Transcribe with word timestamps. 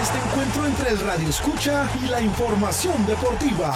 a 0.00 0.02
este 0.02 0.18
encuentro 0.18 0.66
entre 0.66 0.90
el 0.90 0.98
radio 1.00 1.28
escucha 1.28 1.86
y 2.02 2.06
la 2.08 2.22
información 2.22 3.04
deportiva. 3.06 3.74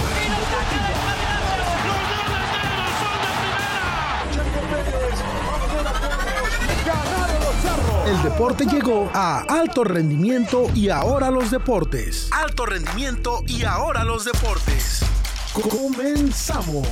El 8.07 8.23
deporte 8.23 8.65
llegó 8.65 9.11
a 9.13 9.41
alto 9.41 9.85
rendimiento 9.85 10.71
y 10.75 10.89
ahora 10.89 11.31
los 11.31 11.51
deportes. 11.51 12.31
Alto 12.33 12.65
rendimiento 12.65 13.43
y 13.47 13.65
ahora 13.65 14.05
los 14.05 14.25
deportes. 14.25 15.01
Comenzamos. 15.53 16.87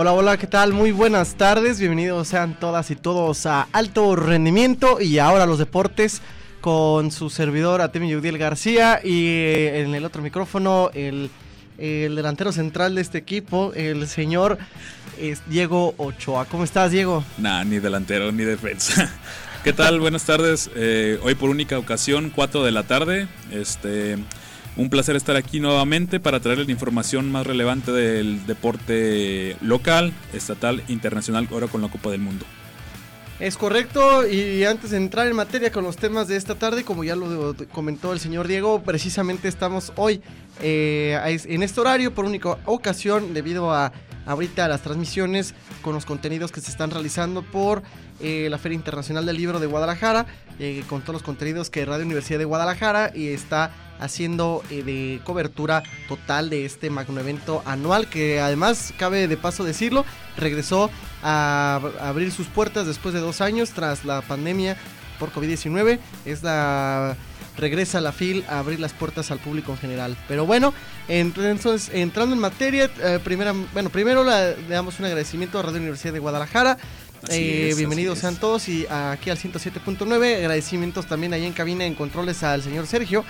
Hola, 0.00 0.12
hola, 0.12 0.36
¿qué 0.36 0.46
tal? 0.46 0.72
Muy 0.72 0.92
buenas 0.92 1.34
tardes, 1.34 1.80
bienvenidos 1.80 2.28
sean 2.28 2.56
todas 2.60 2.88
y 2.92 2.94
todos 2.94 3.46
a 3.46 3.66
Alto 3.72 4.14
Rendimiento 4.14 5.00
y 5.00 5.18
ahora 5.18 5.44
los 5.44 5.58
deportes 5.58 6.22
con 6.60 7.10
su 7.10 7.30
servidor 7.30 7.80
Atemi 7.80 8.08
Yudiel 8.08 8.38
García 8.38 9.00
y 9.02 9.26
eh, 9.26 9.80
en 9.80 9.96
el 9.96 10.04
otro 10.04 10.22
micrófono 10.22 10.92
el, 10.94 11.30
el 11.78 12.14
delantero 12.14 12.52
central 12.52 12.94
de 12.94 13.00
este 13.00 13.18
equipo, 13.18 13.72
el 13.74 14.06
señor 14.06 14.58
Diego 15.48 15.94
Ochoa. 15.96 16.44
¿Cómo 16.44 16.62
estás, 16.62 16.92
Diego? 16.92 17.24
Nah, 17.36 17.64
ni 17.64 17.80
delantero 17.80 18.30
ni 18.30 18.44
defensa. 18.44 19.12
¿Qué 19.64 19.72
tal? 19.72 19.98
Buenas 19.98 20.22
tardes. 20.22 20.70
Eh, 20.76 21.18
hoy 21.24 21.34
por 21.34 21.50
única 21.50 21.76
ocasión, 21.76 22.30
4 22.32 22.62
de 22.62 22.70
la 22.70 22.84
tarde. 22.84 23.26
Este, 23.50 24.16
un 24.78 24.90
placer 24.90 25.16
estar 25.16 25.36
aquí 25.36 25.60
nuevamente 25.60 26.20
para 26.20 26.40
traerles 26.40 26.68
la 26.68 26.72
información 26.72 27.30
más 27.30 27.46
relevante 27.46 27.92
del 27.92 28.46
deporte 28.46 29.56
local, 29.60 30.12
estatal, 30.32 30.82
internacional, 30.88 31.48
ahora 31.50 31.66
con 31.66 31.82
la 31.82 31.88
Copa 31.88 32.10
del 32.10 32.20
Mundo. 32.20 32.46
Es 33.40 33.56
correcto, 33.56 34.26
y 34.26 34.64
antes 34.64 34.90
de 34.90 34.96
entrar 34.96 35.28
en 35.28 35.36
materia 35.36 35.70
con 35.70 35.84
los 35.84 35.96
temas 35.96 36.26
de 36.26 36.36
esta 36.36 36.56
tarde, 36.56 36.82
como 36.82 37.04
ya 37.04 37.14
lo 37.14 37.54
comentó 37.72 38.12
el 38.12 38.18
señor 38.18 38.48
Diego, 38.48 38.82
precisamente 38.82 39.46
estamos 39.46 39.92
hoy 39.94 40.22
eh, 40.60 41.38
en 41.44 41.62
este 41.62 41.80
horario 41.80 42.12
por 42.12 42.24
única 42.24 42.58
ocasión 42.64 43.34
debido 43.34 43.72
a 43.72 43.92
ahorita 44.26 44.66
las 44.68 44.82
transmisiones 44.82 45.54
con 45.82 45.94
los 45.94 46.04
contenidos 46.04 46.50
que 46.52 46.60
se 46.60 46.70
están 46.70 46.90
realizando 46.90 47.42
por 47.42 47.82
eh, 48.20 48.48
la 48.50 48.58
Feria 48.58 48.76
Internacional 48.76 49.24
del 49.24 49.36
Libro 49.36 49.60
de 49.60 49.66
Guadalajara, 49.66 50.26
eh, 50.58 50.82
con 50.88 51.02
todos 51.02 51.14
los 51.14 51.22
contenidos 51.22 51.70
que 51.70 51.84
Radio 51.84 52.04
Universidad 52.04 52.40
de 52.40 52.44
Guadalajara 52.44 53.12
y 53.14 53.28
está 53.28 53.70
haciendo 54.00 54.62
eh, 54.70 54.82
de 54.82 55.20
cobertura 55.24 55.82
total 56.08 56.50
de 56.50 56.64
este 56.64 56.90
magno 56.90 57.20
evento 57.20 57.62
anual 57.64 58.08
que 58.08 58.40
además, 58.40 58.92
cabe 58.98 59.28
de 59.28 59.36
paso 59.36 59.64
decirlo, 59.64 60.04
regresó 60.36 60.90
a 61.22 61.80
abrir 62.00 62.30
sus 62.32 62.46
puertas 62.46 62.86
después 62.86 63.14
de 63.14 63.20
dos 63.20 63.40
años 63.40 63.70
tras 63.70 64.04
la 64.04 64.22
pandemia 64.22 64.76
por 65.18 65.32
COVID-19. 65.32 65.98
Es 66.24 66.42
la 66.42 67.16
regresa 67.56 68.00
la 68.00 68.12
FIL 68.12 68.44
a 68.48 68.60
abrir 68.60 68.78
las 68.78 68.92
puertas 68.92 69.32
al 69.32 69.40
público 69.40 69.72
en 69.72 69.78
general. 69.78 70.16
Pero 70.28 70.46
bueno, 70.46 70.72
entonces 71.08 71.90
entrando 71.92 72.36
en 72.36 72.40
materia, 72.40 72.88
primera, 73.24 73.52
bueno, 73.72 73.90
primero 73.90 74.22
le 74.22 74.54
damos 74.68 75.00
un 75.00 75.06
agradecimiento 75.06 75.58
a 75.58 75.62
Radio 75.62 75.78
Universidad 75.78 76.12
de 76.12 76.20
Guadalajara 76.20 76.78
eh, 77.28 77.74
bienvenidos 77.76 78.20
sean 78.20 78.36
todos 78.36 78.68
y 78.68 78.86
aquí 78.88 79.30
al 79.30 79.38
107.9. 79.38 80.36
Agradecimientos 80.36 81.06
también 81.06 81.32
ahí 81.32 81.44
en 81.44 81.52
cabina 81.52 81.84
en 81.84 81.94
controles 81.94 82.42
al 82.42 82.62
señor 82.62 82.86
Sergio. 82.86 83.24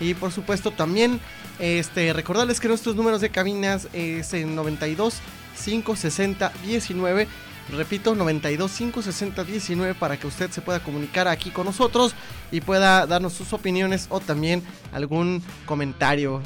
Y 0.00 0.14
por 0.14 0.32
supuesto 0.32 0.70
también 0.70 1.20
este, 1.58 2.12
recordarles 2.12 2.60
que 2.60 2.68
nuestros 2.68 2.96
números 2.96 3.20
de 3.20 3.30
cabinas 3.30 3.88
es 3.92 4.32
en 4.34 4.54
92 4.54 5.20
560 5.64 6.52
19. 6.64 7.28
Repito, 7.70 8.14
92 8.14 8.70
560 8.70 9.44
19 9.44 9.94
para 9.94 10.18
que 10.18 10.26
usted 10.26 10.50
se 10.50 10.60
pueda 10.60 10.80
comunicar 10.80 11.28
aquí 11.28 11.50
con 11.50 11.64
nosotros 11.64 12.14
y 12.52 12.60
pueda 12.60 13.06
darnos 13.06 13.32
sus 13.32 13.52
opiniones 13.52 14.06
o 14.10 14.20
también 14.20 14.62
algún 14.92 15.42
comentario. 15.64 16.42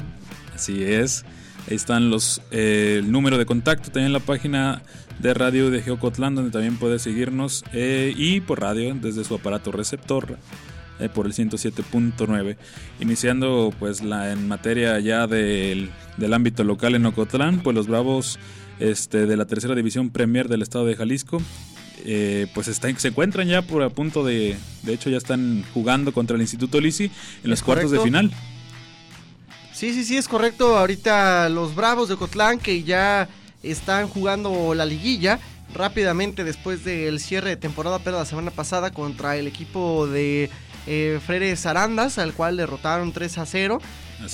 Así 0.55 0.83
es. 0.83 1.25
Ahí 1.69 1.75
están 1.75 2.09
los 2.09 2.41
eh, 2.51 2.97
el 2.99 3.11
número 3.11 3.37
de 3.37 3.45
contacto, 3.45 3.91
también 3.91 4.13
la 4.13 4.19
página 4.19 4.81
de 5.19 5.33
radio 5.33 5.69
de 5.69 5.81
Geocotlán, 5.81 6.35
donde 6.35 6.51
también 6.51 6.77
puede 6.77 6.99
seguirnos 6.99 7.65
eh, 7.73 8.13
y 8.15 8.39
por 8.39 8.61
radio 8.61 8.95
desde 8.95 9.25
su 9.25 9.35
aparato 9.35 9.71
receptor 9.71 10.37
eh, 10.99 11.09
por 11.09 11.25
el 11.25 11.33
107.9. 11.33 12.57
Iniciando 12.99 13.73
pues 13.79 14.03
la 14.03 14.31
en 14.31 14.47
materia 14.47 14.99
ya 14.99 15.27
del, 15.27 15.89
del, 16.17 16.33
ámbito 16.33 16.63
local 16.63 16.95
en 16.95 17.05
Ocotlán, 17.05 17.61
pues 17.61 17.75
los 17.75 17.87
Bravos 17.87 18.39
este, 18.79 19.25
de 19.25 19.37
la 19.37 19.45
tercera 19.45 19.75
división 19.75 20.09
Premier 20.09 20.47
del 20.47 20.61
estado 20.61 20.85
de 20.85 20.95
Jalisco. 20.95 21.41
Eh, 22.05 22.47
pues 22.53 22.69
están, 22.69 22.97
se 22.97 23.09
encuentran 23.09 23.47
ya 23.47 23.61
por 23.61 23.83
a 23.83 23.89
punto 23.89 24.23
de, 24.23 24.55
de 24.83 24.93
hecho 24.93 25.09
ya 25.09 25.17
están 25.17 25.65
jugando 25.73 26.13
contra 26.13 26.35
el 26.35 26.41
Instituto 26.41 26.79
Lisi 26.79 27.11
en 27.43 27.49
los 27.49 27.61
cuartos 27.61 27.91
de 27.91 27.99
final. 27.99 28.31
Sí, 29.73 29.93
sí, 29.93 30.03
sí, 30.03 30.17
es 30.17 30.27
correcto. 30.27 30.77
Ahorita 30.77 31.49
los 31.49 31.75
Bravos 31.75 32.07
de 32.07 32.15
Ocotlán 32.15 32.59
que 32.59 32.83
ya 32.83 33.29
están 33.63 34.07
jugando 34.07 34.73
la 34.73 34.85
liguilla 34.85 35.39
rápidamente 35.73 36.43
después 36.43 36.83
del 36.83 37.19
cierre 37.19 37.49
de 37.49 37.57
temporada, 37.57 37.99
pero 37.99 38.17
la 38.17 38.25
semana 38.25 38.51
pasada 38.51 38.91
contra 38.91 39.37
el 39.37 39.47
equipo 39.47 40.07
de 40.07 40.49
eh, 40.91 41.19
Freres 41.23 41.67
Arandas, 41.67 42.17
al 42.17 42.33
cual 42.33 42.57
derrotaron 42.57 43.13
3 43.13 43.37
a 43.37 43.45
0. 43.45 43.79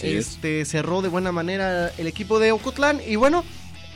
este 0.01 0.63
cerró 0.63 1.01
de 1.01 1.09
buena 1.09 1.33
manera 1.33 1.91
el 1.97 2.07
equipo 2.07 2.39
de 2.39 2.53
Ocotlán 2.53 3.01
y 3.05 3.17
bueno, 3.17 3.43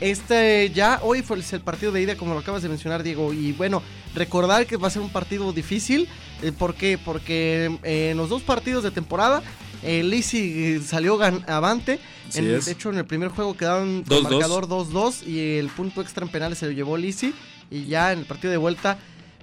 este 0.00 0.70
ya 0.70 1.00
hoy 1.02 1.22
fue 1.22 1.38
el 1.38 1.60
partido 1.62 1.90
de 1.90 2.02
ida 2.02 2.16
como 2.16 2.34
lo 2.34 2.40
acabas 2.40 2.62
de 2.62 2.68
mencionar 2.68 3.02
Diego 3.02 3.32
y 3.32 3.52
bueno, 3.52 3.82
recordar 4.14 4.66
que 4.66 4.76
va 4.76 4.88
a 4.88 4.90
ser 4.90 5.00
un 5.00 5.08
partido 5.08 5.54
difícil, 5.54 6.06
eh, 6.42 6.52
¿por 6.52 6.74
qué? 6.74 6.98
Porque 7.02 7.78
eh, 7.82 8.10
en 8.10 8.18
los 8.18 8.28
dos 8.28 8.42
partidos 8.42 8.84
de 8.84 8.90
temporada 8.90 9.42
el 9.82 10.10
Lisi 10.10 10.78
salió 10.80 11.18
avante. 11.22 11.98
de 12.34 12.60
hecho, 12.70 12.90
en 12.90 12.98
el 12.98 13.06
primer 13.06 13.30
juego 13.30 13.56
quedaron 13.56 14.04
con 14.04 14.22
marcador 14.22 14.68
2-2 14.68 15.26
y 15.26 15.58
el 15.58 15.68
punto 15.70 16.02
extra 16.02 16.26
en 16.26 16.30
penales 16.30 16.58
se 16.58 16.66
lo 16.66 16.72
llevó 16.72 16.98
Lisi. 16.98 17.32
Y 17.70 17.86
ya 17.86 18.12
en 18.12 18.18
el 18.18 18.24
partido 18.26 18.50
de 18.50 18.56
vuelta, 18.56 18.98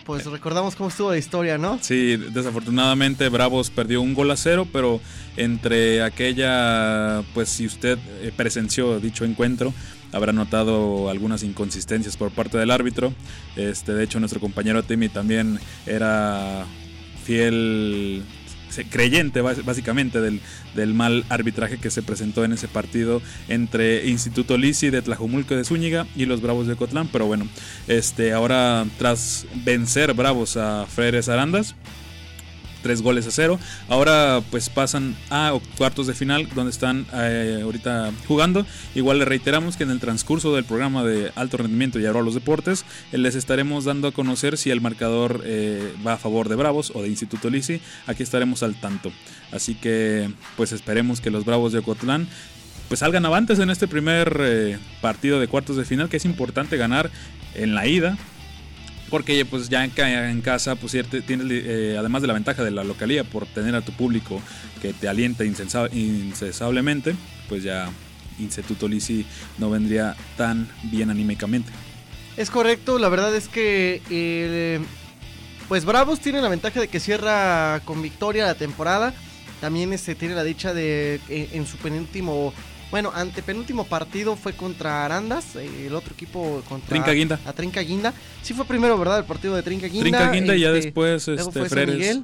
pues 0.07 0.25
recordamos 0.25 0.77
cómo 0.77 0.87
estuvo 0.87 1.11
la 1.11 1.17
historia, 1.17 1.57
¿no? 1.57 1.79
Sí, 1.81 2.15
desafortunadamente 2.15 3.27
Bravos 3.27 3.69
perdió 3.69 4.01
un 4.01 4.13
gol 4.13 4.31
a 4.31 4.37
cero, 4.37 4.65
pero 4.71 5.01
entre 5.35 6.01
aquella, 6.01 7.23
pues 7.33 7.49
si 7.49 7.65
usted 7.65 7.99
eh, 8.21 8.31
presenció 8.35 9.01
dicho 9.01 9.25
encuentro, 9.25 9.73
habrá 10.13 10.31
notado 10.31 11.09
algunas 11.09 11.43
inconsistencias 11.43 12.15
por 12.15 12.31
parte 12.31 12.57
del 12.57 12.71
árbitro. 12.71 13.13
Este, 13.57 13.93
de 13.93 14.05
hecho, 14.05 14.21
nuestro 14.21 14.39
compañero 14.39 14.81
Timmy 14.81 15.09
también 15.09 15.59
era 15.85 16.65
fiel 17.25 18.23
creyente 18.85 19.41
básicamente 19.41 20.21
del, 20.21 20.41
del, 20.75 20.93
mal 20.93 21.25
arbitraje 21.29 21.77
que 21.77 21.89
se 21.89 22.03
presentó 22.03 22.43
en 22.43 22.53
ese 22.53 22.67
partido 22.67 23.21
entre 23.47 24.07
Instituto 24.07 24.57
Lisi 24.57 24.89
de 24.89 25.01
Tlajumulco 25.01 25.55
de 25.55 25.63
Zúñiga 25.63 26.07
y 26.15 26.25
los 26.25 26.41
Bravos 26.41 26.67
de 26.67 26.75
Cotlán. 26.75 27.09
Pero 27.11 27.25
bueno, 27.25 27.47
este, 27.87 28.33
ahora 28.33 28.85
tras 28.97 29.45
vencer 29.63 30.13
Bravos 30.13 30.57
a 30.57 30.85
Freires 30.87 31.29
Arandas, 31.29 31.75
tres 32.81 33.01
goles 33.01 33.27
a 33.27 33.31
cero. 33.31 33.59
Ahora 33.89 34.41
pues 34.51 34.69
pasan 34.69 35.15
a 35.29 35.53
cuartos 35.77 36.07
de 36.07 36.13
final 36.13 36.47
donde 36.55 36.71
están 36.71 37.05
eh, 37.13 37.61
ahorita 37.63 38.11
jugando. 38.27 38.65
Igual 38.95 39.19
le 39.19 39.25
reiteramos 39.25 39.77
que 39.77 39.83
en 39.83 39.91
el 39.91 39.99
transcurso 39.99 40.55
del 40.55 40.65
programa 40.65 41.03
de 41.03 41.31
alto 41.35 41.57
rendimiento 41.57 41.99
y 41.99 42.05
ahora 42.05 42.21
los 42.21 42.33
deportes 42.33 42.85
eh, 43.11 43.17
les 43.17 43.35
estaremos 43.35 43.85
dando 43.85 44.07
a 44.07 44.11
conocer 44.11 44.57
si 44.57 44.71
el 44.71 44.81
marcador 44.81 45.41
eh, 45.45 45.93
va 46.05 46.13
a 46.13 46.17
favor 46.17 46.49
de 46.49 46.55
Bravos 46.55 46.91
o 46.95 47.01
de 47.01 47.07
Instituto 47.07 47.49
Lisi. 47.49 47.81
Aquí 48.05 48.23
estaremos 48.23 48.63
al 48.63 48.75
tanto. 48.75 49.11
Así 49.51 49.75
que 49.75 50.29
pues 50.55 50.71
esperemos 50.71 51.21
que 51.21 51.31
los 51.31 51.45
Bravos 51.45 51.71
de 51.71 51.79
Ocotlán 51.79 52.27
pues 52.87 53.01
salgan 53.01 53.25
avantes 53.25 53.59
en 53.59 53.69
este 53.69 53.87
primer 53.87 54.79
partido 55.01 55.41
de 55.41 55.49
cuartos 55.49 55.75
de 55.75 55.83
final 55.83 56.07
que 56.07 56.17
es 56.17 56.25
importante 56.25 56.77
ganar 56.77 57.11
en 57.53 57.75
la 57.75 57.85
ida 57.85 58.17
porque 59.09 59.45
pues 59.45 59.69
ya 59.69 59.83
en, 59.83 60.41
casa 60.41 60.75
pues 60.75 60.95
tienes 61.25 61.47
eh, 61.49 61.95
además 61.97 62.21
de 62.21 62.27
la 62.27 62.33
ventaja 62.33 62.63
de 62.63 62.71
la 62.71 62.83
localía 62.83 63.23
por 63.23 63.45
tener 63.45 63.75
a 63.75 63.81
tu 63.81 63.91
público 63.93 64.41
que 64.81 64.93
te 64.93 65.07
alienta 65.07 65.43
incesablemente 65.45 67.15
pues 67.47 67.63
ya 67.63 67.89
Instituto 68.39 68.87
Lisi 68.87 69.25
no 69.57 69.69
vendría 69.69 70.15
tan 70.35 70.69
bien 70.83 71.09
anímicamente. 71.09 71.71
Es 72.35 72.49
correcto 72.49 72.99
la 72.99 73.09
verdad 73.09 73.35
es 73.35 73.47
que 73.47 74.01
eh, 74.09 74.79
pues 75.67 75.83
Bravos 75.83 76.21
tiene 76.21 76.41
la 76.41 76.47
ventaja 76.47 76.79
de 76.79 76.87
que 76.87 76.99
cierra 76.99 77.81
con 77.83 78.01
victoria 78.01 78.45
la 78.45 78.55
temporada. 78.55 79.13
También 79.59 79.91
este, 79.91 80.15
tiene 80.15 80.35
la 80.35 80.43
dicha 80.43 80.73
de 80.73 81.19
eh, 81.29 81.49
en 81.53 81.65
su 81.65 81.77
penúltimo 81.77 82.53
bueno, 82.91 83.11
antepenúltimo 83.13 83.85
partido 83.85 84.35
fue 84.35 84.53
contra 84.53 85.05
Arandas, 85.05 85.55
el 85.55 85.93
otro 85.93 86.13
equipo 86.13 86.61
contra 86.69 86.89
Trinca 86.89 87.11
Guinda. 87.11 87.39
A 87.45 87.53
Trinca 87.53 87.81
Guinda. 87.81 88.13
Sí 88.41 88.53
fue 88.53 88.65
primero, 88.65 88.97
¿verdad? 88.97 89.19
El 89.19 89.25
partido 89.25 89.55
de 89.55 89.63
Trinca 89.63 89.87
Guinda. 89.87 90.03
Trinca 90.03 90.31
Guinda 90.31 90.55
y 90.55 90.61
ya 90.61 90.69
este, 90.69 90.81
después 90.81 91.27
este, 91.27 91.65
Freres. 91.65 92.21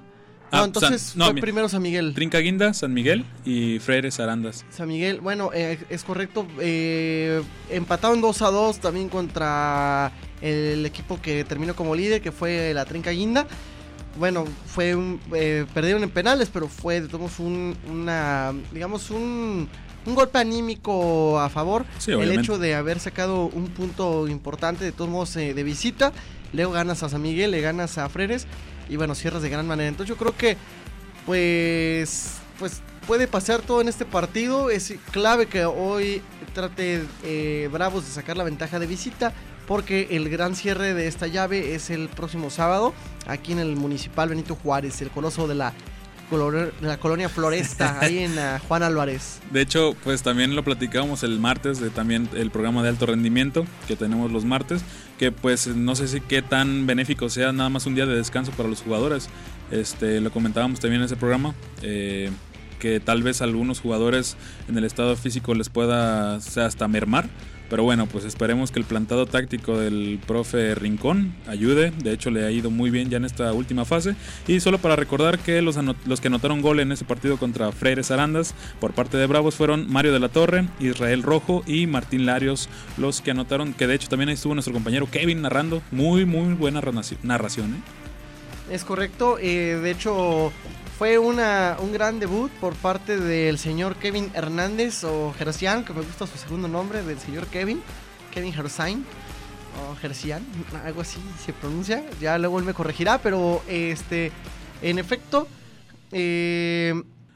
Ah, 0.54 0.60
no, 0.60 0.66
entonces 0.66 1.16
fue 1.18 1.34
primero 1.34 1.68
San 1.68 1.82
Miguel. 1.82 2.14
Trinca 2.14 2.38
Guinda, 2.38 2.76
San 2.76 2.94
Miguel 2.94 3.26
y 3.44 3.80
Freires 3.80 4.20
Arandas. 4.20 4.64
San 4.70 4.88
Miguel, 4.88 5.20
bueno, 5.20 5.50
eh, 5.52 5.80
es 5.90 6.04
correcto. 6.04 6.48
Eh, 6.60 7.42
empataron 7.72 8.22
2 8.22 8.42
a 8.44 8.52
2 8.52 8.80
también 8.80 9.10
contra 9.10 10.12
el 10.42 10.86
equipo 10.86 11.20
que 11.20 11.44
terminó 11.44 11.76
como 11.76 11.96
líder, 11.96 12.22
que 12.22 12.32
fue 12.32 12.72
la 12.74 12.86
Trinca 12.86 13.10
Guinda. 13.10 13.48
Bueno, 14.16 14.46
fue 14.68 14.96
un, 14.96 15.20
eh, 15.34 15.66
perdieron 15.74 16.04
en 16.04 16.12
penales, 16.12 16.52
pero 16.54 16.68
fue 16.68 17.02
un, 17.02 17.76
una, 17.90 18.54
digamos, 18.72 19.10
un, 19.10 19.68
un 20.06 20.16
golpe 20.16 20.40
anímico 20.40 21.40
a 21.40 21.50
favor. 21.50 21.86
el 22.08 22.32
hecho 22.32 22.58
de 22.58 22.76
haber 22.76 23.00
sacado 23.00 23.46
un 23.46 23.68
punto 23.68 24.28
importante, 24.28 24.84
de 24.84 24.92
todos 24.92 25.10
modos, 25.10 25.36
eh, 25.36 25.54
de 25.54 25.64
visita. 25.64 26.12
Luego 26.52 26.72
ganas 26.72 27.02
a 27.04 27.10
San 27.10 27.22
Miguel, 27.22 27.52
le 27.52 27.62
ganas 27.62 27.98
a 27.98 28.08
Freres 28.10 28.48
y 28.90 28.96
bueno, 28.96 29.16
cierras 29.16 29.42
de 29.42 29.50
gran 29.50 29.68
manera. 29.68 29.90
Entonces 29.90 30.10
yo 30.10 30.18
creo 30.18 30.36
que 30.38 30.58
pues 31.26 32.36
pues 32.60 32.82
puede 33.08 33.28
pasar 33.28 33.62
todo 33.62 33.82
en 33.82 33.88
este 33.88 34.06
partido. 34.06 34.70
Es 34.70 34.94
clave 35.12 35.48
que 35.48 35.66
hoy 35.66 36.22
trate 36.54 37.04
eh, 37.24 37.70
Bravos 37.72 38.06
de 38.06 38.12
sacar 38.12 38.38
la 38.38 38.44
ventaja 38.44 38.80
de 38.80 38.88
visita. 38.88 39.34
Porque 39.68 40.10
el 40.12 40.30
gran 40.30 40.58
cierre 40.58 40.94
de 40.94 41.08
esta 41.08 41.28
llave 41.28 41.74
es 41.74 41.90
el 41.90 42.10
próximo 42.10 42.50
sábado. 42.50 42.94
Aquí 43.28 43.54
en 43.54 43.60
el 43.60 43.78
Municipal 43.78 44.28
Benito 44.28 44.56
Juárez. 44.56 45.02
El 45.02 45.10
coloso 45.10 45.48
de 45.48 45.56
la 45.56 45.74
la 46.82 46.98
colonia 46.98 47.30
Floresta, 47.30 48.00
ahí 48.02 48.20
en 48.20 48.38
ah, 48.40 48.60
Juan 48.68 48.84
Álvarez. 48.84 49.40
De 49.52 49.62
hecho, 49.62 49.96
pues 50.04 50.24
también 50.24 50.56
lo 50.56 50.64
platicábamos 50.64 51.24
el 51.24 51.40
martes 51.40 51.80
de 51.80 51.90
también 51.90 52.30
el 52.34 52.52
programa 52.52 52.84
de 52.84 52.90
alto 52.90 53.06
rendimiento 53.06 53.66
que 53.88 53.96
tenemos 53.96 54.32
los 54.32 54.46
martes, 54.46 54.84
que 55.18 55.32
pues 55.32 55.68
no 55.68 55.96
sé 55.96 56.08
si 56.08 56.22
qué 56.22 56.42
tan 56.42 56.86
benéfico 56.86 57.30
sea 57.30 57.52
nada 57.52 57.70
más 57.70 57.86
un 57.86 57.96
día 57.96 58.06
de 58.06 58.16
descanso 58.16 58.52
para 58.52 58.70
los 58.70 58.82
jugadores. 58.82 59.30
Este, 59.72 60.22
lo 60.22 60.32
comentábamos 60.32 60.80
también 60.80 61.02
en 61.02 61.06
ese 61.06 61.16
programa. 61.16 61.56
Eh, 61.82 62.30
que 62.84 63.00
tal 63.00 63.24
vez 63.24 63.42
algunos 63.42 63.80
jugadores 63.80 64.36
en 64.68 64.78
el 64.78 64.84
estado 64.84 65.16
físico 65.16 65.56
les 65.56 65.70
pueda 65.70 66.36
hasta 66.36 66.86
mermar 66.90 67.30
pero 67.70 67.82
bueno, 67.82 68.06
pues 68.06 68.24
esperemos 68.24 68.72
que 68.72 68.78
el 68.78 68.86
plantado 68.86 69.26
táctico 69.26 69.80
del 69.80 70.20
profe 70.28 70.76
Rincón 70.76 71.34
ayude. 71.48 71.90
De 72.04 72.12
hecho, 72.12 72.30
le 72.30 72.46
ha 72.46 72.52
ido 72.52 72.70
muy 72.70 72.92
bien 72.92 73.10
ya 73.10 73.18
en 73.18 73.26
esta 73.26 73.52
última 73.52 73.84
fase. 73.84 74.16
Y 74.48 74.60
solo 74.60 74.78
para 74.78 74.96
recordar 74.96 75.40
que 75.40 75.60
los, 75.64 75.76
los 76.06 76.22
que 76.22 76.28
anotaron 76.28 76.62
gol 76.62 76.82
en 76.82 76.92
ese 76.92 77.04
partido 77.04 77.38
contra 77.38 77.72
Freires 77.72 78.12
Arandas 78.12 78.54
por 78.80 78.94
parte 78.94 79.18
de 79.18 79.26
Bravos 79.26 79.56
fueron 79.56 79.92
Mario 79.92 80.14
de 80.14 80.20
la 80.20 80.30
Torre, 80.30 80.68
Israel 80.80 81.24
Rojo 81.24 81.64
y 81.66 81.88
Martín 81.88 82.28
Larios, 82.28 82.70
los 82.98 83.22
que 83.22 83.32
anotaron. 83.32 83.74
Que 83.74 83.88
de 83.88 83.96
hecho 83.96 84.08
también 84.08 84.30
ahí 84.30 84.36
estuvo 84.36 84.54
nuestro 84.54 84.74
compañero 84.74 85.10
Kevin 85.10 85.42
narrando. 85.42 85.82
Muy, 85.90 86.26
muy 86.26 86.54
buena 86.54 86.80
narración. 87.24 87.74
¿eh? 87.74 87.82
Es 88.70 88.84
correcto. 88.84 89.38
Eh, 89.40 89.80
de 89.82 89.90
hecho, 89.90 90.52
fue 90.98 91.18
una, 91.18 91.78
un 91.80 91.92
gran 91.92 92.20
debut 92.20 92.52
por 92.60 92.76
parte 92.76 93.20
del 93.20 93.58
señor 93.58 93.96
Kevin 93.96 94.30
Hernández 94.34 95.04
o 95.04 95.34
Gersian, 95.38 95.84
que 95.84 95.94
me 95.94 96.02
gusta 96.02 96.28
su 96.28 96.38
segundo 96.38 96.68
nombre, 96.68 97.04
del 97.04 97.20
señor 97.20 97.48
Kevin, 97.48 97.82
Kevin 98.32 98.54
Gersain 98.54 99.06
o 99.82 99.96
Gersian, 99.96 100.46
algo 100.86 101.02
así 101.02 101.20
se 101.44 101.52
pronuncia. 101.54 102.04
Ya 102.22 102.38
luego 102.38 102.60
él 102.60 102.66
me 102.66 102.74
corregirá, 102.74 103.18
pero 103.18 103.62
este, 103.68 104.32
en 104.82 105.00
efecto, 105.00 105.48
eh, 106.12 106.94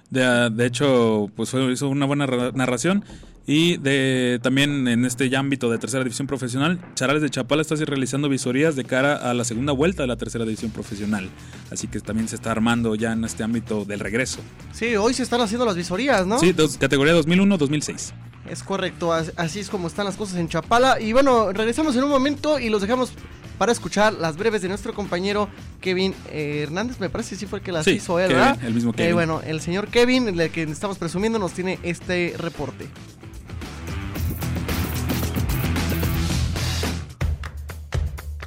de, 0.09 0.49
de, 0.51 0.65
hecho, 0.65 1.29
pues 1.35 1.53
hizo 1.53 1.89
una 1.89 2.05
buena 2.05 2.27
narración. 2.53 3.03
Y 3.49 3.77
de, 3.77 4.41
también 4.43 4.89
en 4.89 5.05
este 5.05 5.33
ámbito 5.37 5.71
de 5.71 5.77
tercera 5.77 6.03
división 6.03 6.27
profesional, 6.27 6.81
Charales 6.95 7.21
de 7.21 7.29
Chapala 7.29 7.61
está 7.61 7.75
realizando 7.75 8.27
visorías 8.27 8.75
de 8.75 8.83
cara 8.83 9.15
a 9.15 9.33
la 9.33 9.45
segunda 9.45 9.71
vuelta 9.71 10.03
de 10.03 10.07
la 10.07 10.17
tercera 10.17 10.43
división 10.43 10.69
profesional. 10.71 11.29
Así 11.71 11.87
que 11.87 12.01
también 12.01 12.27
se 12.27 12.35
está 12.35 12.51
armando 12.51 12.93
ya 12.95 13.13
en 13.13 13.23
este 13.23 13.45
ámbito 13.45 13.85
del 13.85 14.01
regreso. 14.01 14.39
Sí, 14.73 14.97
hoy 14.97 15.13
se 15.13 15.23
están 15.23 15.39
haciendo 15.39 15.65
las 15.65 15.77
visorías, 15.77 16.27
¿no? 16.27 16.39
Sí, 16.39 16.53
categoría 16.77 17.15
2001-2006. 17.15 18.11
Es 18.49 18.63
correcto, 18.63 19.13
así 19.13 19.61
es 19.61 19.69
como 19.69 19.87
están 19.87 20.05
las 20.05 20.17
cosas 20.17 20.37
en 20.39 20.49
Chapala. 20.49 20.99
Y 20.99 21.13
bueno, 21.13 21.53
regresamos 21.53 21.95
en 21.95 22.03
un 22.03 22.09
momento 22.09 22.59
y 22.59 22.69
los 22.69 22.81
dejamos 22.81 23.13
para 23.57 23.71
escuchar 23.71 24.13
las 24.13 24.35
breves 24.35 24.61
de 24.61 24.67
nuestro 24.67 24.93
compañero 24.93 25.47
Kevin 25.79 26.13
eh, 26.31 26.63
Hernández. 26.63 26.99
Me 26.99 27.09
parece 27.09 27.31
que 27.31 27.35
sí 27.37 27.45
fue 27.45 27.59
el 27.59 27.65
que 27.65 27.71
las 27.71 27.87
hizo 27.87 28.19
él, 28.19 28.33
¿verdad? 28.33 28.59
El 28.61 28.73
mismo 28.73 28.91
Kevin. 28.91 29.09
Eh, 29.09 29.13
bueno, 29.13 29.41
el 29.45 29.61
señor 29.61 29.87
Kevin, 29.87 30.27
el 30.27 30.51
que 30.51 30.63
estamos 30.63 30.97
presumiendo, 30.97 31.39
nos 31.39 31.53
tiene 31.53 31.79
este 31.83 32.35
reporte. 32.37 32.87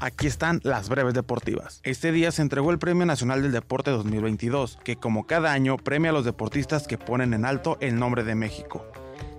Aquí 0.02 0.26
están 0.26 0.61
las 0.64 0.88
breves 0.88 1.12
deportivas. 1.12 1.81
Este 1.82 2.11
día 2.11 2.32
se 2.32 2.41
entregó 2.41 2.70
el 2.70 2.79
Premio 2.79 3.05
Nacional 3.05 3.43
del 3.43 3.52
Deporte 3.52 3.91
2022, 3.91 4.79
que 4.82 4.97
como 4.97 5.26
cada 5.26 5.52
año 5.52 5.76
premia 5.76 6.08
a 6.08 6.14
los 6.14 6.25
deportistas 6.25 6.87
que 6.87 6.97
ponen 6.97 7.35
en 7.35 7.44
alto 7.44 7.76
el 7.81 7.99
nombre 7.99 8.25
de 8.25 8.35
México. 8.35 8.87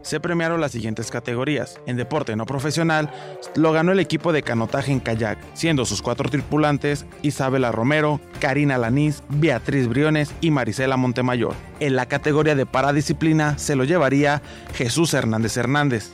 Se 0.04 0.20
premiaron 0.20 0.62
las 0.62 0.72
siguientes 0.72 1.10
categorías. 1.10 1.80
En 1.88 1.98
deporte 1.98 2.36
no 2.36 2.46
profesional, 2.46 3.12
lo 3.56 3.72
ganó 3.72 3.92
el 3.92 4.00
equipo 4.00 4.34
de 4.34 4.44
canotaje 4.44 4.92
en 4.92 5.00
kayak, 5.00 5.40
siendo 5.54 5.84
sus 5.86 6.04
cuatro 6.04 6.30
tripulantes 6.30 7.06
Isabela 7.24 7.72
Romero, 7.72 8.20
Karina 8.40 8.78
Lanís, 8.78 9.24
Beatriz 9.30 9.88
Briones 9.88 10.32
y 10.42 10.52
Marisela 10.52 10.96
Montemayor. 10.96 11.56
En 11.80 11.96
la 11.96 12.06
categoría 12.06 12.54
de 12.54 12.68
paradisciplina 12.68 13.58
se 13.58 13.76
lo 13.76 13.84
llevaría 13.84 14.44
Jesús 14.76 15.14
Hernández 15.16 15.58
Hernández, 15.58 16.12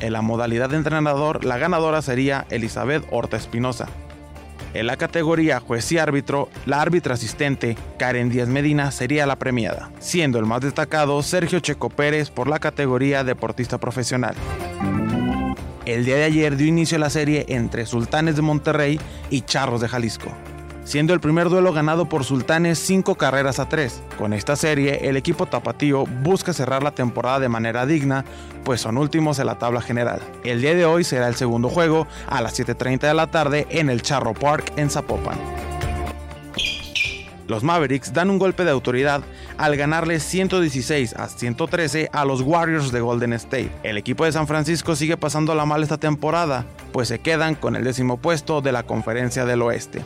en 0.00 0.12
la 0.12 0.22
modalidad 0.22 0.70
de 0.70 0.76
entrenador, 0.76 1.44
la 1.44 1.58
ganadora 1.58 2.02
sería 2.02 2.46
Elizabeth 2.50 3.04
Horta 3.10 3.36
Espinosa. 3.36 3.88
En 4.74 4.86
la 4.88 4.96
categoría 4.96 5.60
juez 5.60 5.90
y 5.92 5.98
árbitro, 5.98 6.48
la 6.66 6.80
árbitra 6.80 7.14
asistente, 7.14 7.76
Karen 7.98 8.28
Díaz 8.28 8.48
Medina, 8.48 8.90
sería 8.90 9.24
la 9.26 9.36
premiada, 9.36 9.90
siendo 10.00 10.38
el 10.38 10.46
más 10.46 10.62
destacado 10.62 11.22
Sergio 11.22 11.60
Checo 11.60 11.90
Pérez 11.90 12.30
por 12.30 12.48
la 12.48 12.58
categoría 12.58 13.22
deportista 13.22 13.78
profesional. 13.78 14.34
El 15.86 16.04
día 16.04 16.16
de 16.16 16.24
ayer 16.24 16.56
dio 16.56 16.66
inicio 16.66 16.96
a 16.96 17.00
la 17.00 17.10
serie 17.10 17.44
entre 17.48 17.86
Sultanes 17.86 18.36
de 18.36 18.42
Monterrey 18.42 18.98
y 19.30 19.42
Charros 19.42 19.80
de 19.80 19.88
Jalisco 19.88 20.32
siendo 20.84 21.12
el 21.14 21.20
primer 21.20 21.48
duelo 21.48 21.72
ganado 21.72 22.08
por 22.08 22.24
Sultanes 22.24 22.78
5 22.78 23.16
carreras 23.16 23.58
a 23.58 23.68
3. 23.68 24.02
Con 24.18 24.32
esta 24.32 24.54
serie, 24.56 25.08
el 25.08 25.16
equipo 25.16 25.46
tapatío 25.46 26.04
busca 26.06 26.52
cerrar 26.52 26.82
la 26.82 26.92
temporada 26.92 27.40
de 27.40 27.48
manera 27.48 27.86
digna, 27.86 28.24
pues 28.64 28.82
son 28.82 28.98
últimos 28.98 29.38
en 29.38 29.46
la 29.46 29.58
tabla 29.58 29.80
general. 29.80 30.20
El 30.44 30.60
día 30.60 30.74
de 30.74 30.84
hoy 30.84 31.04
será 31.04 31.28
el 31.28 31.34
segundo 31.34 31.68
juego 31.68 32.06
a 32.28 32.40
las 32.40 32.58
7.30 32.58 33.00
de 33.00 33.14
la 33.14 33.30
tarde 33.30 33.66
en 33.70 33.90
el 33.90 34.02
Charro 34.02 34.34
Park 34.34 34.72
en 34.76 34.90
Zapopan. 34.90 35.38
Los 37.46 37.62
Mavericks 37.62 38.12
dan 38.14 38.30
un 38.30 38.38
golpe 38.38 38.64
de 38.64 38.70
autoridad 38.70 39.22
al 39.58 39.76
ganarle 39.76 40.18
116 40.18 41.14
a 41.14 41.28
113 41.28 42.08
a 42.12 42.24
los 42.24 42.40
Warriors 42.40 42.90
de 42.90 43.00
Golden 43.00 43.34
State. 43.34 43.70
El 43.82 43.98
equipo 43.98 44.24
de 44.24 44.32
San 44.32 44.46
Francisco 44.46 44.96
sigue 44.96 45.18
pasando 45.18 45.54
la 45.54 45.66
mal 45.66 45.82
esta 45.82 45.98
temporada, 45.98 46.64
pues 46.92 47.08
se 47.08 47.18
quedan 47.18 47.54
con 47.54 47.76
el 47.76 47.84
décimo 47.84 48.16
puesto 48.16 48.62
de 48.62 48.72
la 48.72 48.84
Conferencia 48.84 49.44
del 49.44 49.60
Oeste. 49.60 50.02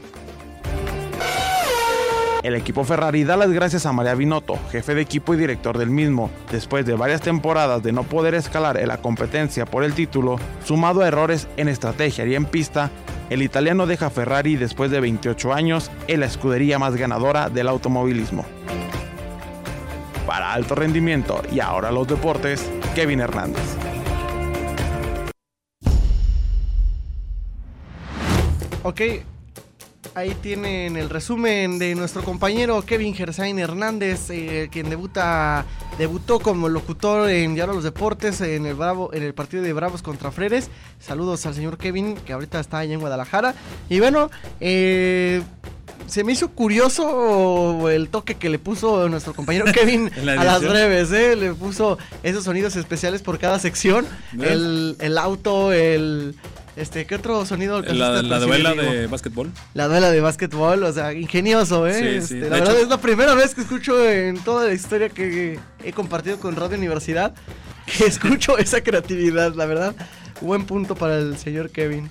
El 2.49 2.55
equipo 2.55 2.83
Ferrari 2.83 3.25
da 3.25 3.37
las 3.37 3.51
gracias 3.51 3.85
a 3.85 3.93
María 3.93 4.15
Binotto, 4.15 4.59
jefe 4.71 4.95
de 4.95 5.03
equipo 5.03 5.35
y 5.35 5.37
director 5.37 5.77
del 5.77 5.91
mismo, 5.91 6.31
después 6.51 6.87
de 6.87 6.95
varias 6.95 7.21
temporadas 7.21 7.83
de 7.83 7.93
no 7.93 8.05
poder 8.05 8.35
escalar 8.35 8.79
en 8.79 8.89
la 8.89 9.03
competencia 9.03 9.67
por 9.67 9.85
el 9.85 9.93
título, 9.93 10.39
sumado 10.65 11.03
a 11.03 11.09
errores 11.09 11.47
en 11.59 11.69
estrategia 11.69 12.25
y 12.25 12.35
en 12.35 12.47
pista, 12.47 12.91
el 13.29 13.43
italiano 13.43 13.87
deja 13.87 14.09
Ferrari 14.09 14.57
después 14.57 14.91
de 14.91 14.99
28 14.99 15.53
años 15.53 15.91
en 16.07 16.21
la 16.21 16.27
escudería 16.27 16.79
más 16.79 16.97
ganadora 16.97 17.51
del 17.51 17.69
automovilismo. 17.69 18.47
Para 20.27 20.55
alto 20.55 20.75
rendimiento 20.75 21.43
y 21.53 21.61
ahora 21.61 21.93
los 21.93 22.09
deportes, 22.09 22.67
Kevin 22.95 23.21
Hernández. 23.21 23.77
Ok, 28.85 29.03
Ahí 30.19 30.35
tienen 30.35 30.97
el 30.97 31.11
resumen 31.11 31.79
de 31.79 31.95
nuestro 31.95 32.25
compañero 32.25 32.83
Kevin 32.83 33.15
Gersain 33.15 33.57
Hernández, 33.57 34.31
eh, 34.31 34.69
quien 34.69 34.91
debuta, 34.91 35.65
debutó 35.97 36.41
como 36.41 36.69
locutor 36.69 37.31
en 37.31 37.55
Diario 37.55 37.75
los 37.75 37.85
Deportes 37.85 38.41
en 38.41 38.67
el, 38.67 38.75
Bravo, 38.75 39.15
en 39.15 39.23
el 39.23 39.33
partido 39.33 39.63
de 39.63 39.73
Bravos 39.73 40.03
contra 40.03 40.33
Freres. 40.33 40.71
Saludos 40.99 41.47
al 41.47 41.55
señor 41.55 41.79
Kevin, 41.79 42.17
que 42.17 42.33
ahorita 42.33 42.59
está 42.59 42.79
ahí 42.79 42.93
en 42.93 42.99
Guadalajara. 42.99 43.55
Y 43.89 44.01
bueno, 44.01 44.29
eh, 44.59 45.41
se 46.09 46.25
me 46.25 46.33
hizo 46.33 46.49
curioso 46.49 47.89
el 47.89 48.09
toque 48.09 48.35
que 48.35 48.49
le 48.49 48.59
puso 48.59 49.09
nuestro 49.09 49.35
compañero 49.35 49.67
Kevin 49.73 50.11
a 50.17 50.43
las 50.43 50.63
breves, 50.63 51.13
¿eh? 51.13 51.37
Le 51.37 51.55
puso 51.55 51.97
esos 52.25 52.43
sonidos 52.43 52.75
especiales 52.75 53.23
por 53.23 53.39
cada 53.39 53.61
sección. 53.61 54.05
El, 54.33 54.97
el, 54.99 55.17
auto, 55.17 55.73
el, 55.73 56.35
este, 56.79 57.07
¿qué 57.07 57.17
otro 57.17 57.45
sonido? 57.45 57.83
La, 57.83 58.23
la 58.23 58.39
duela 58.39 58.75
de 58.75 59.07
básquetbol. 59.07 59.51
La 59.75 59.89
duela 59.89 60.11
de 60.11 60.21
básquetbol, 60.21 60.83
o 60.85 60.93
sea, 60.93 61.13
ingenioso, 61.13 61.87
¿eh? 61.87 62.17
Este, 62.17 62.41
la 62.41 62.61
verdad 62.61 62.81
es 62.81 62.89
la 62.89 63.01
primera 63.01 63.35
vez 63.35 63.55
que 63.55 63.63
escucho 63.63 64.09
en 64.09 64.39
toda 64.39 64.67
la 64.67 64.73
historia 64.73 65.09
que 65.09 65.59
he 65.85 65.93
compartido 65.93 66.39
con 66.39 66.57
Radio 66.57 66.79
Universidad 66.79 67.35
que 67.97 68.05
escucho 68.07 68.59
esa 68.59 68.83
creatividad, 68.83 69.55
la 69.55 69.67
verdad. 69.67 69.95
Buen 70.41 70.65
punto 70.67 70.95
para 70.95 71.19
el 71.19 71.37
señor 71.37 71.71
Kevin. 71.71 72.09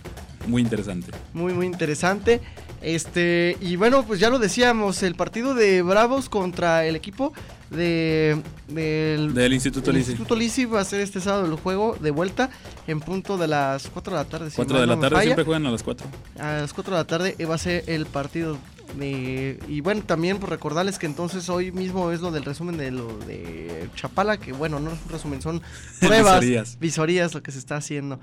Muy 0.47 0.61
interesante. 0.61 1.11
Muy, 1.33 1.53
muy 1.53 1.65
interesante. 1.65 2.41
Este, 2.81 3.57
y 3.59 3.75
bueno, 3.75 4.03
pues 4.05 4.19
ya 4.19 4.29
lo 4.29 4.39
decíamos, 4.39 5.01
el 5.03 5.15
partido 5.15 5.55
de 5.55 5.81
Bravos 5.81 6.29
contra 6.29 6.85
el 6.85 6.95
equipo 6.95 7.33
de, 7.69 8.41
del, 8.67 9.33
Del 9.33 9.53
Instituto 9.53 9.91
Lisi. 9.91 10.11
Instituto 10.11 10.35
Lisi 10.35 10.65
va 10.65 10.81
a 10.81 10.85
ser 10.85 11.01
este 11.01 11.19
sábado 11.21 11.45
el 11.45 11.55
juego 11.55 11.97
de 11.99 12.11
vuelta 12.11 12.49
en 12.87 12.99
punto 12.99 13.37
de 13.37 13.47
las 13.47 13.87
4 13.89 14.13
de 14.13 14.23
la 14.23 14.29
tarde. 14.29 14.49
si 14.49 14.55
4 14.55 14.73
mal 14.73 14.81
de 14.81 14.87
la 14.87 14.95
no 14.95 15.01
tarde, 15.01 15.15
falla. 15.15 15.25
siempre 15.25 15.45
juegan 15.45 15.65
a 15.65 15.71
las 15.71 15.83
4. 15.83 16.07
A 16.39 16.53
las 16.61 16.73
4 16.73 16.93
de 16.93 16.99
la 16.99 17.07
tarde 17.07 17.35
eh, 17.37 17.45
va 17.45 17.55
a 17.55 17.59
ser 17.59 17.83
el 17.87 18.05
partido. 18.05 18.57
de- 18.97 19.59
y 19.67 19.81
bueno, 19.81 20.01
también 20.05 20.37
por 20.39 20.49
recordarles 20.49 20.97
que 20.97 21.05
entonces 21.07 21.49
hoy 21.49 21.71
mismo 21.73 22.11
es 22.11 22.21
lo 22.21 22.31
del 22.31 22.45
resumen 22.45 22.77
de 22.77 22.91
lo 22.91 23.17
de 23.19 23.89
Chapala, 23.95 24.37
que 24.37 24.53
bueno, 24.53 24.79
no 24.79 24.91
es 24.91 24.99
un 25.05 25.11
resumen, 25.11 25.41
son 25.41 25.61
pruebas, 25.99 26.39
Visorías. 26.39 26.79
visorías 26.79 27.33
lo 27.33 27.43
que 27.43 27.51
se 27.51 27.59
está 27.59 27.75
haciendo. 27.75 28.17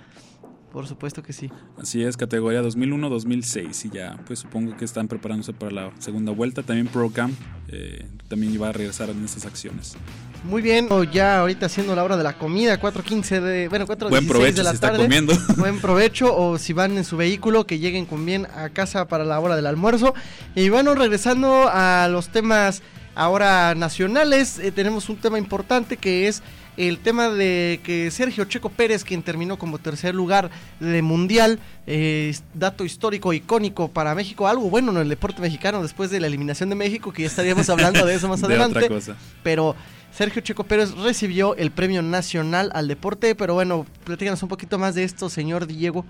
Por 0.74 0.88
supuesto 0.88 1.22
que 1.22 1.32
sí. 1.32 1.48
Así 1.80 2.02
es, 2.02 2.16
categoría 2.16 2.60
2001-2006 2.60 3.84
y 3.84 3.90
ya, 3.90 4.18
pues 4.26 4.40
supongo 4.40 4.76
que 4.76 4.84
están 4.84 5.06
preparándose 5.06 5.52
para 5.52 5.70
la 5.70 5.92
segunda 6.00 6.32
vuelta. 6.32 6.64
También 6.64 6.88
ProCam 6.88 7.32
eh, 7.68 8.04
también 8.26 8.60
va 8.60 8.70
a 8.70 8.72
regresar 8.72 9.08
en 9.08 9.24
estas 9.24 9.46
acciones. 9.46 9.96
Muy 10.42 10.62
bien, 10.62 10.88
ya 11.12 11.38
ahorita 11.38 11.66
haciendo 11.66 11.94
la 11.94 12.02
hora 12.02 12.16
de 12.16 12.24
la 12.24 12.36
comida, 12.38 12.80
4.15 12.80 13.40
de, 13.40 13.68
bueno, 13.68 13.86
4.16 13.86 14.10
Buen 14.10 14.24
de 14.24 14.28
provecho 14.32 14.62
la 14.64 14.70
si 14.70 14.74
está 14.74 14.88
tarde. 14.88 15.04
comiendo. 15.04 15.32
Buen 15.58 15.80
provecho 15.80 16.36
o 16.36 16.58
si 16.58 16.72
van 16.72 16.98
en 16.98 17.04
su 17.04 17.16
vehículo 17.16 17.68
que 17.68 17.78
lleguen 17.78 18.04
con 18.04 18.26
bien 18.26 18.48
a 18.52 18.68
casa 18.70 19.06
para 19.06 19.24
la 19.24 19.38
hora 19.38 19.54
del 19.54 19.68
almuerzo. 19.68 20.12
Y 20.56 20.70
bueno, 20.70 20.96
regresando 20.96 21.68
a 21.70 22.08
los 22.10 22.30
temas 22.30 22.82
ahora 23.14 23.76
nacionales, 23.76 24.58
eh, 24.58 24.72
tenemos 24.72 25.08
un 25.08 25.18
tema 25.18 25.38
importante 25.38 25.98
que 25.98 26.26
es 26.26 26.42
el 26.76 26.98
tema 26.98 27.28
de 27.28 27.80
que 27.84 28.10
Sergio 28.10 28.44
Checo 28.44 28.68
Pérez, 28.70 29.04
quien 29.04 29.22
terminó 29.22 29.58
como 29.58 29.78
tercer 29.78 30.14
lugar 30.14 30.50
de 30.80 31.02
mundial, 31.02 31.58
eh, 31.86 32.34
dato 32.54 32.84
histórico 32.84 33.32
icónico 33.32 33.88
para 33.88 34.14
México, 34.14 34.48
algo 34.48 34.70
bueno 34.70 34.92
en 34.92 34.98
el 34.98 35.08
deporte 35.08 35.40
mexicano 35.40 35.82
después 35.82 36.10
de 36.10 36.20
la 36.20 36.26
eliminación 36.26 36.68
de 36.68 36.74
México, 36.74 37.12
que 37.12 37.22
ya 37.22 37.28
estaríamos 37.28 37.68
hablando 37.68 38.04
de 38.04 38.14
eso 38.14 38.28
más 38.28 38.40
de 38.42 38.46
adelante 38.46 38.78
otra 38.78 38.88
cosa. 38.88 39.16
pero 39.42 39.76
Sergio 40.12 40.42
Checo 40.42 40.64
Pérez 40.64 40.92
recibió 40.92 41.56
el 41.56 41.72
premio 41.72 42.00
nacional 42.00 42.70
al 42.74 42.86
deporte, 42.86 43.34
pero 43.34 43.54
bueno, 43.54 43.84
platícanos 44.04 44.42
un 44.42 44.48
poquito 44.48 44.78
más 44.78 44.94
de 44.94 45.02
esto, 45.02 45.28
señor 45.28 45.66
Diego. 45.66 46.04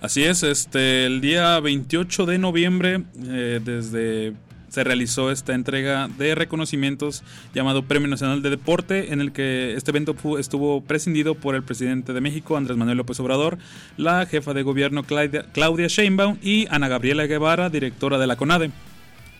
Así 0.00 0.24
es, 0.24 0.42
este, 0.42 1.04
el 1.04 1.20
día 1.20 1.60
28 1.60 2.24
de 2.24 2.38
noviembre, 2.38 3.04
eh, 3.22 3.60
desde 3.62 4.32
se 4.70 4.84
realizó 4.84 5.30
esta 5.30 5.52
entrega 5.52 6.08
de 6.08 6.34
reconocimientos 6.34 7.22
llamado 7.52 7.82
Premio 7.82 8.08
Nacional 8.08 8.40
de 8.40 8.50
Deporte, 8.50 9.12
en 9.12 9.20
el 9.20 9.32
que 9.32 9.74
este 9.74 9.90
evento 9.90 10.16
estuvo 10.38 10.80
prescindido 10.80 11.34
por 11.34 11.54
el 11.54 11.62
presidente 11.62 12.12
de 12.12 12.20
México, 12.20 12.56
Andrés 12.56 12.78
Manuel 12.78 12.98
López 12.98 13.18
Obrador, 13.20 13.58
la 13.96 14.24
jefa 14.26 14.54
de 14.54 14.62
gobierno 14.62 15.02
Claudia, 15.02 15.44
Claudia 15.52 15.88
Sheinbaum 15.88 16.38
y 16.40 16.66
Ana 16.70 16.88
Gabriela 16.88 17.26
Guevara, 17.26 17.68
directora 17.68 18.18
de 18.18 18.26
la 18.26 18.36
CONADE. 18.36 18.70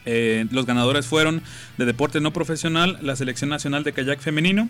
Eh, 0.05 0.47
los 0.51 0.67
ganadores 0.67 1.07
fueron 1.07 1.43
de 1.79 1.85
deporte 1.85 2.21
no 2.21 2.33
profesional, 2.33 2.99
la 3.01 3.15
selección 3.15 3.51
nacional 3.51 3.85
de 3.85 3.93
kayak 3.93 4.19
femenino, 4.21 4.69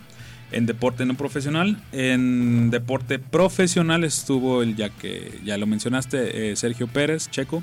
en 0.53 0.67
deporte 0.67 1.07
no 1.07 1.15
profesional, 1.15 1.81
en 1.93 2.71
deporte 2.71 3.19
profesional 3.19 4.05
estuvo 4.05 4.63
el 4.63 4.77
ya 4.77 4.91
que 4.91 5.41
ya 5.45 5.57
lo 5.57 5.67
mencionaste, 5.67 6.51
eh, 6.51 6.57
Sergio 6.57 6.89
Pérez, 6.89 7.31
checo, 7.31 7.63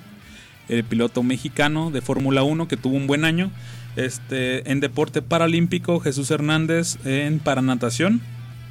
el 0.70 0.84
piloto 0.84 1.24
mexicano 1.24 1.92
de 1.92 2.02
Fórmula 2.02 2.44
1 2.44 2.68
que 2.68 2.78
tuvo 2.78 2.96
un 2.96 3.08
buen 3.08 3.26
año. 3.26 3.52
Este, 3.96 4.70
en 4.72 4.80
deporte 4.80 5.22
paralímpico, 5.22 6.00
Jesús 6.00 6.30
Hernández 6.32 6.98
en 7.06 7.40
paranatación. 7.40 8.22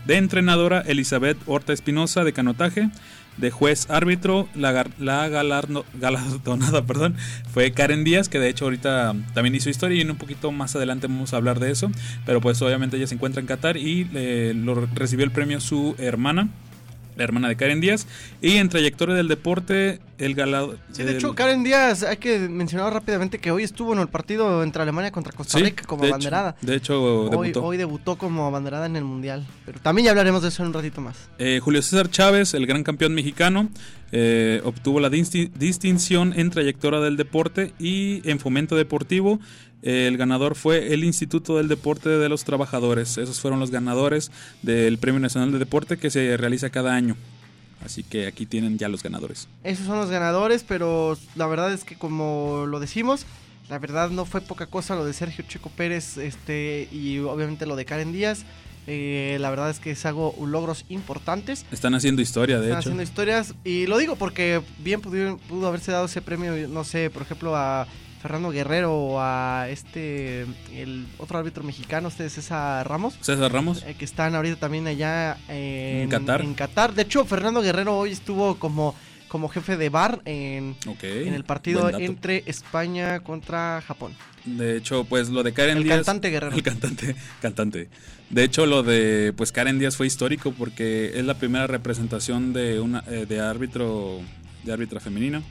De 0.06 0.16
entrenadora, 0.18 0.82
Elizabeth 0.82 1.36
Horta 1.46 1.72
Espinosa 1.72 2.22
de 2.22 2.32
canotaje. 2.32 2.90
De 3.36 3.50
juez 3.50 3.90
árbitro, 3.90 4.48
la, 4.54 4.72
galardonada 5.28 6.82
perdón, 6.86 7.16
fue 7.52 7.70
Karen 7.72 8.02
Díaz, 8.02 8.30
que 8.30 8.38
de 8.38 8.48
hecho 8.48 8.64
ahorita 8.64 9.14
también 9.34 9.54
hizo 9.54 9.68
historia 9.68 10.00
y 10.00 10.08
un 10.08 10.16
poquito 10.16 10.52
más 10.52 10.74
adelante 10.74 11.06
vamos 11.06 11.34
a 11.34 11.36
hablar 11.36 11.60
de 11.60 11.70
eso. 11.70 11.90
Pero 12.24 12.40
pues 12.40 12.62
obviamente 12.62 12.96
ella 12.96 13.06
se 13.06 13.14
encuentra 13.14 13.40
en 13.40 13.46
Qatar 13.46 13.76
y 13.76 14.04
lo 14.54 14.86
recibió 14.94 15.26
el 15.26 15.32
premio 15.32 15.60
su 15.60 15.96
hermana, 15.98 16.48
la 17.16 17.25
hermana 17.25 17.49
de 17.49 17.56
Karen 17.56 17.80
Díaz. 17.80 18.06
Y 18.40 18.56
en 18.56 18.68
trayectoria 18.68 19.14
del 19.14 19.28
deporte, 19.28 20.00
el 20.18 20.35
galado. 20.35 20.76
Sí, 20.92 21.02
de 21.02 21.12
hecho, 21.16 21.35
Karen 21.35 21.64
Díaz, 21.64 22.02
hay 22.02 22.16
que 22.18 22.38
mencionar 22.49 22.92
rápidamente 22.92 23.38
que 23.38 23.50
hoy 23.50 23.62
estuvo 23.64 23.92
en 23.92 23.99
el 24.00 24.08
partido 24.08 24.62
entre 24.62 24.82
Alemania 24.82 25.11
contra 25.11 25.32
Costa 25.32 25.58
Sí, 25.58 25.64
Rica 25.64 25.85
como 25.87 26.02
de 26.02 26.08
hecho- 26.08 26.14
abanderada. 26.14 26.56
de 26.62 26.75
hecho, 26.75 27.02
Hoy, 27.02 27.30
debutó. 27.49 27.64
hoy 27.64 27.76
debutó 27.76 28.16
como 28.16 28.46
abanderada 28.46 28.87
en 28.87 28.96
el 28.96 29.04
Mundial, 29.04 29.46
pero 29.64 29.80
también 29.80 30.04
ya 30.06 30.11
hablaremos 30.12 30.42
de 30.42 30.49
eso 30.49 30.62
en 30.62 30.68
un 30.68 30.75
ratito 30.75 31.00
más. 31.00 31.16
Eh, 31.38 31.61
Julio 31.62 31.82
César 31.82 32.11
Chávez, 32.11 32.54
el 32.54 32.66
gran 32.66 32.82
campeón 32.82 33.14
mexicano, 33.14 33.68
eh, 34.12 34.61
obtuvo 34.64 35.00
la 35.00 35.11
disti- 35.11 35.50
distinción 35.52 36.32
en 36.37 36.50
trayectoria 36.50 37.00
del 37.00 37.16
deporte 37.16 37.73
y 37.78 38.23
en 38.28 38.38
fomento 38.38 38.76
deportivo. 38.76 39.40
El 39.87 40.16
ganador 40.16 40.57
fue 40.57 40.93
el 40.93 41.05
Instituto 41.05 41.59
del 41.59 41.69
Deporte 41.69 42.09
de 42.09 42.28
los 42.28 42.43
Trabajadores. 42.43 43.19
Esos 43.19 43.38
fueron 43.38 43.61
los 43.61 43.71
ganadores 43.71 44.33
del 44.62 44.99
Premio 44.99 45.21
Nacional 45.21 45.52
de 45.52 45.61
Deporte 45.61 45.97
que 45.97 46.11
se 46.11 46.37
realiza 46.37 46.71
cada 46.71 46.93
año. 46.97 47.16
Así 47.85 48.02
que 48.02 48.26
aquí 48.26 48.47
tienen 48.47 48.78
ya 48.78 48.88
los 48.88 49.05
ganadores. 49.05 49.47
Esos 49.62 49.87
son 49.87 49.99
los 49.99 50.11
ganadores, 50.11 50.64
pero 50.64 51.16
la 51.37 51.47
verdad 51.47 51.73
es 51.73 51.85
que 51.85 51.95
como 51.95 52.64
lo 52.66 52.81
decimos, 52.81 53.26
la 53.71 53.78
verdad 53.78 54.11
no 54.11 54.25
fue 54.25 54.40
poca 54.40 54.66
cosa 54.66 54.97
lo 54.97 55.05
de 55.05 55.12
Sergio 55.12 55.45
Checo 55.47 55.71
Pérez 55.71 56.16
este 56.16 56.88
y 56.90 57.21
obviamente 57.21 57.64
lo 57.64 57.76
de 57.76 57.85
Karen 57.85 58.11
Díaz. 58.11 58.43
Eh, 58.88 59.37
la 59.38 59.50
verdad 59.50 59.71
es 59.71 59.78
que 59.78 59.93
es 59.93 60.05
algo 60.05 60.35
logros 60.45 60.85
importantes. 60.88 61.64
Están 61.71 61.95
haciendo 61.95 62.23
historia, 62.23 62.57
de 62.57 62.66
Están 62.66 62.81
hecho. 62.81 62.88
haciendo 62.88 63.02
historias 63.05 63.55
y 63.62 63.87
lo 63.87 63.99
digo 63.99 64.16
porque 64.16 64.62
bien 64.78 65.00
pudo, 65.00 65.38
pudo 65.49 65.69
haberse 65.69 65.93
dado 65.93 66.07
ese 66.07 66.23
premio, 66.23 66.66
no 66.66 66.83
sé, 66.83 67.09
por 67.09 67.23
ejemplo 67.23 67.55
a 67.55 67.87
Fernando 68.26 68.50
Guerrero 68.50 68.92
o 68.92 69.21
a 69.21 69.68
este, 69.71 70.42
el 70.75 71.06
otro 71.18 71.38
árbitro 71.38 71.62
mexicano, 71.62 72.09
este 72.09 72.28
César 72.28 72.88
Ramos. 72.88 73.14
César 73.21 73.52
Ramos. 73.52 73.85
eh, 73.85 73.95
que 73.97 74.04
están 74.04 74.35
ahorita 74.35 74.56
también 74.56 74.88
allá 74.88 75.38
en, 75.49 76.02
En 76.02 76.09
Qatar. 76.09 76.40
en 76.40 76.54
Qatar. 76.54 76.92
De 76.92 77.02
hecho, 77.02 77.25
Fernando 77.25 77.62
Guerrero 77.62 77.97
hoy 77.97 78.11
estuvo 78.11 78.56
como, 78.59 78.97
como 79.28 79.49
jefe 79.49 79.76
de 79.76 79.88
bar 79.90 80.23
en, 80.25 80.75
en 81.02 81.35
el 81.35 81.45
partido 81.45 81.88
entre 81.97 82.42
España 82.47 83.21
contra 83.21 83.80
Japón. 83.87 84.12
De 84.45 84.76
hecho, 84.76 85.04
pues 85.04 85.28
lo 85.28 85.45
de 85.45 85.52
Karen 85.52 85.76
El 85.78 85.85
Díaz. 85.85 85.99
cantante 85.99 86.30
Guerrero. 86.30 86.56
El 86.56 86.62
cantante, 86.64 87.14
cantante. 87.40 87.88
De 88.30 88.42
hecho, 88.42 88.66
lo 88.66 88.83
de 88.83 89.33
pues 89.37 89.52
Karen 89.52 89.78
Díaz 89.78 89.97
fue 89.97 90.09
histórico 90.09 90.50
porque 90.50 91.12
es 91.16 91.25
la 91.25 91.35
primera 91.35 91.68
representación 91.68 92.52
de 92.52 92.80
una 92.80 93.04
eh, 93.06 93.25
de 93.28 93.40
árbitro 93.40 94.18
de 94.64 94.73
árbitra 94.73 94.99
femenina 94.99 95.42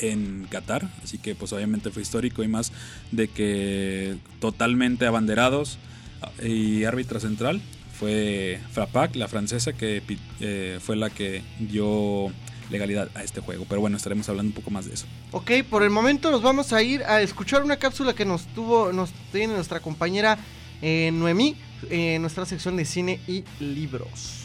en 0.00 0.46
Qatar, 0.50 0.88
así 1.02 1.18
que 1.18 1.34
pues 1.34 1.52
obviamente 1.52 1.90
fue 1.90 2.02
histórico 2.02 2.42
y 2.42 2.48
más 2.48 2.72
de 3.10 3.28
que 3.28 4.16
totalmente 4.40 5.06
abanderados 5.06 5.78
ah, 6.22 6.30
y 6.42 6.84
árbitra 6.84 7.20
central 7.20 7.60
fue 8.02 8.58
Frapac, 8.72 9.14
la 9.14 9.28
francesa 9.28 9.72
que 9.72 10.02
eh, 10.40 10.78
fue 10.82 10.96
la 10.96 11.10
que 11.10 11.42
dio 11.60 12.32
legalidad 12.70 13.08
a 13.14 13.22
este 13.22 13.40
juego. 13.40 13.64
Pero 13.68 13.80
bueno, 13.80 13.96
estaremos 13.96 14.28
hablando 14.28 14.50
un 14.50 14.54
poco 14.54 14.70
más 14.70 14.86
de 14.86 14.94
eso. 14.94 15.06
Ok, 15.30 15.50
por 15.70 15.84
el 15.84 15.90
momento 15.90 16.30
nos 16.30 16.42
vamos 16.42 16.72
a 16.72 16.82
ir 16.82 17.04
a 17.04 17.22
escuchar 17.22 17.62
una 17.62 17.76
cápsula 17.76 18.14
que 18.14 18.24
nos 18.24 18.46
tuvo, 18.54 18.92
nos 18.92 19.10
tiene 19.30 19.54
nuestra 19.54 19.78
compañera 19.78 20.38
eh, 20.80 21.10
Noemí 21.12 21.56
en 21.90 22.22
nuestra 22.22 22.44
sección 22.44 22.76
de 22.76 22.84
cine 22.84 23.20
y 23.28 23.44
libros. 23.60 24.41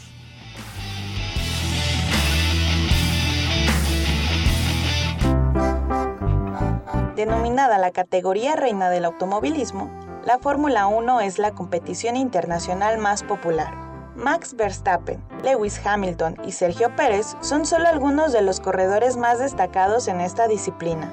Denominada 7.18 7.78
la 7.78 7.90
categoría 7.90 8.54
reina 8.54 8.90
del 8.90 9.04
automovilismo, 9.04 9.90
la 10.24 10.38
Fórmula 10.38 10.86
1 10.86 11.20
es 11.22 11.40
la 11.40 11.50
competición 11.50 12.14
internacional 12.14 12.96
más 12.98 13.24
popular. 13.24 13.74
Max 14.14 14.54
Verstappen, 14.54 15.20
Lewis 15.42 15.84
Hamilton 15.84 16.36
y 16.46 16.52
Sergio 16.52 16.94
Pérez 16.94 17.36
son 17.40 17.66
solo 17.66 17.88
algunos 17.88 18.32
de 18.32 18.42
los 18.42 18.60
corredores 18.60 19.16
más 19.16 19.40
destacados 19.40 20.06
en 20.06 20.20
esta 20.20 20.46
disciplina. 20.46 21.12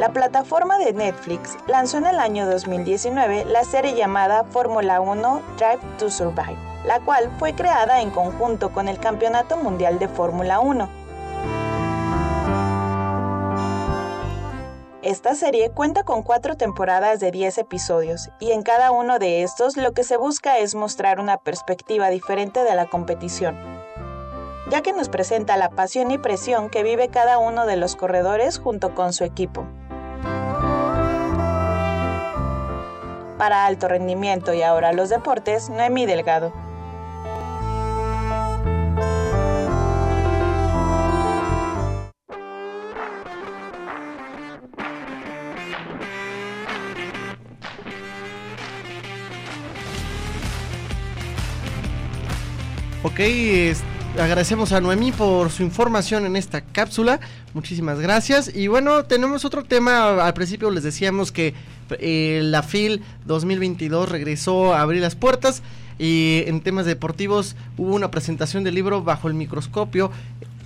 La 0.00 0.08
plataforma 0.12 0.76
de 0.78 0.92
Netflix 0.92 1.56
lanzó 1.68 1.98
en 1.98 2.06
el 2.06 2.18
año 2.18 2.44
2019 2.50 3.44
la 3.44 3.62
serie 3.62 3.94
llamada 3.94 4.42
Fórmula 4.42 5.00
1 5.00 5.42
Drive 5.58 5.96
to 6.00 6.10
Survive, 6.10 6.58
la 6.84 6.98
cual 6.98 7.30
fue 7.38 7.54
creada 7.54 8.00
en 8.00 8.10
conjunto 8.10 8.72
con 8.72 8.88
el 8.88 8.98
Campeonato 8.98 9.56
Mundial 9.56 10.00
de 10.00 10.08
Fórmula 10.08 10.58
1. 10.58 11.05
Esta 15.06 15.36
serie 15.36 15.70
cuenta 15.70 16.02
con 16.02 16.24
cuatro 16.24 16.56
temporadas 16.56 17.20
de 17.20 17.30
10 17.30 17.58
episodios 17.58 18.30
y 18.40 18.50
en 18.50 18.64
cada 18.64 18.90
uno 18.90 19.20
de 19.20 19.44
estos 19.44 19.76
lo 19.76 19.92
que 19.92 20.02
se 20.02 20.16
busca 20.16 20.58
es 20.58 20.74
mostrar 20.74 21.20
una 21.20 21.36
perspectiva 21.36 22.08
diferente 22.08 22.64
de 22.64 22.74
la 22.74 22.86
competición, 22.86 23.56
ya 24.68 24.82
que 24.82 24.92
nos 24.92 25.08
presenta 25.08 25.56
la 25.56 25.70
pasión 25.70 26.10
y 26.10 26.18
presión 26.18 26.70
que 26.70 26.82
vive 26.82 27.06
cada 27.06 27.38
uno 27.38 27.66
de 27.66 27.76
los 27.76 27.94
corredores 27.94 28.58
junto 28.58 28.96
con 28.96 29.12
su 29.12 29.22
equipo. 29.22 29.64
Para 33.38 33.64
alto 33.64 33.86
rendimiento 33.86 34.54
y 34.54 34.62
ahora 34.62 34.92
los 34.92 35.08
deportes, 35.08 35.70
Noemi 35.70 36.06
Delgado. 36.06 36.65
Ok, 53.16 53.20
es- 53.20 53.80
agradecemos 54.20 54.72
a 54.72 54.80
Noemí 54.82 55.10
por 55.10 55.50
su 55.50 55.62
información 55.62 56.26
en 56.26 56.36
esta 56.36 56.60
cápsula. 56.60 57.18
Muchísimas 57.54 57.98
gracias. 57.98 58.54
Y 58.54 58.68
bueno, 58.68 59.04
tenemos 59.04 59.46
otro 59.46 59.64
tema. 59.64 60.22
Al 60.22 60.34
principio 60.34 60.70
les 60.70 60.82
decíamos 60.84 61.32
que 61.32 61.54
eh, 61.98 62.40
la 62.44 62.62
FIL 62.62 63.02
2022 63.24 64.10
regresó 64.10 64.74
a 64.74 64.82
abrir 64.82 65.00
las 65.00 65.14
puertas. 65.14 65.62
Y 65.98 66.42
en 66.46 66.60
temas 66.60 66.84
deportivos 66.84 67.56
hubo 67.78 67.94
una 67.94 68.10
presentación 68.10 68.64
del 68.64 68.74
libro 68.74 69.02
Bajo 69.02 69.28
el 69.28 69.34
microscopio, 69.34 70.10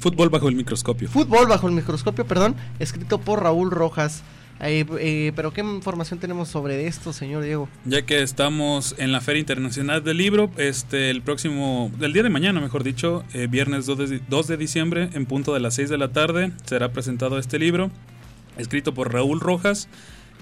Fútbol 0.00 0.28
bajo 0.28 0.49
el 0.49 0.57
microscopio. 0.57 1.09
Fútbol 1.09 1.47
bajo 1.47 1.69
el 1.69 1.75
microscopio, 1.75 2.25
perdón, 2.26 2.57
escrito 2.80 3.19
por 3.19 3.45
Raúl 3.45 3.71
Rojas. 3.71 4.23
Eh, 4.62 4.85
eh, 4.99 5.33
pero 5.35 5.52
¿qué 5.52 5.62
información 5.62 6.19
tenemos 6.19 6.49
sobre 6.49 6.87
esto, 6.87 7.12
señor 7.12 7.45
Diego? 7.45 7.69
Ya 7.85 8.02
que 8.02 8.23
estamos 8.23 8.95
en 8.99 9.11
la 9.11 9.21
Feria 9.21 9.40
Internacional 9.40 10.05
del 10.05 10.19
Libro, 10.19 10.50
este, 10.59 11.11
el 11.11 11.23
próximo, 11.23 11.90
el 12.00 12.12
día 12.12 12.23
de 12.23 12.29
mañana, 12.29 12.61
mejor 12.61 12.85
dicho, 12.85 13.25
eh, 13.33 13.47
viernes 13.50 13.87
2 13.87 14.11
de, 14.11 14.21
2 14.29 14.47
de 14.47 14.57
diciembre, 14.57 15.11
en 15.14 15.25
punto 15.25 15.55
de 15.55 15.61
las 15.61 15.75
6 15.75 15.88
de 15.88 15.99
la 15.99 16.09
tarde, 16.09 16.52
será 16.67 16.93
presentado 16.93 17.38
este 17.38 17.59
libro, 17.59 17.90
escrito 18.59 18.93
por 18.93 19.12
Raúl 19.12 19.40
Rojas 19.40 19.88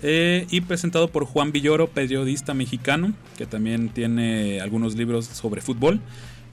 eh, 0.02 0.46
y 0.50 0.60
presentado 0.60 1.08
por 1.08 1.24
Juan 1.24 1.52
Villoro, 1.52 1.88
periodista 1.88 2.54
mexicano, 2.54 3.12
que 3.36 3.46
también 3.46 3.88
tiene 3.88 4.60
algunos 4.60 4.96
libros 4.96 5.26
sobre 5.26 5.60
fútbol. 5.60 6.00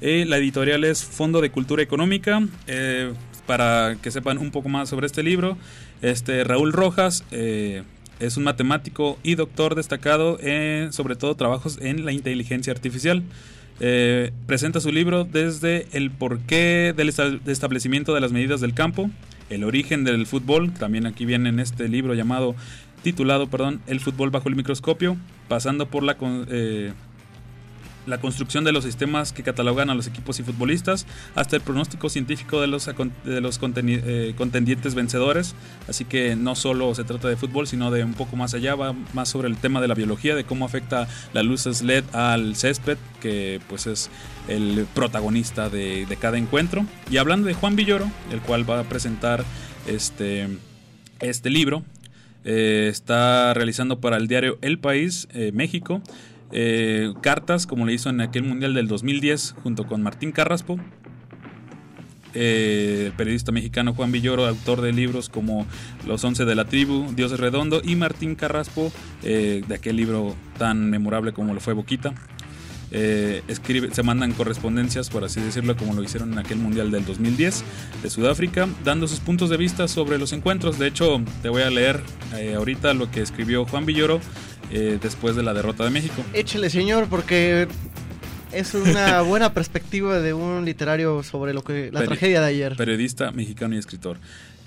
Eh, 0.02 0.26
la 0.28 0.38
editorial 0.38 0.84
es 0.84 1.04
Fondo 1.04 1.42
de 1.42 1.52
Cultura 1.52 1.82
Económica. 1.82 2.46
eh, 2.68 3.14
para 3.46 3.96
que 4.02 4.12
sepan 4.12 4.38
un 4.38 4.52
poco 4.52 4.70
más 4.70 4.90
sobre 4.90 5.08
este 5.08 5.24
libro, 5.24 5.58
este 6.02 6.44
Raúl 6.44 6.74
Rojas 6.74 7.24
eh, 7.32 7.84
es 8.20 8.38
un 8.38 8.44
matemático 8.44 9.18
y 9.24 9.36
doctor 9.36 9.76
destacado 9.76 10.40
en, 10.40 10.94
sobre 10.94 11.16
todo, 11.16 11.36
trabajos 11.36 11.78
en 11.82 12.06
la 12.06 12.12
inteligencia 12.12 12.72
artificial. 12.74 13.24
Eh, 13.82 14.32
presenta 14.48 14.80
su 14.80 14.92
libro 14.92 15.26
desde 15.26 15.88
el 15.92 16.10
porqué 16.12 16.94
del 16.96 17.10
esta- 17.10 17.30
de 17.30 17.52
establecimiento 17.52 18.14
de 18.14 18.22
las 18.22 18.32
medidas 18.32 18.62
del 18.62 18.74
campo, 18.74 19.10
el 19.50 19.64
origen 19.66 20.06
del 20.06 20.26
fútbol, 20.26 20.72
también 20.74 21.06
aquí 21.06 21.26
viene 21.26 21.50
en 21.50 21.60
este 21.60 21.90
libro 21.90 22.14
llamado, 22.14 22.56
titulado, 23.04 23.48
perdón, 23.48 23.82
El 23.86 24.00
fútbol 24.00 24.30
bajo 24.32 24.48
el 24.50 24.56
microscopio, 24.56 25.18
pasando 25.50 25.88
por 25.88 26.04
la, 26.04 26.16
eh, 26.50 26.94
la 28.06 28.20
construcción 28.20 28.64
de 28.64 28.72
los 28.72 28.84
sistemas 28.84 29.34
que 29.34 29.44
catalogan 29.44 29.90
a 29.90 29.96
los 29.96 30.08
equipos 30.08 30.40
y 30.40 30.44
futbolistas, 30.44 31.06
hasta 31.36 31.56
el 31.56 31.62
pronóstico 31.62 32.10
científico 32.10 32.62
de 32.62 32.68
los, 32.68 32.86
de 33.24 33.42
los 33.42 33.60
eh, 33.62 34.34
contendientes 34.38 34.96
vencedores. 34.96 35.56
Así 35.88 36.06
que 36.06 36.36
no 36.36 36.56
solo 36.56 36.94
se 36.96 37.04
trata 37.04 37.28
de 37.28 37.36
fútbol, 37.36 37.68
sino 37.68 37.92
de 37.92 38.04
un 38.04 38.14
poco 38.14 38.36
más 38.36 38.54
allá, 38.54 38.76
va 38.76 38.94
más 39.14 39.30
sobre 39.30 39.48
el 39.48 39.58
tema 39.58 39.82
de 39.82 39.88
la 39.88 39.96
biología, 39.96 40.36
de 40.36 40.44
cómo 40.44 40.66
afecta 40.66 41.08
la 41.34 41.44
luz 41.44 41.66
LED 41.82 42.04
al 42.14 42.56
césped, 42.56 42.98
que 43.22 43.60
pues 43.68 43.88
es 43.88 44.10
el 44.48 44.86
protagonista 44.94 45.70
de, 45.70 46.06
de 46.06 46.18
cada 46.18 46.38
encuentro. 46.38 46.86
Y 47.10 47.18
hablando 47.18 47.48
de 47.48 47.54
Juan 47.54 47.76
Villoro, 47.76 48.10
el 48.32 48.42
cual 48.42 48.70
va 48.70 48.80
a 48.80 48.84
presentar 48.84 49.44
este, 49.88 50.48
este 51.20 51.50
libro, 51.50 51.84
eh, 52.44 52.88
está 52.92 53.56
realizando 53.56 54.00
para 54.00 54.18
el 54.18 54.28
diario 54.28 54.60
El 54.62 54.78
País, 54.78 55.28
eh, 55.34 55.52
México, 55.52 56.02
eh, 56.58 57.14
cartas, 57.20 57.68
como 57.68 57.86
le 57.86 57.92
hizo 57.92 58.10
en 58.10 58.22
aquel 58.22 58.44
Mundial 58.44 58.74
del 58.74 58.88
2010, 58.88 59.56
junto 59.62 59.86
con 59.88 60.02
Martín 60.02 60.32
Carraspo, 60.32 60.80
eh, 62.34 63.12
periodista 63.18 63.52
mexicano 63.52 63.94
Juan 63.94 64.14
Villoro, 64.14 64.46
autor 64.46 64.80
de 64.80 64.94
libros 64.94 65.28
como 65.28 65.68
Los 66.08 66.24
Once 66.24 66.46
de 66.46 66.56
la 66.56 66.64
Tribu, 66.64 67.12
Dios 67.14 67.34
es 67.34 67.42
Redondo, 67.42 67.82
y 67.84 67.98
Martín 67.98 68.36
Carraspo, 68.36 68.94
eh, 69.24 69.64
de 69.68 69.76
aquel 69.76 69.98
libro 69.98 70.34
tan 70.58 70.90
memorable 70.90 71.34
como 71.34 71.54
lo 71.54 71.60
fue 71.60 71.74
Boquita. 71.74 72.14
Se 72.90 74.04
mandan 74.04 74.32
correspondencias, 74.32 75.10
por 75.10 75.26
así 75.26 75.42
decirlo, 75.42 75.76
como 75.76 75.94
lo 75.94 76.04
hicieron 76.04 76.32
en 76.32 76.40
aquel 76.40 76.60
Mundial 76.60 76.90
del 76.90 77.04
2010 77.04 77.66
de 78.02 78.10
Sudáfrica, 78.10 78.70
dando 78.86 79.10
sus 79.10 79.20
puntos 79.20 79.50
de 79.50 79.58
vista 79.58 79.90
sobre 79.90 80.18
los 80.18 80.32
encuentros. 80.32 80.80
De 80.80 80.88
hecho, 80.88 81.22
te 81.42 81.50
voy 81.50 81.64
a 81.64 81.70
leer 81.70 82.00
ahorita 82.56 82.94
lo 82.94 83.12
que 83.12 83.22
escribió 83.22 83.66
Juan 83.66 83.86
Villoro 83.86 84.22
eh, 84.72 84.98
después 85.02 85.36
de 85.36 85.44
la 85.44 85.54
derrota 85.54 85.84
de 85.84 85.90
México. 85.90 86.24
Échele, 86.34 86.70
señor, 86.70 87.08
porque 87.10 87.68
es 88.52 88.74
una 88.74 89.22
buena 89.24 89.54
perspectiva 89.54 90.20
de 90.20 90.34
un 90.34 90.66
literario 90.66 91.24
sobre 91.24 91.54
lo 91.54 91.64
que 91.64 91.90
la 91.92 92.02
Peri- 92.02 92.08
tragedia 92.08 92.42
de 92.42 92.48
ayer. 92.48 92.76
Periodista 92.76 93.32
mexicano 93.32 93.76
y 93.76 93.78
escritor. 93.78 94.18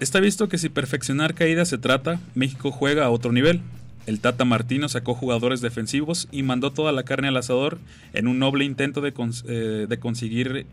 Está 0.01 0.21
visto 0.21 0.49
que 0.49 0.59
si 0.59 0.69
perfeccionar 0.69 1.35
caídas 1.35 1.69
se 1.69 1.79
trata, 1.79 2.21
México 2.35 2.71
juega 2.71 3.05
a 3.05 3.11
otro 3.11 3.33
nivel. 3.33 3.61
El 4.07 4.21
Tata 4.21 4.45
Martino 4.47 4.89
sacó 4.89 5.15
jugadores 5.15 5.61
defensivos 5.61 6.29
y 6.31 6.43
mandó 6.43 6.71
toda 6.73 6.93
la 6.93 7.03
carne 7.03 7.29
al 7.29 7.37
asador 7.37 7.79
en 8.15 8.27
un 8.27 8.39
noble 8.39 8.65
intento 8.65 9.01
de, 9.01 9.13
cons- 9.13 9.45
eh, 9.49 9.87
de 9.89 9.99
conseguir 9.99 10.65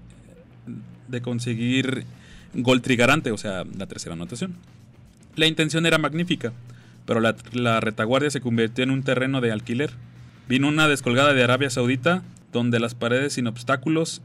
de 1.08 1.22
conseguir 1.22 2.06
gol 2.54 2.82
trigarante, 2.82 3.32
o 3.32 3.38
sea, 3.38 3.64
la 3.78 3.86
tercera 3.88 4.14
anotación. 4.14 4.56
La 5.36 5.46
intención 5.48 5.86
era 5.86 5.98
magnífica, 5.98 6.54
pero 7.06 7.20
la, 7.20 7.80
retaguardia 7.80 8.30
se 8.30 8.42
convirtió 8.42 8.84
en 8.84 8.92
un 8.92 9.04
terreno 9.04 9.42
de 9.42 9.52
alquiler. 9.52 9.92
Vino 10.48 10.68
una 10.68 10.88
descolgada 10.88 11.34
de 11.34 11.44
Arabia 11.44 11.70
Saudita, 11.70 12.24
donde 12.52 12.80
las 12.80 12.96
paredes 12.96 13.34
sin 13.34 13.48
obstáculos 13.48 14.22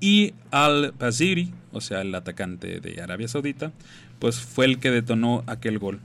y 0.00 0.34
Al-Basiri, 0.50 1.52
o 1.72 1.80
sea, 1.80 2.02
el 2.02 2.14
atacante 2.14 2.80
de 2.80 3.02
Arabia 3.02 3.28
Saudita, 3.28 3.72
pues 4.18 4.40
fue 4.40 4.64
el 4.64 4.78
que 4.78 4.90
detonó 4.90 5.44
aquel 5.46 5.78
gol. 5.78 6.00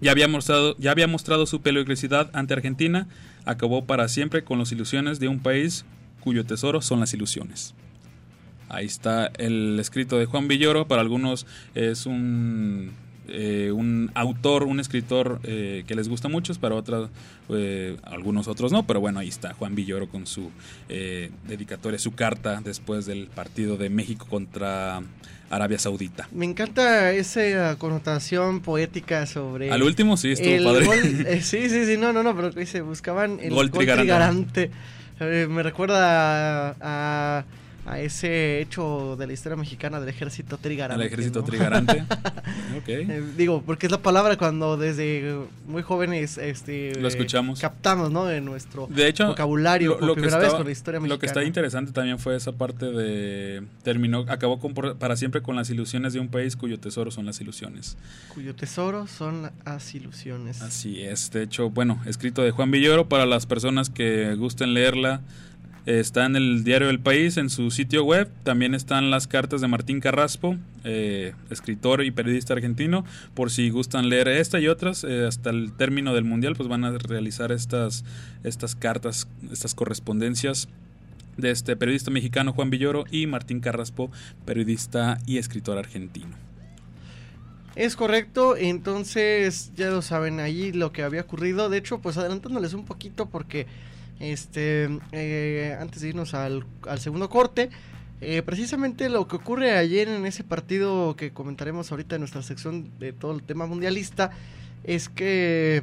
Ya 0.00 0.10
había 0.10 0.28
mostrado, 0.28 0.76
ya 0.78 0.90
había 0.90 1.06
mostrado 1.06 1.46
su 1.46 1.60
peligrosidad 1.60 2.30
ante 2.32 2.54
Argentina, 2.54 3.06
acabó 3.44 3.84
para 3.84 4.08
siempre 4.08 4.42
con 4.42 4.58
las 4.58 4.72
ilusiones 4.72 5.20
de 5.20 5.28
un 5.28 5.40
país 5.40 5.84
cuyo 6.20 6.44
tesoro 6.44 6.82
son 6.82 7.00
las 7.00 7.14
ilusiones. 7.14 7.74
Ahí 8.68 8.86
está 8.86 9.26
el 9.36 9.78
escrito 9.78 10.18
de 10.18 10.26
Juan 10.26 10.48
Villoro, 10.48 10.88
para 10.88 11.02
algunos 11.02 11.46
es 11.74 12.06
un, 12.06 12.92
eh, 13.28 13.70
un 13.72 14.10
autor, 14.14 14.64
un 14.64 14.80
escritor 14.80 15.40
eh, 15.44 15.84
que 15.86 15.94
les 15.94 16.08
gusta 16.08 16.28
mucho, 16.28 16.52
para 16.54 16.74
otros, 16.74 17.10
eh, 17.50 17.96
algunos 18.02 18.48
otros 18.48 18.72
no, 18.72 18.86
pero 18.86 19.00
bueno, 19.00 19.18
ahí 19.20 19.28
está 19.28 19.54
Juan 19.54 19.74
Villoro 19.74 20.08
con 20.08 20.26
su 20.26 20.50
eh, 20.88 21.30
dedicatoria, 21.46 21.98
su 21.98 22.12
carta 22.12 22.60
después 22.64 23.06
del 23.06 23.28
partido 23.28 23.76
de 23.76 23.88
México 23.90 24.26
contra 24.28 25.02
Arabia 25.50 25.78
Saudita. 25.78 26.28
Me 26.32 26.46
encanta 26.46 27.12
esa 27.12 27.76
connotación 27.78 28.60
poética 28.60 29.26
sobre. 29.26 29.70
Al 29.70 29.82
último 29.82 30.16
sí 30.16 30.32
estuvo 30.32 30.52
el 30.54 30.64
padre. 30.64 30.86
gol- 30.86 31.26
sí, 31.42 31.68
sí, 31.68 31.84
sí, 31.86 31.96
no, 31.98 32.12
no, 32.12 32.22
no, 32.22 32.34
pero 32.34 32.50
dice, 32.50 32.80
buscaban 32.80 33.38
el 33.40 33.50
Gol 33.50 33.68
gol, 33.70 33.78
trigarante. 33.78 34.70
trigarante. 35.20 35.48
Me 35.48 35.62
recuerda 35.62 36.70
a, 36.70 36.74
a- 37.38 37.44
a 37.84 37.98
ese 37.98 38.60
hecho 38.60 39.16
de 39.18 39.26
la 39.26 39.32
historia 39.32 39.56
mexicana 39.56 39.98
del 39.98 40.08
ejército 40.08 40.56
trigarante. 40.56 41.02
Al 41.02 41.06
ejército 41.06 41.40
¿no? 41.40 41.44
trigarante. 41.44 42.02
ok. 42.78 42.88
Eh, 42.88 43.22
digo, 43.36 43.62
porque 43.66 43.86
es 43.86 43.92
la 43.92 44.00
palabra 44.00 44.36
cuando 44.36 44.76
desde 44.76 45.36
muy 45.66 45.82
jóvenes 45.82 46.38
este, 46.38 46.94
Lo 47.00 47.08
escuchamos. 47.08 47.60
captamos, 47.60 48.12
¿no? 48.12 48.30
En 48.30 48.44
nuestro 48.44 48.86
De 48.86 49.08
hecho, 49.08 49.26
vocabulario 49.26 49.98
por 49.98 50.12
primera 50.14 50.36
vez 50.36 50.44
estaba- 50.46 50.58
con 50.58 50.66
la 50.66 50.72
historia 50.72 51.00
Lo 51.00 51.04
que 51.06 51.08
mexicana. 51.10 51.30
está 51.30 51.44
interesante 51.44 51.92
también 51.92 52.18
fue 52.20 52.36
esa 52.36 52.52
parte 52.52 52.86
de 52.86 53.64
terminó 53.82 54.24
acabó 54.28 54.60
con 54.60 54.74
para 54.74 55.16
siempre 55.16 55.42
con 55.42 55.56
las 55.56 55.68
ilusiones 55.70 56.12
de 56.12 56.20
un 56.20 56.28
país 56.28 56.56
cuyo 56.56 56.78
tesoro 56.78 57.10
son 57.10 57.26
las 57.26 57.40
ilusiones. 57.40 57.96
Cuyo 58.32 58.54
tesoro 58.54 59.06
son 59.08 59.50
las 59.64 59.94
ilusiones. 59.94 60.62
Así 60.62 61.02
es. 61.02 61.30
De 61.32 61.42
hecho, 61.42 61.68
bueno, 61.70 62.00
escrito 62.06 62.42
de 62.42 62.52
Juan 62.52 62.70
Villoro 62.70 63.08
para 63.08 63.26
las 63.26 63.46
personas 63.46 63.90
que 63.90 64.34
gusten 64.36 64.72
leerla. 64.72 65.20
Está 65.84 66.26
en 66.26 66.36
el 66.36 66.62
diario 66.62 66.90
El 66.90 67.00
País, 67.00 67.36
en 67.36 67.50
su 67.50 67.72
sitio 67.72 68.04
web. 68.04 68.30
También 68.44 68.72
están 68.72 69.10
las 69.10 69.26
cartas 69.26 69.60
de 69.60 69.66
Martín 69.66 69.98
Carraspo, 69.98 70.56
eh, 70.84 71.34
escritor 71.50 72.04
y 72.04 72.12
periodista 72.12 72.54
argentino. 72.54 73.04
Por 73.34 73.50
si 73.50 73.68
gustan 73.70 74.08
leer 74.08 74.28
esta 74.28 74.60
y 74.60 74.68
otras, 74.68 75.02
eh, 75.02 75.26
hasta 75.26 75.50
el 75.50 75.72
término 75.72 76.14
del 76.14 76.22
Mundial, 76.22 76.54
pues 76.54 76.68
van 76.68 76.84
a 76.84 76.96
realizar 76.96 77.50
estas, 77.50 78.04
estas 78.44 78.76
cartas, 78.76 79.26
estas 79.50 79.74
correspondencias 79.74 80.68
de 81.36 81.50
este 81.50 81.74
periodista 81.74 82.12
mexicano 82.12 82.52
Juan 82.52 82.70
Villoro 82.70 83.04
y 83.10 83.26
Martín 83.26 83.58
Carraspo, 83.58 84.12
periodista 84.44 85.18
y 85.26 85.38
escritor 85.38 85.78
argentino. 85.78 86.36
Es 87.74 87.96
correcto, 87.96 88.56
entonces 88.56 89.72
ya 89.74 89.90
lo 89.90 90.02
saben 90.02 90.38
allí 90.38 90.70
lo 90.70 90.92
que 90.92 91.02
había 91.02 91.22
ocurrido. 91.22 91.70
De 91.70 91.78
hecho, 91.78 92.00
pues 92.00 92.18
adelantándoles 92.18 92.74
un 92.74 92.84
poquito 92.84 93.26
porque 93.26 93.66
este 94.22 94.88
eh, 95.12 95.76
antes 95.78 96.02
de 96.02 96.08
irnos 96.08 96.34
al, 96.34 96.64
al 96.88 97.00
segundo 97.00 97.28
corte, 97.28 97.70
eh, 98.20 98.40
precisamente 98.42 99.08
lo 99.08 99.26
que 99.26 99.34
ocurre 99.34 99.76
ayer 99.76 100.08
en 100.08 100.24
ese 100.26 100.44
partido 100.44 101.16
que 101.16 101.32
comentaremos 101.32 101.90
ahorita 101.90 102.14
en 102.14 102.20
nuestra 102.20 102.42
sección 102.42 102.96
de 103.00 103.12
todo 103.12 103.32
el 103.32 103.42
tema 103.42 103.66
mundialista 103.66 104.30
es 104.84 105.08
que 105.08 105.82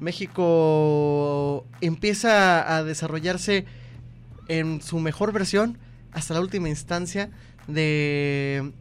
México 0.00 1.64
empieza 1.80 2.76
a 2.76 2.82
desarrollarse 2.82 3.64
en 4.48 4.82
su 4.82 4.98
mejor 4.98 5.32
versión 5.32 5.78
hasta 6.10 6.34
la 6.34 6.40
última 6.40 6.68
instancia 6.68 7.30
de, 7.68 8.72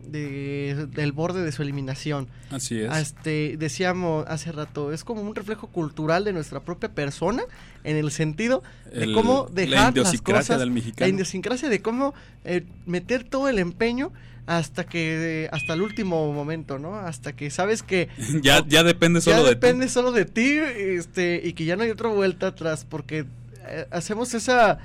del 0.92 1.12
borde 1.12 1.44
de 1.44 1.52
su 1.52 1.62
eliminación. 1.62 2.28
Así 2.50 2.80
es. 2.80 2.98
Este, 2.98 3.58
decíamos 3.58 4.26
hace 4.28 4.52
rato, 4.52 4.92
es 4.92 5.04
como 5.04 5.22
un 5.22 5.36
reflejo 5.36 5.68
cultural 5.68 6.24
de 6.24 6.34
nuestra 6.34 6.62
propia 6.62 6.90
persona, 6.90 7.44
en 7.84 7.98
el 7.98 8.12
sentido 8.12 8.64
de 8.92 9.12
cómo 9.14 9.48
dejar 9.52 9.96
la 9.96 10.04
las 10.04 10.22
cosas, 10.22 10.60
del 10.60 10.72
mexicano. 10.72 11.08
la 11.08 11.14
idiosincrasia 11.14 11.70
de 11.70 11.82
cómo 11.82 12.14
eh, 12.46 12.64
meter 12.86 13.24
todo 13.24 13.50
el 13.50 13.60
empeño 13.60 14.12
hasta 14.46 14.86
que 14.86 15.50
hasta 15.52 15.74
el 15.74 15.82
último 15.82 16.32
momento, 16.32 16.80
¿no? 16.80 16.96
Hasta 16.96 17.34
que 17.34 17.50
sabes 17.50 17.84
que 17.84 18.08
ya 18.42 18.66
ya 18.66 18.84
depende 18.84 19.20
solo 19.20 19.44
de 19.44 19.50
depende 19.50 19.90
solo 19.90 20.14
de 20.14 20.24
ti, 20.24 20.58
este 20.58 21.42
y 21.44 21.52
que 21.54 21.66
ya 21.66 21.76
no 21.76 21.84
hay 21.84 21.90
otra 21.90 22.08
vuelta 22.08 22.48
atrás 22.48 22.86
porque 22.90 23.26
eh, 23.68 23.86
hacemos 23.92 24.34
esa 24.34 24.80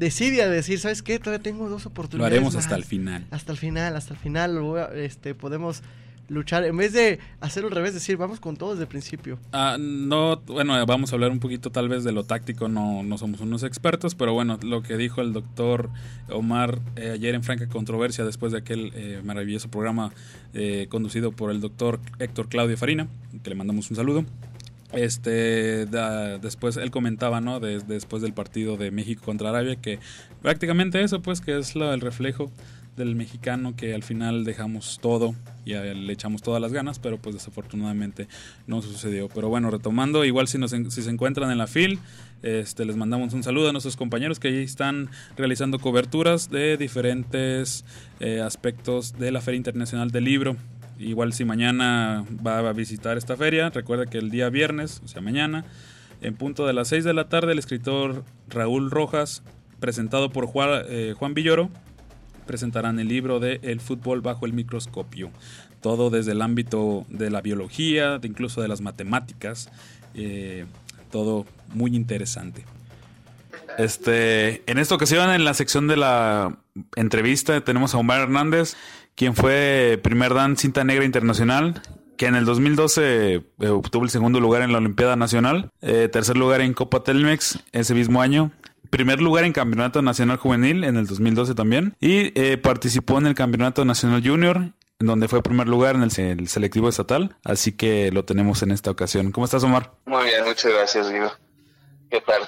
decide 0.00 0.42
a 0.42 0.48
decir, 0.48 0.80
¿sabes 0.80 1.02
qué? 1.02 1.18
Todavía 1.18 1.42
tengo 1.42 1.68
dos 1.68 1.86
oportunidades. 1.86 2.32
Lo 2.32 2.36
haremos 2.36 2.56
hasta 2.56 2.74
el 2.74 2.84
final. 2.84 3.26
Hasta 3.30 3.52
el 3.52 3.58
final, 3.58 3.94
hasta 3.94 4.14
el 4.14 4.18
final. 4.18 4.58
Este, 4.94 5.34
podemos 5.34 5.82
luchar. 6.28 6.64
En 6.64 6.76
vez 6.76 6.94
de 6.94 7.18
hacerlo 7.40 7.68
al 7.68 7.74
revés, 7.74 7.92
decir, 7.92 8.16
vamos 8.16 8.40
con 8.40 8.56
todo 8.56 8.70
desde 8.70 8.84
el 8.84 8.88
principio. 8.88 9.38
Ah, 9.52 9.76
no, 9.78 10.40
bueno, 10.46 10.84
vamos 10.86 11.12
a 11.12 11.16
hablar 11.16 11.30
un 11.30 11.38
poquito 11.38 11.70
tal 11.70 11.88
vez 11.90 12.02
de 12.02 12.12
lo 12.12 12.24
táctico. 12.24 12.68
No, 12.68 13.02
no 13.02 13.18
somos 13.18 13.40
unos 13.40 13.62
expertos, 13.62 14.14
pero 14.14 14.32
bueno, 14.32 14.58
lo 14.62 14.82
que 14.82 14.96
dijo 14.96 15.20
el 15.20 15.34
doctor 15.34 15.90
Omar 16.30 16.78
eh, 16.96 17.10
ayer 17.10 17.34
en 17.34 17.42
Franca 17.42 17.68
Controversia, 17.68 18.24
después 18.24 18.52
de 18.52 18.58
aquel 18.58 18.92
eh, 18.94 19.20
maravilloso 19.22 19.70
programa 19.70 20.12
eh, 20.54 20.86
conducido 20.88 21.32
por 21.32 21.50
el 21.50 21.60
doctor 21.60 22.00
Héctor 22.18 22.48
Claudio 22.48 22.78
Farina, 22.78 23.06
que 23.42 23.50
le 23.50 23.56
mandamos 23.56 23.90
un 23.90 23.96
saludo. 23.96 24.24
Este, 24.92 25.86
después 25.86 26.76
él 26.76 26.90
comentaba, 26.90 27.40
¿no? 27.40 27.60
después 27.60 28.22
del 28.22 28.32
partido 28.32 28.76
de 28.76 28.90
México 28.90 29.22
contra 29.24 29.50
Arabia, 29.50 29.76
que 29.76 30.00
prácticamente 30.42 31.02
eso, 31.02 31.22
pues, 31.22 31.40
que 31.40 31.58
es 31.58 31.76
el 31.76 32.00
reflejo 32.00 32.50
del 32.96 33.14
mexicano 33.14 33.74
que 33.76 33.94
al 33.94 34.02
final 34.02 34.44
dejamos 34.44 34.98
todo 35.00 35.34
y 35.64 35.74
le 35.74 36.12
echamos 36.12 36.42
todas 36.42 36.60
las 36.60 36.72
ganas, 36.72 36.98
pero 36.98 37.18
pues 37.18 37.34
desafortunadamente 37.34 38.28
no 38.66 38.82
sucedió. 38.82 39.28
Pero 39.28 39.48
bueno, 39.48 39.70
retomando, 39.70 40.24
igual 40.24 40.48
si, 40.48 40.58
nos, 40.58 40.70
si 40.70 41.02
se 41.02 41.10
encuentran 41.10 41.50
en 41.50 41.58
la 41.58 41.66
FIL, 41.66 41.98
este, 42.42 42.84
les 42.84 42.96
mandamos 42.96 43.32
un 43.32 43.42
saludo 43.42 43.68
a 43.68 43.72
nuestros 43.72 43.96
compañeros 43.96 44.40
que 44.40 44.48
ahí 44.48 44.64
están 44.64 45.08
realizando 45.36 45.78
coberturas 45.78 46.50
de 46.50 46.76
diferentes 46.76 47.84
eh, 48.20 48.40
aspectos 48.40 49.18
de 49.18 49.30
la 49.30 49.40
Feria 49.40 49.58
Internacional 49.58 50.10
del 50.10 50.24
Libro. 50.24 50.56
Igual 51.00 51.32
si 51.32 51.46
mañana 51.46 52.24
va 52.46 52.58
a 52.58 52.72
visitar 52.72 53.16
esta 53.16 53.36
feria, 53.36 53.70
recuerda 53.70 54.04
que 54.04 54.18
el 54.18 54.30
día 54.30 54.50
viernes, 54.50 55.00
o 55.02 55.08
sea 55.08 55.22
mañana, 55.22 55.64
en 56.20 56.34
punto 56.34 56.66
de 56.66 56.74
las 56.74 56.88
6 56.88 57.04
de 57.04 57.14
la 57.14 57.28
tarde, 57.30 57.52
el 57.52 57.58
escritor 57.58 58.22
Raúl 58.48 58.90
Rojas, 58.90 59.42
presentado 59.80 60.30
por 60.30 60.46
Juan, 60.46 60.82
eh, 60.88 61.14
Juan 61.18 61.32
Villoro, 61.32 61.70
presentarán 62.46 62.98
el 62.98 63.08
libro 63.08 63.40
de 63.40 63.60
El 63.62 63.80
fútbol 63.80 64.20
bajo 64.20 64.44
el 64.44 64.52
microscopio. 64.52 65.30
Todo 65.80 66.10
desde 66.10 66.32
el 66.32 66.42
ámbito 66.42 67.06
de 67.08 67.30
la 67.30 67.40
biología, 67.40 68.18
de 68.18 68.28
incluso 68.28 68.60
de 68.60 68.68
las 68.68 68.82
matemáticas. 68.82 69.70
Eh, 70.14 70.66
todo 71.10 71.46
muy 71.72 71.96
interesante. 71.96 72.64
Este, 73.78 74.62
en 74.70 74.78
esta 74.78 74.94
ocasión, 74.94 75.30
en 75.30 75.44
la 75.44 75.54
sección 75.54 75.88
de 75.88 75.96
la 75.96 76.58
entrevista, 76.96 77.60
tenemos 77.62 77.94
a 77.94 77.98
Omar 77.98 78.20
Hernández, 78.20 78.76
quien 79.20 79.36
fue 79.36 80.00
primer 80.02 80.32
dan 80.32 80.56
cinta 80.56 80.82
negra 80.82 81.04
internacional, 81.04 81.82
que 82.16 82.24
en 82.24 82.36
el 82.36 82.46
2012 82.46 83.34
eh, 83.34 83.68
obtuvo 83.68 84.04
el 84.04 84.08
segundo 84.08 84.40
lugar 84.40 84.62
en 84.62 84.72
la 84.72 84.78
Olimpiada 84.78 85.14
Nacional, 85.14 85.70
eh, 85.82 86.08
tercer 86.10 86.38
lugar 86.38 86.62
en 86.62 86.72
Copa 86.72 87.04
Telmex 87.04 87.58
ese 87.72 87.92
mismo 87.92 88.22
año, 88.22 88.50
primer 88.88 89.20
lugar 89.20 89.44
en 89.44 89.52
Campeonato 89.52 90.00
Nacional 90.00 90.38
Juvenil 90.38 90.84
en 90.84 90.96
el 90.96 91.06
2012 91.06 91.54
también, 91.54 91.94
y 92.00 92.32
eh, 92.34 92.56
participó 92.56 93.18
en 93.18 93.26
el 93.26 93.34
Campeonato 93.34 93.84
Nacional 93.84 94.26
Junior 94.26 94.72
en 95.00 95.06
donde 95.06 95.28
fue 95.28 95.42
primer 95.42 95.68
lugar 95.68 95.96
en 95.96 96.02
el, 96.04 96.48
selectivo 96.48 96.88
estatal, 96.88 97.36
así 97.44 97.72
que 97.72 98.10
lo 98.12 98.24
tenemos 98.24 98.62
en 98.62 98.70
esta 98.70 98.90
ocasión. 98.90 99.32
¿Cómo 99.32 99.44
estás, 99.44 99.62
Omar? 99.64 99.92
Muy 100.06 100.24
bien, 100.24 100.44
muchas 100.46 100.72
gracias, 100.72 101.10
Guido. 101.10 101.30
¿Qué 102.10 102.22
tal? 102.22 102.40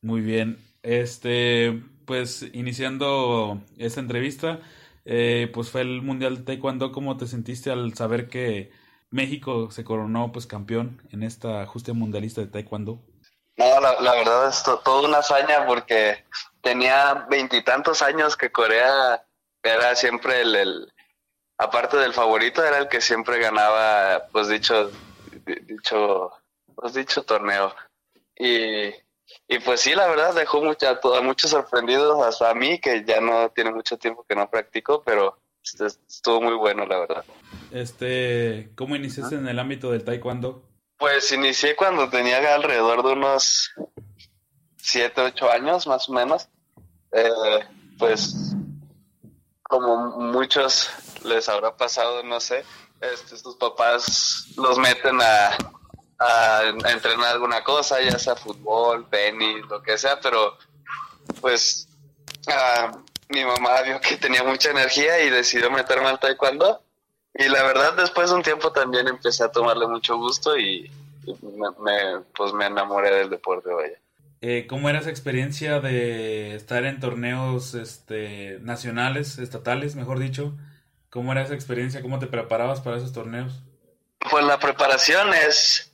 Muy 0.00 0.20
bien. 0.20 0.58
Este, 0.82 1.80
pues 2.06 2.44
iniciando 2.52 3.60
esta 3.78 4.00
entrevista, 4.00 4.58
eh, 5.04 5.50
pues 5.52 5.70
fue 5.70 5.80
el 5.82 6.02
Mundial 6.02 6.38
de 6.38 6.42
Taekwondo. 6.44 6.92
¿Cómo 6.92 7.16
te 7.16 7.26
sentiste 7.26 7.70
al 7.70 7.94
saber 7.94 8.28
que 8.28 8.70
México 9.10 9.70
se 9.70 9.84
coronó 9.84 10.32
pues 10.32 10.46
campeón 10.46 11.02
en 11.10 11.22
esta 11.22 11.62
ajuste 11.62 11.92
mundialista 11.92 12.40
de 12.40 12.46
Taekwondo? 12.48 13.00
No, 13.56 13.80
la, 13.80 14.12
verdad 14.14 14.48
es 14.48 14.62
toda 14.62 15.06
una 15.06 15.18
hazaña 15.18 15.66
porque 15.66 16.24
tenía 16.62 17.26
veintitantos 17.28 18.00
años 18.00 18.36
que 18.36 18.50
Corea 18.50 19.24
era 19.62 19.94
siempre 19.94 20.40
el, 20.40 20.90
aparte 21.58 21.98
del 21.98 22.14
favorito, 22.14 22.64
era 22.64 22.78
el 22.78 22.88
que 22.88 23.00
siempre 23.00 23.38
ganaba, 23.38 24.26
pues 24.32 24.48
dicho, 24.48 24.90
dicho, 25.66 26.32
pues 26.74 26.94
dicho 26.94 27.22
torneo. 27.24 27.74
Y 28.36 28.92
y 29.48 29.58
pues 29.58 29.80
sí, 29.80 29.94
la 29.94 30.06
verdad 30.06 30.34
dejó 30.34 30.62
mucha, 30.62 30.90
a 30.90 31.20
muchos 31.20 31.50
sorprendidos, 31.50 32.24
hasta 32.26 32.50
a 32.50 32.54
mí, 32.54 32.78
que 32.78 33.04
ya 33.04 33.20
no 33.20 33.50
tiene 33.50 33.70
mucho 33.70 33.96
tiempo 33.98 34.24
que 34.28 34.34
no 34.34 34.48
practico, 34.48 35.02
pero 35.04 35.38
este, 35.62 35.86
estuvo 35.86 36.40
muy 36.40 36.54
bueno, 36.54 36.86
la 36.86 36.98
verdad. 37.00 37.24
Este, 37.70 38.70
¿Cómo 38.74 38.96
iniciaste 38.96 39.36
en 39.36 39.48
el 39.48 39.58
ámbito 39.58 39.90
del 39.90 40.04
taekwondo? 40.04 40.62
Pues 40.96 41.32
inicié 41.32 41.74
cuando 41.76 42.08
tenía 42.08 42.54
alrededor 42.54 43.04
de 43.04 43.12
unos 43.12 43.72
7, 44.76 45.20
8 45.20 45.50
años, 45.50 45.86
más 45.86 46.08
o 46.08 46.12
menos. 46.12 46.48
Eh, 47.12 47.30
pues 47.98 48.54
como 49.62 50.18
muchos 50.18 50.90
les 51.24 51.48
habrá 51.48 51.76
pasado, 51.76 52.22
no 52.22 52.40
sé, 52.40 52.64
este, 53.00 53.36
sus 53.36 53.56
papás 53.56 54.48
los 54.56 54.78
meten 54.78 55.20
a, 55.20 55.56
a, 56.18 56.62
entrenar 56.90 57.32
alguna 57.32 57.62
cosa, 57.62 58.00
ya 58.00 58.18
sea 58.18 58.36
fútbol, 58.36 59.08
tenis, 59.10 59.64
lo 59.68 59.82
que 59.82 59.98
sea, 59.98 60.20
pero 60.20 60.56
pues 61.40 61.88
mi 63.28 63.44
mamá 63.44 63.82
vio 63.82 64.00
que 64.00 64.16
tenía 64.16 64.44
mucha 64.44 64.70
energía 64.70 65.22
y 65.24 65.30
decidió 65.30 65.70
meterme 65.70 66.08
al 66.08 66.20
taekwondo. 66.20 66.82
Y 67.34 67.48
la 67.48 67.62
verdad, 67.62 67.94
después 67.94 68.30
de 68.30 68.36
un 68.36 68.42
tiempo 68.42 68.72
también 68.72 69.08
empecé 69.08 69.44
a 69.44 69.50
tomarle 69.50 69.86
mucho 69.86 70.16
gusto 70.16 70.56
y, 70.58 70.90
me, 71.24 72.20
pues 72.36 72.52
me 72.52 72.66
enamoré 72.66 73.14
del 73.14 73.30
deporte, 73.30 73.72
vaya. 73.72 73.98
Eh, 74.44 74.66
¿Cómo 74.68 74.90
era 74.90 74.98
esa 74.98 75.10
experiencia 75.10 75.80
de 75.80 76.56
estar 76.56 76.84
en 76.84 76.98
torneos 76.98 77.74
este, 77.74 78.58
nacionales, 78.60 79.38
estatales, 79.38 79.94
mejor 79.94 80.18
dicho? 80.18 80.52
¿Cómo 81.10 81.30
era 81.30 81.42
esa 81.42 81.54
experiencia? 81.54 82.02
¿Cómo 82.02 82.18
te 82.18 82.26
preparabas 82.26 82.80
para 82.80 82.96
esos 82.96 83.12
torneos? 83.12 83.62
Pues 84.30 84.44
la 84.44 84.58
preparación 84.58 85.32
es, 85.32 85.91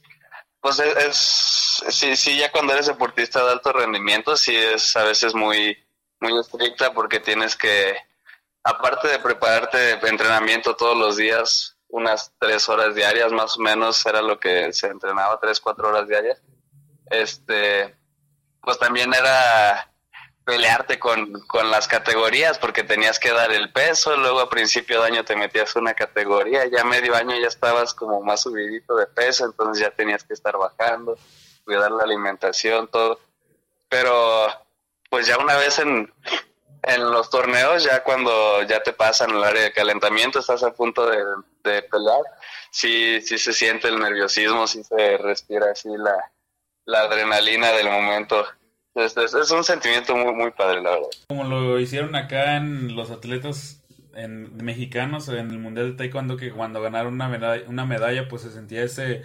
pues 0.60 0.78
es, 0.80 1.16
sí, 1.88 2.16
sí, 2.16 2.38
ya 2.38 2.50
cuando 2.50 2.72
eres 2.72 2.86
deportista 2.86 3.44
de 3.44 3.52
alto 3.52 3.72
rendimiento, 3.72 4.36
sí 4.36 4.54
es 4.56 4.96
a 4.96 5.04
veces 5.04 5.34
muy, 5.34 5.76
muy 6.20 6.38
estricta 6.38 6.92
porque 6.92 7.20
tienes 7.20 7.56
que, 7.56 7.96
aparte 8.64 9.08
de 9.08 9.18
prepararte 9.18 9.78
de 9.78 10.08
entrenamiento 10.08 10.74
todos 10.74 10.96
los 10.96 11.16
días, 11.16 11.76
unas 11.88 12.32
tres 12.38 12.68
horas 12.68 12.94
diarias 12.94 13.32
más 13.32 13.56
o 13.56 13.60
menos 13.60 14.04
era 14.04 14.20
lo 14.20 14.38
que 14.38 14.72
se 14.72 14.88
entrenaba, 14.88 15.40
tres, 15.40 15.60
cuatro 15.60 15.88
horas 15.88 16.08
diarias, 16.08 16.42
este, 17.10 17.96
pues 18.60 18.78
también 18.78 19.14
era 19.14 19.90
pelearte 20.48 20.98
con, 20.98 21.30
con 21.40 21.70
las 21.70 21.86
categorías 21.86 22.58
porque 22.58 22.82
tenías 22.82 23.18
que 23.18 23.30
dar 23.30 23.52
el 23.52 23.70
peso, 23.70 24.16
luego 24.16 24.40
a 24.40 24.48
principio 24.48 25.02
de 25.02 25.08
año 25.08 25.22
te 25.22 25.36
metías 25.36 25.76
una 25.76 25.92
categoría, 25.92 26.64
ya 26.64 26.84
medio 26.84 27.14
año 27.14 27.38
ya 27.38 27.48
estabas 27.48 27.92
como 27.92 28.22
más 28.22 28.40
subidito 28.40 28.96
de 28.96 29.06
peso, 29.08 29.44
entonces 29.44 29.84
ya 29.84 29.90
tenías 29.90 30.24
que 30.24 30.32
estar 30.32 30.56
bajando, 30.56 31.18
cuidar 31.66 31.90
la 31.90 32.04
alimentación, 32.04 32.88
todo. 32.88 33.20
Pero 33.90 34.48
pues 35.10 35.26
ya 35.26 35.36
una 35.36 35.54
vez 35.56 35.80
en, 35.80 36.10
en 36.84 37.10
los 37.10 37.28
torneos, 37.28 37.84
ya 37.84 38.02
cuando 38.02 38.62
ya 38.62 38.82
te 38.82 38.94
pasan 38.94 39.32
el 39.32 39.44
área 39.44 39.64
de 39.64 39.72
calentamiento, 39.74 40.38
estás 40.38 40.62
a 40.62 40.72
punto 40.72 41.10
de, 41.10 41.22
de 41.62 41.82
pelear, 41.82 42.22
sí, 42.70 43.20
sí 43.20 43.36
se 43.36 43.52
siente 43.52 43.88
el 43.88 43.98
nerviosismo, 43.98 44.66
sí 44.66 44.82
se 44.82 45.18
respira 45.18 45.72
así 45.72 45.90
la, 45.94 46.32
la 46.86 47.00
adrenalina 47.00 47.70
del 47.72 47.90
momento 47.90 48.46
es, 49.04 49.50
un 49.50 49.64
sentimiento 49.64 50.16
muy, 50.16 50.34
muy 50.34 50.50
padre, 50.50 50.82
la 50.82 50.90
verdad. 50.90 51.08
Como 51.28 51.44
lo 51.44 51.78
hicieron 51.78 52.14
acá 52.14 52.56
en 52.56 52.96
los 52.96 53.10
atletas 53.10 53.82
en, 54.14 54.56
mexicanos 54.56 55.28
en 55.28 55.50
el 55.50 55.58
Mundial 55.58 55.90
de 55.90 55.96
Taekwondo, 55.96 56.36
que 56.36 56.50
cuando 56.50 56.80
ganaron 56.80 57.14
una 57.14 57.28
medalla, 57.28 57.64
una 57.68 57.86
medalla, 57.86 58.28
pues 58.28 58.42
se 58.42 58.50
sentía 58.50 58.82
ese 58.82 59.22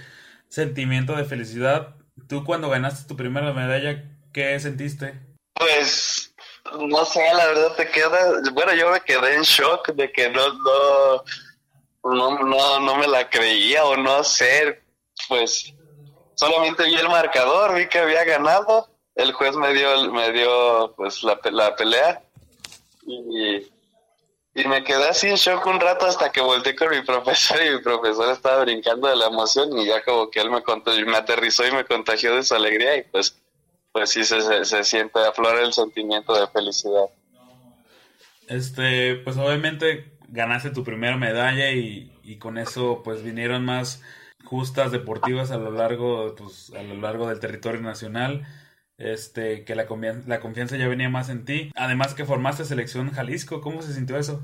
sentimiento 0.49 1.15
de 1.15 1.25
felicidad. 1.25 1.95
Tú 2.27 2.43
cuando 2.43 2.69
ganaste 2.69 3.07
tu 3.07 3.15
primera 3.15 3.53
medalla, 3.53 4.03
¿qué 4.31 4.59
sentiste? 4.59 5.19
Pues, 5.55 6.33
no 6.79 7.05
sé, 7.05 7.21
la 7.33 7.47
verdad 7.47 7.75
te 7.75 7.89
queda, 7.89 8.41
bueno, 8.53 8.73
yo 8.73 8.91
me 8.91 9.01
quedé 9.01 9.35
en 9.35 9.41
shock 9.41 9.93
de 9.93 10.11
que 10.11 10.29
no, 10.29 10.53
no, 10.53 11.23
no, 12.03 12.39
no, 12.39 12.79
no 12.79 12.95
me 12.97 13.07
la 13.07 13.29
creía 13.29 13.83
o 13.85 13.97
no 13.97 14.23
sé, 14.23 14.81
pues 15.27 15.73
solamente 16.35 16.83
vi 16.83 16.95
el 16.95 17.09
marcador, 17.09 17.75
vi 17.75 17.87
que 17.87 17.99
había 17.99 18.23
ganado 18.23 18.92
el 19.15 19.31
juez 19.33 19.55
me 19.55 19.73
dio, 19.73 20.11
me 20.11 20.31
dio 20.31 20.93
pues 20.95 21.23
la, 21.23 21.39
la 21.51 21.75
pelea 21.75 22.21
Y, 23.05 23.67
y 24.55 24.67
me 24.67 24.83
quedé 24.83 25.09
así 25.09 25.27
en 25.27 25.35
shock 25.35 25.65
un 25.65 25.79
rato 25.79 26.05
hasta 26.05 26.31
que 26.31 26.41
volteé 26.41 26.75
con 26.75 26.89
mi 26.89 27.01
profesor 27.01 27.59
y 27.65 27.71
mi 27.71 27.81
profesor 27.81 28.31
estaba 28.31 28.63
brincando 28.63 29.07
de 29.07 29.15
la 29.15 29.27
emoción 29.27 29.77
y 29.77 29.87
ya 29.87 30.03
como 30.03 30.29
que 30.29 30.39
él 30.39 30.49
me 30.51 30.61
contó, 30.61 30.91
me 31.05 31.17
aterrizó 31.17 31.67
y 31.67 31.71
me 31.71 31.85
contagió 31.85 32.35
de 32.35 32.43
su 32.43 32.55
alegría 32.55 32.97
y 32.97 33.03
pues, 33.03 33.35
pues 33.91 34.11
sí 34.11 34.23
se, 34.23 34.41
se, 34.41 34.65
se 34.65 34.83
siente, 34.83 35.19
aflora 35.19 35.61
el 35.61 35.73
sentimiento 35.73 36.39
de 36.39 36.47
felicidad. 36.47 37.05
Este, 38.47 39.15
pues 39.15 39.37
obviamente 39.37 40.17
ganaste 40.27 40.69
tu 40.71 40.83
primera 40.83 41.17
medalla 41.17 41.71
y, 41.71 42.11
y 42.23 42.37
con 42.37 42.57
eso 42.57 43.01
pues 43.03 43.23
vinieron 43.23 43.65
más 43.65 44.01
justas 44.43 44.91
deportivas 44.91 45.51
a 45.51 45.57
lo 45.57 45.71
largo, 45.71 46.35
pues, 46.35 46.71
a 46.77 46.83
lo 46.83 46.95
largo 46.95 47.27
del 47.27 47.39
territorio 47.39 47.81
nacional. 47.81 48.45
Este, 49.03 49.65
que 49.65 49.75
la, 49.75 49.85
la 50.27 50.39
confianza 50.39 50.77
ya 50.77 50.87
venía 50.87 51.09
más 51.09 51.27
en 51.27 51.43
ti. 51.43 51.71
Además 51.75 52.13
que 52.13 52.23
formaste 52.23 52.63
selección 52.63 53.11
Jalisco, 53.11 53.59
¿cómo 53.59 53.81
se 53.81 53.93
sintió 53.93 54.17
eso? 54.17 54.41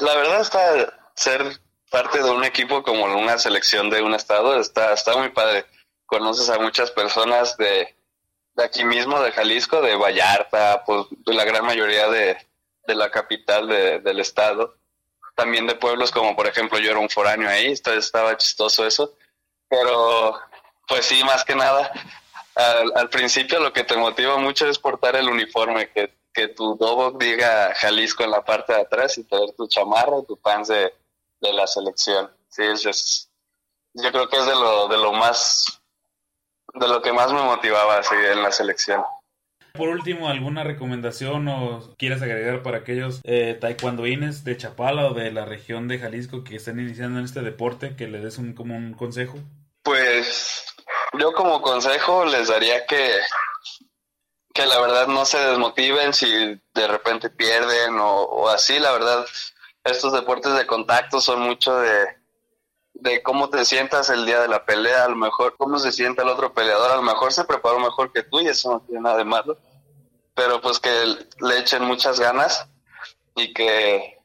La, 0.00 0.16
verdad 0.16 0.40
está 0.40 0.92
ser 1.14 1.40
parte 1.88 2.20
de 2.20 2.30
un 2.30 2.42
equipo 2.42 2.82
como 2.82 3.04
una 3.04 3.38
selección 3.38 3.88
de 3.88 4.02
un 4.02 4.12
estado 4.12 4.58
está, 4.58 4.92
está 4.92 5.16
muy 5.16 5.28
padre. 5.28 5.66
Conoces 6.06 6.50
a 6.50 6.58
muchas 6.58 6.90
personas 6.90 7.56
de, 7.58 7.94
de 8.54 8.64
aquí 8.64 8.84
mismo, 8.84 9.20
de 9.20 9.30
Jalisco, 9.30 9.80
de 9.80 9.94
Vallarta, 9.94 10.82
pues 10.84 11.06
de 11.10 11.34
la 11.34 11.44
gran 11.44 11.64
mayoría 11.64 12.08
de, 12.08 12.36
de 12.88 12.94
la 12.96 13.08
capital 13.12 13.68
de, 13.68 14.00
del 14.00 14.18
estado. 14.18 14.78
También 15.36 15.68
de 15.68 15.76
pueblos 15.76 16.10
como 16.10 16.34
por 16.34 16.48
ejemplo 16.48 16.80
yo 16.80 16.90
era 16.90 16.98
un 16.98 17.08
foráneo 17.08 17.48
ahí, 17.48 17.70
estaba 17.70 18.36
chistoso 18.36 18.84
eso. 18.84 19.14
Pero 19.68 20.40
pues 20.88 21.06
sí, 21.06 21.22
más 21.22 21.44
que 21.44 21.54
nada, 21.54 21.92
al, 22.60 22.92
al 22.94 23.08
principio 23.08 23.60
lo 23.60 23.72
que 23.72 23.84
te 23.84 23.96
motiva 23.96 24.36
mucho 24.36 24.68
es 24.68 24.78
portar 24.78 25.16
el 25.16 25.28
uniforme, 25.28 25.90
que, 25.90 26.12
que 26.32 26.48
tu 26.48 26.76
dobo 26.76 27.12
diga 27.12 27.74
Jalisco 27.74 28.24
en 28.24 28.30
la 28.30 28.44
parte 28.44 28.72
de 28.72 28.80
atrás 28.82 29.18
y 29.18 29.24
tener 29.24 29.52
tu 29.52 29.66
chamarra 29.66 30.18
y 30.22 30.26
tu 30.26 30.36
pants 30.36 30.68
de, 30.68 30.92
de 31.40 31.52
la 31.52 31.66
selección. 31.66 32.30
Sí, 32.48 32.62
es, 32.62 32.86
es, 32.86 33.30
yo 33.94 34.10
creo 34.12 34.28
que 34.28 34.36
es 34.36 34.46
de 34.46 34.54
lo, 34.54 34.88
de 34.88 34.98
lo 34.98 35.12
más, 35.12 35.80
de 36.74 36.88
lo 36.88 37.02
que 37.02 37.12
más 37.12 37.32
me 37.32 37.42
motivaba 37.42 37.98
así, 37.98 38.14
en 38.14 38.42
la 38.42 38.52
selección. 38.52 39.02
Por 39.72 39.88
último, 39.88 40.28
¿alguna 40.28 40.64
recomendación 40.64 41.46
o 41.46 41.94
quieres 41.96 42.20
agregar 42.22 42.64
para 42.64 42.78
aquellos 42.78 43.20
eh, 43.22 43.56
taekwondoines 43.60 44.42
de 44.42 44.56
Chapala 44.56 45.06
o 45.06 45.14
de 45.14 45.30
la 45.30 45.44
región 45.44 45.86
de 45.86 46.00
Jalisco 46.00 46.42
que 46.42 46.56
estén 46.56 46.80
iniciando 46.80 47.20
en 47.20 47.24
este 47.24 47.40
deporte, 47.40 47.94
que 47.94 48.08
le 48.08 48.18
des 48.18 48.38
un, 48.38 48.54
como 48.54 48.76
un 48.76 48.94
consejo? 48.94 49.38
Pues 49.84 50.69
yo 51.18 51.32
como 51.32 51.62
consejo 51.62 52.24
les 52.24 52.48
daría 52.48 52.86
que, 52.86 53.18
que 54.52 54.66
la 54.66 54.80
verdad 54.80 55.06
no 55.06 55.24
se 55.24 55.38
desmotiven 55.38 56.14
si 56.14 56.28
de 56.74 56.86
repente 56.86 57.30
pierden 57.30 57.98
o, 58.00 58.48
así, 58.48 58.78
la 58.78 58.92
verdad 58.92 59.26
estos 59.84 60.12
deportes 60.12 60.54
de 60.54 60.66
contacto 60.66 61.20
son 61.20 61.40
mucho 61.40 61.76
de, 61.78 62.06
de 62.94 63.22
cómo 63.22 63.48
te 63.48 63.64
sientas 63.64 64.10
el 64.10 64.26
día 64.26 64.40
de 64.40 64.48
la 64.48 64.64
pelea, 64.64 65.04
a 65.04 65.08
lo 65.08 65.16
mejor 65.16 65.56
cómo 65.56 65.78
se 65.78 65.90
siente 65.90 66.22
el 66.22 66.28
otro 66.28 66.52
peleador, 66.52 66.90
a 66.90 66.96
lo 66.96 67.02
mejor 67.02 67.32
se 67.32 67.44
preparó 67.44 67.78
mejor 67.78 68.12
que 68.12 68.22
tú 68.22 68.40
y 68.40 68.48
eso 68.48 68.72
no 68.72 68.80
tiene 68.80 69.00
nada 69.00 69.16
de 69.16 69.24
malo, 69.24 69.56
pero 70.34 70.60
pues 70.60 70.78
que 70.78 70.90
le 71.40 71.58
echen 71.58 71.84
muchas 71.84 72.20
ganas 72.20 72.66
y 73.34 73.52
que 73.52 74.18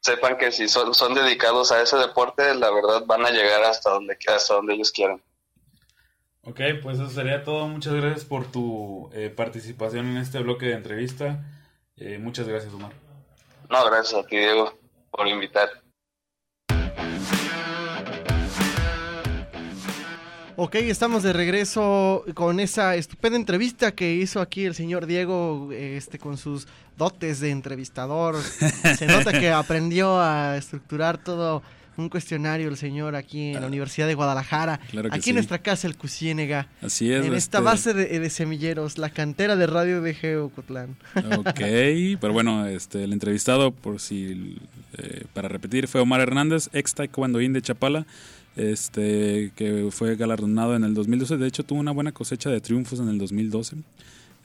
sepan 0.00 0.36
que 0.36 0.52
si 0.52 0.68
son, 0.68 0.94
son 0.94 1.14
dedicados 1.14 1.72
a 1.72 1.80
ese 1.80 1.96
deporte, 1.96 2.54
la 2.54 2.70
verdad 2.70 3.04
van 3.06 3.24
a 3.24 3.30
llegar 3.30 3.62
hasta 3.64 3.90
donde, 3.90 4.18
hasta 4.26 4.54
donde 4.54 4.74
ellos 4.74 4.92
quieran. 4.92 5.22
Ok, 6.42 6.60
pues 6.82 6.98
eso 6.98 7.10
sería 7.10 7.42
todo. 7.42 7.68
Muchas 7.68 7.94
gracias 7.94 8.24
por 8.24 8.50
tu 8.50 9.10
eh, 9.12 9.30
participación 9.30 10.06
en 10.06 10.18
este 10.18 10.38
bloque 10.38 10.66
de 10.66 10.74
entrevista. 10.74 11.44
Eh, 11.96 12.18
muchas 12.18 12.48
gracias, 12.48 12.72
Omar. 12.72 12.92
No, 13.68 13.84
gracias 13.84 14.24
a 14.24 14.26
ti, 14.26 14.36
Diego, 14.36 14.72
por 15.10 15.26
invitar. 15.28 15.68
Ok, 20.60 20.74
estamos 20.74 21.22
de 21.22 21.32
regreso 21.32 22.24
con 22.34 22.58
esa 22.58 22.96
estupenda 22.96 23.38
entrevista 23.38 23.92
que 23.92 24.14
hizo 24.14 24.40
aquí 24.40 24.64
el 24.64 24.74
señor 24.74 25.06
Diego 25.06 25.68
este, 25.72 26.18
con 26.18 26.36
sus 26.36 26.66
dotes 26.96 27.38
de 27.38 27.50
entrevistador. 27.50 28.36
Se 28.42 29.06
nota 29.06 29.38
que 29.38 29.52
aprendió 29.52 30.20
a 30.20 30.56
estructurar 30.56 31.18
todo 31.18 31.62
un 31.98 32.08
cuestionario 32.08 32.68
el 32.68 32.76
señor 32.76 33.16
aquí 33.16 33.48
en 33.48 33.60
la 33.60 33.66
Universidad 33.66 34.06
de 34.06 34.14
Guadalajara, 34.14 34.78
Claro 34.90 35.08
aquí 35.12 35.22
sí. 35.22 35.30
en 35.30 35.34
nuestra 35.36 35.58
casa, 35.58 35.86
el 35.88 35.96
Cusiénega, 35.96 36.68
Así 36.80 37.12
es. 37.12 37.26
en 37.26 37.34
esta 37.34 37.58
este, 37.58 37.64
base 37.64 37.94
de, 37.94 38.20
de 38.20 38.30
semilleros, 38.30 38.98
la 38.98 39.10
cantera 39.10 39.56
de 39.56 39.66
radio 39.66 40.00
de 40.00 40.14
Geocotlán. 40.14 40.96
Ok, 41.36 41.60
pero 42.20 42.32
bueno, 42.32 42.66
este, 42.66 43.04
el 43.04 43.12
entrevistado, 43.12 43.72
por 43.72 44.00
si, 44.00 44.58
eh, 44.96 45.24
para 45.34 45.48
repetir, 45.48 45.88
fue 45.88 46.00
Omar 46.00 46.20
Hernández, 46.20 46.70
ex 46.72 46.94
taekwondoín 46.94 47.52
de 47.52 47.62
Chapala, 47.62 48.06
este, 48.56 49.52
que 49.56 49.88
fue 49.90 50.16
galardonado 50.16 50.76
en 50.76 50.84
el 50.84 50.94
2012. 50.94 51.36
De 51.36 51.46
hecho, 51.46 51.64
tuvo 51.64 51.80
una 51.80 51.92
buena 51.92 52.12
cosecha 52.12 52.50
de 52.50 52.60
triunfos 52.60 53.00
en 53.00 53.08
el 53.08 53.18
2012. 53.18 53.76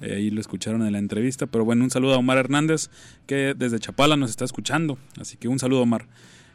Eh, 0.01 0.15
ahí 0.15 0.29
lo 0.29 0.41
escucharon 0.41 0.85
en 0.85 0.91
la 0.91 0.99
entrevista. 0.99 1.47
Pero 1.47 1.65
bueno, 1.65 1.83
un 1.83 1.89
saludo 1.89 2.13
a 2.13 2.17
Omar 2.17 2.37
Hernández, 2.37 2.89
que 3.25 3.53
desde 3.57 3.79
Chapala 3.79 4.17
nos 4.17 4.29
está 4.29 4.45
escuchando. 4.45 4.97
Así 5.19 5.37
que 5.37 5.47
un 5.47 5.59
saludo, 5.59 5.81
Omar. 5.81 6.05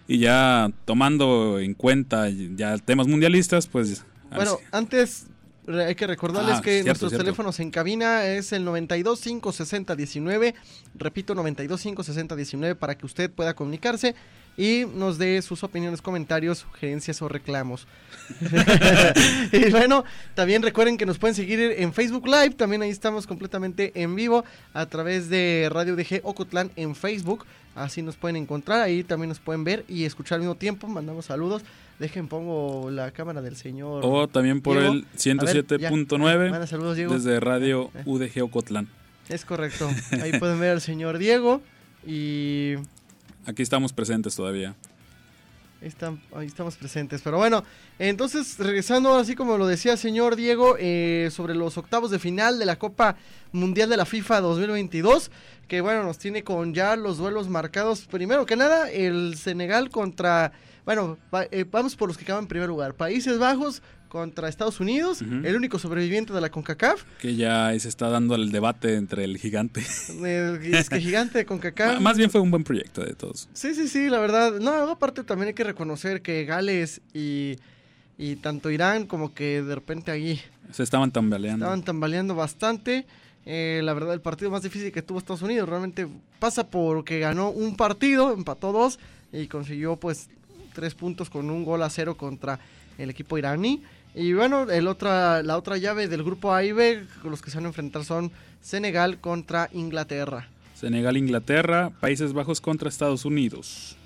Y 0.09 0.19
ya 0.19 0.73
tomando 0.87 1.61
en 1.61 1.75
cuenta 1.75 2.29
ya 2.31 2.77
temas 2.79 3.07
mundialistas, 3.07 3.69
pues... 3.69 4.05
Bueno, 4.35 4.59
antes 4.73 5.27
hay 5.69 5.95
que 5.95 6.07
recordarles 6.07 6.57
Ah, 6.57 6.63
que 6.63 6.71
cierto, 6.71 6.87
nuestros 6.89 7.11
cierto. 7.11 7.25
teléfonos 7.25 7.61
en 7.61 7.71
cabina 7.71 8.27
es 8.27 8.53
el 8.53 8.65
92 8.65 9.21
5 9.21 9.53
60 9.53 9.97
19, 9.97 10.55
repito 10.95 11.35
92 11.35 11.81
5 11.81 12.03
60 12.03 12.37
19 12.37 12.75
para 12.75 12.97
que 12.97 13.05
usted 13.05 13.31
pueda 13.31 13.55
comunicarse 13.55 14.15
y 14.59 14.85
nos 14.95 15.17
dé 15.17 15.41
sus 15.41 15.63
opiniones, 15.65 16.03
comentarios, 16.03 16.59
sugerencias 16.59 17.23
o 17.23 17.29
reclamos. 17.29 17.87
y 19.53 19.71
bueno, 19.71 20.05
también 20.35 20.63
recuerden 20.63 20.99
que 20.99 21.07
nos 21.07 21.17
pueden 21.19 21.35
seguir 21.35 21.61
en 21.61 21.93
Facebook 21.95 22.27
Live, 22.27 22.51
también 22.51 22.83
ahí 22.83 22.91
estamos 22.91 23.27
completamente 23.27 23.93
en 23.95 24.15
vivo 24.15 24.45
a 24.75 24.85
través 24.87 25.31
de 25.31 25.69
Radio 25.73 25.97
DG 25.97 26.21
Ocotlán 26.25 26.71
en 26.77 26.95
Facebook. 26.95 27.47
Así 27.75 28.03
nos 28.03 28.17
pueden 28.17 28.35
encontrar, 28.37 28.81
ahí 28.81 29.05
también 29.05 29.29
nos 29.29 29.39
pueden 29.39 29.63
ver 29.63 29.85
y 29.89 30.05
escuchar 30.05 30.37
al 30.37 30.41
mismo 30.41 30.57
tiempo. 30.57 30.89
Mandamos 30.89 31.27
saludos. 31.27 31.63
Dejen, 32.01 32.27
pongo 32.29 32.91
la 32.91 33.13
cámara 33.13 33.41
del 33.41 33.57
señor. 33.57 34.03
O 34.05 34.27
también 34.29 34.61
por 34.61 34.77
Diego, 34.79 34.93
el 34.93 34.99
a 35.01 35.45
ver, 35.45 35.79
ya. 35.79 35.91
107.9 35.91 36.51
Manda 36.51 36.67
saludos, 36.67 36.97
Diego. 36.97 37.15
desde 37.15 37.39
Radio 37.41 37.91
Eh. 37.95 38.03
UDG 38.05 38.43
Ocotlán. 38.43 38.89
Es 39.29 39.45
correcto. 39.45 39.89
Ahí 40.23 40.33
pueden 40.39 40.59
ver 40.59 40.71
al 40.73 40.81
señor 40.81 41.19
Diego. 41.19 41.61
Y 42.07 42.75
Aquí 43.49 43.63
estamos 43.63 43.93
presentes 43.93 44.37
todavía. 44.37 44.75
están, 45.81 46.21
ahí 46.37 46.47
estamos 46.47 46.77
presentes. 46.77 47.23
Pero 47.23 47.39
bueno, 47.39 47.65
entonces 47.99 48.59
regresando 48.59 49.15
así 49.17 49.35
como 49.35 49.57
lo 49.57 49.67
decía 49.67 49.93
el 49.93 49.99
señor 49.99 50.37
Diego, 50.37 50.77
eh, 50.79 51.31
sobre 51.33 51.55
los 51.55 51.79
octavos 51.79 52.11
de 52.11 52.19
final 52.19 52.59
de 52.59 52.67
la 52.67 52.79
Copa 52.79 53.17
Mundial 53.53 53.89
de 53.89 53.97
la 53.97 54.05
FIFA 54.05 54.41
2022. 54.43 55.31
Que 55.67 55.81
bueno, 55.81 56.03
nos 56.03 56.19
tiene 56.19 56.45
con 56.45 56.75
ya 56.75 56.95
los 56.97 57.17
duelos 57.17 57.49
marcados. 57.49 58.03
Primero 58.07 58.45
que 58.45 58.57
nada, 58.57 58.91
el 58.91 59.37
Senegal 59.37 59.89
contra... 59.91 60.53
Bueno, 60.85 61.19
va- 61.35 61.45
eh, 61.51 61.65
vamos 61.71 61.97
por 61.97 62.09
los 62.09 62.17
que 62.19 62.25
quedan 62.25 62.41
en 62.41 62.47
primer 62.49 62.69
lugar. 62.69 62.95
Países 62.95 63.39
Bajos 63.39 63.83
contra 64.09 64.49
Estados 64.49 64.81
Unidos, 64.81 65.21
el 65.23 65.55
único 65.57 65.79
sobreviviente 65.79 66.33
de 66.33 66.41
la 66.41 66.51
CONCACAF. 66.51 67.05
Que 67.21 67.37
ya 67.37 67.79
se 67.79 67.89
está 67.89 68.09
dando 68.09 68.35
el 68.35 68.51
debate 68.51 68.95
entre 68.95 69.25
el 69.25 69.37
gigante. 69.39 69.83
El, 70.23 70.75
es 70.75 70.89
que 70.89 71.01
gigante 71.01 71.39
de 71.39 71.47
CONCACAF. 71.47 72.01
Más 72.01 72.17
bien 72.17 72.31
fue 72.31 72.41
un 72.41 72.51
buen 72.51 72.65
proyecto 72.65 73.03
de 73.05 73.15
todos. 73.15 73.49
Sí, 73.53 73.75
sí, 73.75 73.89
sí, 73.89 74.09
la 74.09 74.19
verdad. 74.19 74.59
No, 74.61 74.73
aparte 74.91 75.25
también 75.25 75.49
hay 75.49 75.55
que 75.55 75.65
reconocer 75.65 76.23
que 76.23 76.45
Gales 76.45 77.01
y, 77.13 77.57
y 78.17 78.37
tanto 78.37 78.71
Irán 78.71 79.07
como 79.07 79.35
que 79.35 79.63
de 79.63 79.75
repente 79.75 80.11
ahí 80.11 80.41
Se 80.73 80.83
estaban 80.83 81.11
tambaleando. 81.13 81.65
estaban 81.67 81.83
tambaleando 81.83 82.35
bastante. 82.35 83.07
Eh, 83.47 83.81
la 83.83 83.95
verdad, 83.95 84.13
el 84.15 84.21
partido 84.21 84.51
más 84.51 84.63
difícil 84.63 84.93
que 84.93 85.01
tuvo 85.03 85.19
Estados 85.19 85.43
Unidos 85.43 85.69
realmente 85.69 86.07
pasa 86.39 86.69
porque 86.69 87.19
ganó 87.19 87.51
un 87.51 87.77
partido, 87.77 88.33
empató 88.35 88.73
dos 88.73 88.99
y 89.33 89.47
consiguió 89.47 89.97
pues 89.97 90.29
tres 90.75 90.95
puntos 90.95 91.31
con 91.31 91.49
un 91.51 91.65
gol 91.65 91.83
a 91.83 91.91
cero 91.91 92.17
contra 92.17 92.61
el 92.99 93.11
equipo 93.11 93.39
iraní. 93.39 93.83
Y 94.15 94.33
bueno, 94.33 94.69
el 94.71 94.89
otra, 94.89 95.43
la 95.43 95.57
otra 95.57 95.77
llave 95.77 96.09
del 96.09 96.23
grupo 96.25 96.53
A 96.55 96.65
y 96.65 96.73
B, 96.73 97.05
los 97.25 97.41
que 97.43 97.51
se 97.51 97.57
van 97.59 97.67
a 97.67 97.69
enfrentar 97.69 98.05
son 98.05 98.33
Senegal 98.61 99.19
contra 99.21 99.69
Inglaterra. 99.73 100.49
Senegal, 100.75 101.17
Inglaterra, 101.17 101.91
Países 102.01 102.33
Bajos 102.33 102.61
contra 102.61 102.89
Estados 102.89 103.25
Unidos. 103.25 103.97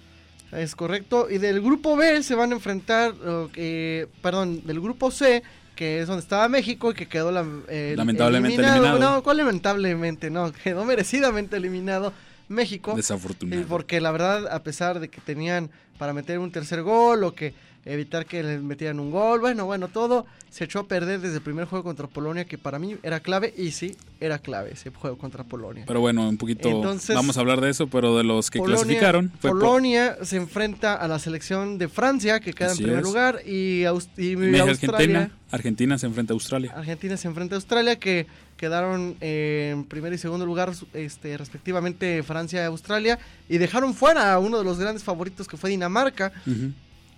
Es 0.53 0.75
correcto. 0.77 1.29
Y 1.31 1.38
del 1.38 1.62
grupo 1.62 1.97
B 1.97 2.23
se 2.23 2.35
van 2.35 2.53
a 2.53 2.55
enfrentar, 2.57 3.15
eh, 3.57 4.07
perdón, 4.21 4.67
del 4.67 4.81
grupo 4.81 5.11
C, 5.11 5.43
que 5.75 6.01
es 6.01 6.07
donde 6.07 6.21
estaba 6.23 6.49
México 6.49 6.91
y 6.91 6.95
que 6.95 7.09
quedó 7.09 7.33
la- 7.33 7.47
eh, 7.69 7.95
Lamentablemente 7.97 8.61
eliminado. 8.62 8.99
No, 8.99 9.23
¿cuál 9.23 9.38
lamentablemente? 9.38 10.29
No, 10.31 10.53
quedó 10.65 10.85
merecidamente 10.85 11.57
eliminado 11.57 12.12
México. 12.49 12.93
Eh, 12.93 12.97
Desafortunado. 12.97 13.65
porque 13.67 14.01
la 14.03 14.11
verdad, 14.11 14.47
a 14.53 14.62
pesar 14.62 15.01
de 15.01 15.09
que 15.09 15.21
tenían 15.23 15.71
para 15.99 16.12
meter 16.12 16.38
un 16.38 16.51
tercer 16.53 16.83
gol 16.83 17.25
o 17.25 17.35
que 17.35 17.55
evitar 17.85 18.27
que 18.27 18.42
le 18.42 18.59
metieran 18.59 19.01
un 19.01 19.11
gol, 19.11 19.40
bueno, 19.40 19.66
bueno, 19.66 19.88
todo 19.88 20.25
se 20.51 20.64
echó 20.64 20.81
a 20.81 20.87
perder 20.87 21.21
desde 21.21 21.37
el 21.37 21.42
primer 21.42 21.64
juego 21.64 21.83
contra 21.83 22.07
Polonia, 22.07 22.45
que 22.45 22.59
para 22.59 22.79
mí 22.79 22.97
era 23.03 23.21
clave, 23.21 23.53
y 23.57 23.71
sí, 23.73 23.97
era 24.21 24.38
clave 24.38 24.73
ese 24.75 24.90
juego 24.90 25.16
contra 25.18 25.42
Polonia. 25.45 25.85
Pero 25.87 26.01
bueno, 26.01 26.29
un 26.29 26.37
poquito 26.37 26.68
Entonces, 26.68 27.16
vamos 27.16 27.37
a 27.37 27.40
hablar 27.40 27.61
de 27.61 27.71
eso, 27.71 27.87
pero 27.88 28.16
de 28.16 28.23
los 28.25 28.51
que 28.51 28.59
Polonia- 28.59 28.83
clasificaron 28.85 29.33
fue 29.40 29.51
po- 29.51 29.59
Polonia 29.59 30.18
se 30.23 30.37
enfrenta 30.37 30.95
a 30.95 31.09
la 31.09 31.18
selección 31.18 31.79
de 31.79 31.88
Francia, 31.88 32.38
que 32.40 32.53
queda 32.53 32.68
Así 32.73 32.83
en 32.83 32.85
primer 32.85 33.01
es. 33.01 33.05
lugar, 33.09 33.40
y, 33.47 33.83
Aus- 33.85 34.09
y 34.16 34.35
Australia. 34.59 34.62
Argentina, 34.71 35.31
Argentina 35.51 35.99
se 35.99 36.07
enfrenta 36.07 36.33
a 36.33 36.37
Australia. 36.37 36.73
Argentina 36.77 37.16
se 37.16 37.27
enfrenta 37.29 37.55
a 37.55 37.59
Australia, 37.59 37.99
que 37.99 38.27
quedaron 38.59 39.16
eh, 39.21 39.71
en 39.73 39.85
primer 39.85 40.12
y 40.12 40.18
segundo 40.18 40.47
lugar, 40.47 40.71
este, 40.92 41.37
respectivamente 41.37 42.23
Francia 42.23 42.62
y 42.62 42.66
Australia, 42.66 43.18
y 43.49 43.59
dejaron 43.59 43.92
fuera 43.95 44.33
a 44.35 44.38
uno 44.38 44.59
de 44.59 44.64
los 44.64 44.79
grandes 44.79 45.03
favoritos 45.03 45.49
que 45.49 45.57
fue 45.57 45.71
Dinamarca. 45.71 46.33
Ujú. 46.47 46.71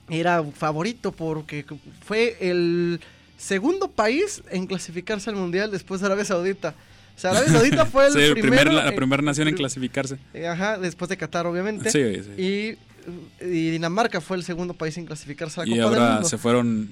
Era 0.09 0.43
favorito 0.45 1.13
porque 1.13 1.65
fue 2.05 2.37
el 2.41 3.01
segundo 3.39 3.91
país 3.91 4.43
en 4.51 4.67
clasificarse 4.67 5.31
al 5.31 5.37
Mundial 5.37 5.71
después 5.71 6.01
de 6.01 6.07
Arabia 6.07 6.25
Saudita. 6.25 6.75
O 7.17 7.19
sea, 7.19 7.31
Arabia 7.31 7.53
Saudita 7.53 7.87
fue 7.93 8.07
el 8.09 8.13
Sí, 8.13 8.19
el 8.21 8.33
primero, 8.35 8.65
primer- 8.65 8.85
la 8.85 8.89
eh, 8.91 8.93
primera 8.93 9.23
nación 9.23 9.49
en 9.49 9.55
clasificarse. 9.55 10.19
eh, 10.35 10.47
Ajá, 10.47 10.79
después 10.79 11.09
de 11.09 11.17
Qatar, 11.17 11.47
obviamente. 11.47 11.91
Sí, 11.91 12.23
sí. 12.37 12.43
Y, 12.43 13.45
y 13.45 13.71
Dinamarca 13.71 14.21
fue 14.21 14.37
el 14.37 14.45
segundo 14.45 14.75
país 14.75 14.97
en 14.99 15.07
clasificarse 15.07 15.61
a 15.61 15.65
la 15.67 15.75
Y 15.75 15.79
Copa 15.79 15.91
del 15.91 15.99
ahora 16.01 16.13
Mundo. 16.15 16.29
se 16.29 16.39
fueron 16.39 16.91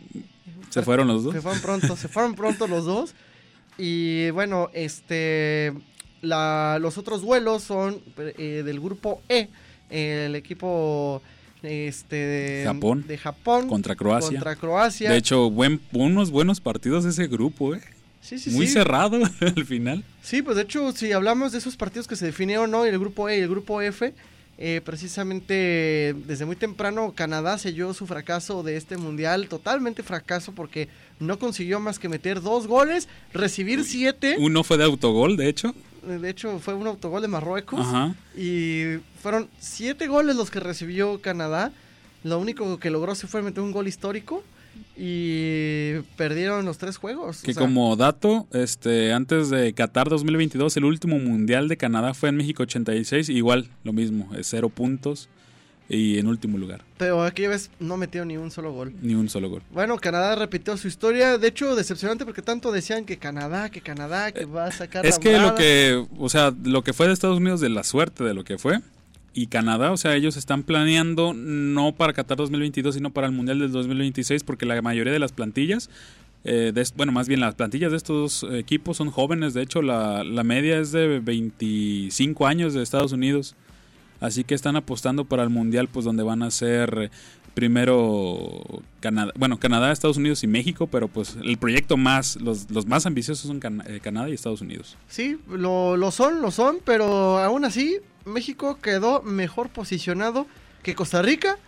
se 0.70 0.82
fueron 0.82 1.08
los 1.08 1.24
dos. 1.24 1.34
Se 1.34 1.40
fueron 1.42 1.60
pronto, 1.60 1.96
se 1.96 2.08
fueron 2.08 2.34
pronto 2.34 2.66
los 2.66 2.84
dos. 2.86 3.14
Y 3.78 4.30
bueno, 4.30 4.70
este 4.72 5.72
la, 6.22 6.78
los 6.80 6.96
otros 6.98 7.20
duelos 7.22 7.62
son 7.62 8.00
eh, 8.38 8.62
del 8.64 8.80
grupo 8.80 9.20
E, 9.28 9.48
el 9.90 10.34
equipo 10.36 11.20
este 11.62 12.16
de 12.16 12.64
Japón. 12.64 13.04
de 13.06 13.18
Japón 13.18 13.68
Contra 13.68 13.94
Croacia. 13.96 14.30
contra 14.30 14.56
Croacia. 14.56 15.10
De 15.10 15.16
hecho, 15.16 15.50
buen, 15.50 15.80
unos 15.92 16.30
buenos 16.30 16.60
partidos 16.60 17.04
ese 17.04 17.26
grupo, 17.28 17.74
¿eh? 17.74 17.80
sí, 18.20 18.38
sí, 18.38 18.50
Muy 18.50 18.66
sí. 18.66 18.74
cerrado 18.74 19.18
al 19.40 19.64
final. 19.64 20.04
Sí, 20.22 20.42
pues 20.42 20.56
de 20.56 20.62
hecho, 20.62 20.92
si 20.92 21.12
hablamos 21.12 21.52
de 21.52 21.58
esos 21.58 21.76
partidos 21.76 22.06
que 22.06 22.16
se 22.16 22.26
definieron, 22.26 22.70
¿no? 22.70 22.84
El 22.84 22.98
grupo 22.98 23.28
E 23.28 23.38
y 23.38 23.40
el 23.40 23.48
grupo 23.48 23.80
F, 23.80 24.12
eh, 24.58 24.80
precisamente 24.84 26.14
desde 26.26 26.44
muy 26.44 26.56
temprano 26.56 27.12
Canadá 27.16 27.58
selló 27.58 27.94
su 27.94 28.06
fracaso 28.06 28.62
de 28.62 28.76
este 28.76 28.96
mundial, 28.96 29.48
totalmente 29.48 30.02
fracaso 30.02 30.52
porque 30.52 30.88
no 31.20 31.38
consiguió 31.38 31.80
más 31.80 31.98
que 31.98 32.08
meter 32.08 32.40
dos 32.42 32.66
goles, 32.66 33.08
recibir 33.32 33.84
siete, 33.84 34.36
Uno 34.38 34.62
fue 34.62 34.76
de 34.78 34.84
autogol, 34.84 35.36
de 35.36 35.48
hecho. 35.48 35.74
De 36.06 36.28
hecho 36.28 36.58
fue 36.58 36.74
un 36.74 36.86
autogol 36.86 37.22
de 37.22 37.28
Marruecos 37.28 37.80
Ajá. 37.80 38.14
y 38.36 38.98
fueron 39.20 39.48
siete 39.58 40.06
goles 40.08 40.36
los 40.36 40.50
que 40.50 40.60
recibió 40.60 41.20
Canadá, 41.20 41.72
lo 42.24 42.38
único 42.38 42.78
que 42.78 42.90
logró 42.90 43.14
se 43.14 43.26
fue 43.26 43.42
meter 43.42 43.62
un 43.62 43.72
gol 43.72 43.88
histórico 43.88 44.42
y 44.96 45.94
perdieron 46.16 46.64
los 46.64 46.78
tres 46.78 46.96
juegos. 46.96 47.42
o 47.42 47.46
Que 47.46 47.54
sea, 47.54 47.62
como 47.62 47.94
dato, 47.96 48.46
este, 48.52 49.12
antes 49.12 49.50
de 49.50 49.72
Qatar 49.72 50.08
2022, 50.08 50.76
el 50.76 50.84
último 50.84 51.18
mundial 51.18 51.68
de 51.68 51.76
Canadá 51.76 52.14
fue 52.14 52.28
en 52.28 52.36
México 52.36 52.62
86, 52.62 53.28
igual, 53.28 53.68
lo 53.84 53.92
mismo, 53.92 54.30
eh, 54.34 54.40
cero 54.42 54.68
puntos 54.68 55.28
y 55.88 56.18
en 56.18 56.26
último 56.26 56.56
lugar, 56.58 56.82
Pero 56.96 57.22
aquella 57.22 57.50
vez 57.50 57.70
no 57.78 57.96
metió 57.96 58.24
ni 58.24 58.36
un 58.36 58.50
solo 58.50 58.72
gol. 58.72 58.94
ni 59.02 59.14
un 59.14 59.28
solo 59.28 59.50
gol. 59.50 59.62
Bueno, 59.72 59.98
Canadá 59.98 60.34
repitió 60.36 60.76
su 60.76 60.88
historia. 60.88 61.36
De 61.38 61.48
hecho, 61.48 61.74
decepcionante 61.76 62.24
porque 62.24 62.40
tanto 62.40 62.72
decían 62.72 63.04
que 63.04 63.18
Canadá, 63.18 63.70
que 63.70 63.80
Canadá, 63.80 64.32
que 64.32 64.44
va 64.44 64.66
a 64.66 64.72
sacar 64.72 65.04
Es 65.04 65.16
la 65.16 65.20
que 65.20 65.38
lo 65.38 65.54
que, 65.54 66.06
o 66.18 66.28
sea, 66.28 66.54
lo 66.64 66.82
que 66.82 66.92
fue 66.92 67.08
de 67.08 67.12
Estados 67.12 67.38
Unidos, 67.38 67.60
de 67.60 67.68
la 67.68 67.84
suerte 67.84 68.24
de 68.24 68.32
lo 68.32 68.44
que 68.44 68.58
fue, 68.58 68.80
y 69.34 69.46
Canadá, 69.46 69.92
o 69.92 69.96
sea, 69.96 70.14
ellos 70.14 70.36
están 70.36 70.62
planeando 70.62 71.32
no 71.34 71.94
para 71.94 72.12
Qatar 72.12 72.36
2022, 72.36 72.94
sino 72.94 73.10
para 73.10 73.26
el 73.26 73.32
Mundial 73.32 73.58
del 73.58 73.72
2026, 73.72 74.44
porque 74.44 74.66
la 74.66 74.80
mayoría 74.82 75.12
de 75.12 75.18
las 75.18 75.32
plantillas, 75.32 75.90
eh, 76.44 76.72
de 76.74 76.86
bueno, 76.96 77.12
más 77.12 77.28
bien 77.28 77.40
las 77.40 77.54
plantillas 77.54 77.92
de 77.92 77.96
estos 77.96 78.42
dos 78.42 78.52
equipos 78.54 78.96
son 78.96 79.10
jóvenes, 79.10 79.54
de 79.54 79.62
hecho, 79.62 79.80
la, 79.80 80.22
la 80.24 80.44
media 80.44 80.78
es 80.78 80.92
de 80.92 81.20
25 81.20 82.46
años 82.46 82.74
de 82.74 82.82
Estados 82.82 83.12
Unidos, 83.12 83.56
así 84.22 84.44
que 84.44 84.54
están 84.54 84.76
apostando 84.76 85.26
para 85.26 85.42
el 85.42 85.50
Mundial, 85.50 85.88
pues 85.88 86.04
donde 86.04 86.22
van 86.22 86.42
a 86.42 86.50
ser 86.50 86.96
eh, 86.98 87.10
primero 87.54 88.62
Canadá, 89.00 89.32
bueno, 89.36 89.58
Canadá, 89.58 89.92
Estados 89.92 90.16
Unidos 90.16 90.42
y 90.44 90.46
México, 90.46 90.86
pero 90.86 91.08
pues 91.08 91.36
el 91.42 91.58
proyecto 91.58 91.96
más, 91.96 92.36
los, 92.40 92.70
los 92.70 92.86
más 92.86 93.04
ambiciosos 93.04 93.46
son 93.46 93.60
eh, 93.86 94.00
Canadá 94.00 94.28
y 94.30 94.32
Estados 94.32 94.62
Unidos. 94.62 94.96
Sí, 95.08 95.38
lo, 95.50 95.96
lo 95.96 96.10
son, 96.10 96.40
lo 96.40 96.50
son, 96.50 96.78
pero 96.84 97.38
aún 97.38 97.64
así, 97.64 97.98
México 98.24 98.78
quedó 98.80 99.22
mejor 99.22 99.68
posicionado 99.68 100.46
que 100.82 100.94
Costa 100.94 101.20
Rica 101.20 101.58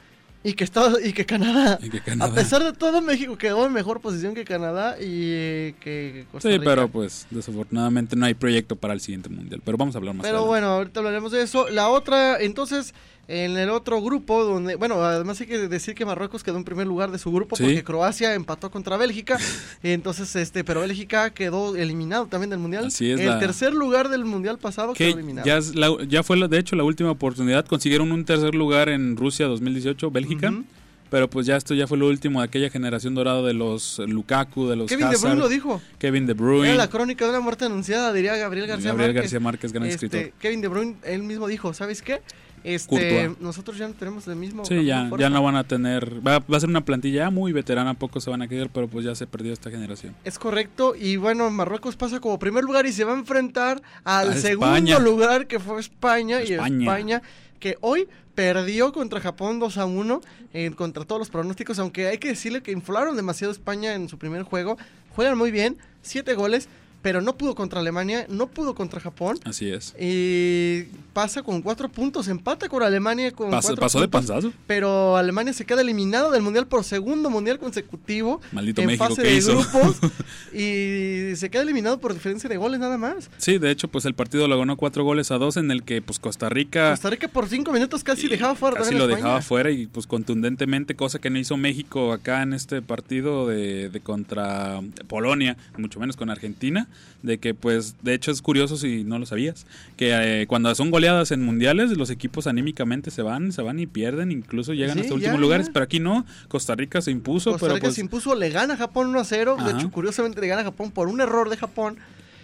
y 0.47 0.53
que, 0.53 0.63
Estados, 0.63 1.03
y 1.03 1.15
que 1.15 1.25
Canadá. 1.25 1.79
Y 1.83 1.89
que 1.89 2.03
A 2.21 2.31
pesar 2.31 2.63
de 2.63 2.75
todo, 2.75 3.01
México 3.01 3.39
quedó 3.39 3.65
en 3.65 3.73
mejor 3.73 4.03
posición 4.03 4.35
que 4.35 4.45
Canadá 4.45 4.97
y 5.01 5.31
eh, 5.33 5.75
que 5.81 6.27
Costa 6.31 6.51
Sí, 6.51 6.59
pero 6.63 6.87
pues 6.89 7.27
desafortunadamente 7.31 8.15
no 8.15 8.27
hay 8.27 8.35
proyecto 8.35 8.77
para 8.77 8.93
el 8.93 9.01
siguiente 9.01 9.31
mundial. 9.31 9.63
Pero 9.65 9.79
vamos 9.79 9.95
a 9.95 9.99
hablar 9.99 10.15
más 10.15 10.27
Pero 10.27 10.45
bueno, 10.45 10.67
ahorita 10.67 11.01
hablaremos 11.01 11.33
de 11.33 11.41
eso. 11.41 11.71
La 11.71 11.89
otra, 11.89 12.43
entonces, 12.43 12.95
en 13.27 13.57
el 13.57 13.71
otro 13.71 14.03
grupo, 14.03 14.45
donde, 14.45 14.75
bueno, 14.77 15.03
además 15.03 15.41
hay 15.41 15.47
que 15.47 15.69
decir 15.69 15.95
que 15.95 16.05
Marruecos 16.05 16.43
quedó 16.45 16.57
en 16.59 16.65
primer 16.65 16.87
lugar 16.87 17.11
de 17.11 17.19
su 17.19 17.33
grupo 17.33 17.57
Sí. 17.57 17.63
porque 17.65 17.83
Croacia 17.85 18.35
empató 18.35 18.71
contra 18.71 18.97
Bélgica. 18.97 19.39
entonces, 19.83 20.35
este, 20.37 20.65
pero 20.65 20.81
Bélgica 20.81 21.31
quedó 21.31 21.75
eliminado 21.77 22.27
también 22.27 22.51
del 22.51 22.59
mundial. 22.59 22.87
Así 22.87 23.11
es, 23.11 23.21
El 23.21 23.27
la- 23.29 23.39
tercer 23.39 23.73
lugar 23.75 24.09
del 24.09 24.25
mundial 24.25 24.59
pasado 24.59 24.93
que 24.93 25.07
quedó 25.09 25.15
eliminado. 25.19 25.47
ya, 25.47 25.57
es 25.57 25.75
la- 25.75 25.97
ya 26.09 26.23
fue 26.23 26.37
la- 26.37 26.49
de 26.49 26.59
hecho 26.59 26.77
la 26.77 26.85
última 26.85 27.11
oportunidad. 27.11 27.65
Consiguieron 27.67 28.13
un 28.13 28.25
tercer 28.25 28.55
lugar 28.55 28.89
en 28.89 29.17
Rusia 29.17 29.47
2018, 29.47 30.11
Bélgica. 30.11 30.51
Ujú. 30.51 30.65
Pero 31.11 31.31
pues 31.31 31.47
ya 31.47 31.57
esto 31.57 31.75
ya 31.75 31.87
fue 31.87 31.97
lo 31.97 32.09
último 32.09 32.41
de 32.41 32.47
aquella 32.47 32.71
generación 32.71 33.15
dorada 33.15 33.41
de 33.43 33.55
los 33.55 34.01
Lukaku, 34.01 34.67
de 34.67 34.75
los 34.75 34.89
Kevin 34.89 35.11
De 35.11 35.17
Bruyne 35.17 35.37
lo 35.39 35.49
dijo. 35.49 35.81
Kevin 35.99 36.27
De 36.27 36.33
Bruyne, 36.33 36.69
Era 36.71 36.77
la 36.77 36.91
crónica 36.91 37.25
de 37.25 37.31
una 37.31 37.41
muerte 37.41 37.67
anunciada, 37.67 38.13
diría 38.13 38.35
Gabriel 38.37 38.67
García 38.67 38.89
Gabriel 38.91 39.11
Márquez. 39.11 39.23
García 39.23 39.41
Márquez, 39.41 39.73
gran 39.73 39.87
Este, 39.87 40.07
escritor. 40.07 40.33
Kevin 40.41 40.61
De 40.61 40.69
Bruyne, 40.69 40.97
él 41.05 41.23
mismo 41.23 41.47
dijo, 41.47 41.73
¿sabes 41.73 42.03
qué? 42.03 42.21
Este, 42.65 42.89
Courtois. 42.89 43.41
nosotros 43.41 43.79
ya 43.79 43.87
no 43.87 43.95
tenemos 43.95 44.27
el 44.27 44.37
mismo. 44.37 44.65
Sí, 44.65 44.85
ya, 44.85 45.11
ya 45.19 45.31
no 45.31 45.43
van 45.43 45.57
a 45.57 45.65
tener. 45.65 46.27
Va, 46.27 46.39
va 46.41 46.57
a 46.57 46.61
ser 46.61 46.69
una 46.71 46.85
plantilla 46.85 47.25
ya 47.25 47.31
muy 47.31 47.53
veterana, 47.53 47.95
pocos 47.95 48.25
se 48.25 48.31
van 48.31 48.43
a 48.43 48.49
quedar, 48.49 48.71
pero 48.71 48.89
pues 48.89 49.05
ya 49.05 49.15
se 49.15 49.27
perdió 49.27 49.53
esta 49.53 49.71
generación. 49.71 50.17
Es 50.25 50.39
correcto, 50.39 50.95
y 50.97 51.17
bueno, 51.17 51.49
Marruecos 51.51 51.97
pasa 51.97 52.21
como 52.21 52.39
primer 52.39 52.65
lugar 52.65 52.87
y 52.87 52.93
se 52.93 53.05
va 53.05 53.13
a 53.13 53.19
enfrentar 53.19 53.83
al 54.03 54.31
A 54.31 54.35
segundo 54.37 54.75
España. 54.75 54.99
lugar 54.99 55.47
que 55.47 55.61
fue 55.61 55.79
España, 55.79 56.43
y 56.43 56.55
España. 56.55 56.85
España 56.85 57.23
que 57.61 57.77
hoy 57.81 58.09
perdió 58.35 58.93
contra 58.93 59.21
Japón 59.21 59.59
2 59.59 59.79
a 59.79 59.85
1 59.87 60.21
eh, 60.53 60.71
contra 60.77 61.05
todos 61.05 61.19
los 61.19 61.31
pronósticos, 61.31 61.79
aunque 61.79 62.09
hay 62.09 62.19
que 62.19 62.29
decirle 62.29 62.63
que 62.63 62.73
inflaron 62.73 63.17
demasiado 63.17 63.53
España 63.53 63.95
en 63.95 64.09
su 64.09 64.19
primer 64.19 64.43
juego, 64.43 64.77
juegan 65.15 65.39
muy 65.39 65.51
bien, 65.51 65.79
siete 66.03 66.35
goles, 66.35 66.69
pero 67.05 67.21
no 67.21 67.37
pudo 67.37 67.55
contra 67.55 67.81
Alemania, 67.81 68.25
no 68.31 68.47
pudo 68.47 68.75
contra 68.75 68.99
Japón. 68.99 69.39
Así 69.45 69.71
es. 69.71 69.95
Y 70.01 70.85
pasa 71.13 71.43
con 71.43 71.61
cuatro 71.61 71.91
puntos, 71.91 72.29
empata 72.29 72.67
con 72.67 72.83
Alemania 72.83 73.31
con 73.31 73.51
Pasó, 73.51 73.69
cuatro 73.69 73.83
pasó 73.83 74.01
de 74.01 74.09
panzazo. 74.09 74.53
pero 74.67 75.19
Alemania 75.19 75.53
se 75.53 75.67
queda 75.67 75.83
eliminado 75.83 76.31
del 76.31 76.41
mundial 76.41 76.67
por 76.67 76.83
segundo 76.83 77.29
mundial 77.29 77.59
consecutivo 77.59 78.41
Maldito 78.53 78.81
en 78.81 78.87
México 78.87 79.05
fase 79.05 79.21
que 79.21 79.29
de 79.29 79.35
hizo. 79.35 79.53
grupos 79.53 79.99
y 80.55 81.37
se 81.37 81.51
queda 81.51 81.61
eliminado 81.61 82.01
por 82.01 82.15
diferencia 82.15 82.49
de 82.49 82.57
goles 82.57 82.81
nada 82.81 82.97
más. 82.97 83.29
Sí, 83.37 83.59
de 83.59 83.71
hecho, 83.71 83.89
pues 83.89 84.07
el 84.07 84.15
partido 84.15 84.49
lo 84.49 84.59
ganó 84.59 84.79
cuatro 84.79 85.05
goles 85.05 85.31
a 85.31 85.37
dos, 85.37 85.59
en 85.59 85.71
el 85.71 85.83
que 85.83 86.01
pues 86.01 86.19
Costa 86.19 86.49
Rica 86.49 86.93
Costa 86.93 87.11
Rica 87.11 87.29
por 87.29 87.51
cinco 87.51 87.71
minutos 87.71 88.03
casi 88.03 88.29
dejaba 88.29 88.55
fuera 88.55 88.79
casi 88.79 88.95
lo 88.95 89.07
dejaba 89.07 89.43
fuera 89.43 89.71
y 89.71 89.87
pues 89.89 90.07
contundentemente, 90.07 90.97
cosa 90.97 91.19
que 91.19 91.29
no 91.29 91.39
hizo 91.39 91.59
México 91.59 92.15
acá 92.15 92.41
en 92.41 92.55
este 92.55 92.81
partido 92.81 93.47
de, 93.47 93.91
de 93.91 94.01
contra 94.01 94.81
Polonia, 95.07 95.59
mucho 95.77 96.01
menos 96.01 96.17
con 96.17 96.31
Argentina, 96.31 96.89
de 97.23 97.39
que 97.39 97.55
pues 97.55 97.97
de 98.03 98.13
hecho 98.15 98.31
es 98.31 98.43
curioso 98.43 98.77
si 98.77 99.03
no 99.05 99.19
lo 99.19 99.25
sabías, 99.27 99.67
que 99.97 100.43
eh, 100.43 100.47
cuando 100.47 100.75
son 100.75 100.91
goleadas 100.91 101.31
en 101.31 101.43
mundiales 101.43 101.97
los 101.97 102.11
equipos 102.11 102.47
anímicamente 102.47 103.11
se 103.11 103.23
van, 103.23 103.51
se 103.53 103.63
van 103.63 103.79
y 103.79 103.87
pierden, 103.87 104.31
incluso 104.31 104.75
llegan 104.75 104.97
Sí, 104.97 105.01
hasta 105.03 105.15
últimos 105.15 105.41
lugares, 105.41 105.71
pero 105.73 105.85
aquí 105.85 106.01
no, 106.01 106.27
Costa 106.49 106.75
Rica 106.75 107.01
se 107.01 107.11
impuso, 107.11 107.53
Costa 107.53 107.65
pero 107.67 107.75
Rica 107.77 107.87
pues 107.87 107.95
se 107.95 108.01
impuso, 108.03 108.35
le 108.35 108.51
gana 108.51 108.75
a 108.75 108.77
Japón 108.77 109.09
1 109.09 109.21
a 109.21 109.25
0. 109.25 109.57
De 109.65 109.73
hecho, 109.73 109.91
curiosamente 109.91 110.41
le 110.41 110.49
gana 110.49 110.61
a 110.63 110.65
Japón 110.65 110.91
por 110.91 111.09
un 111.09 111.21
error 111.21 111.49
de 111.49 111.57
Japón. 111.57 111.97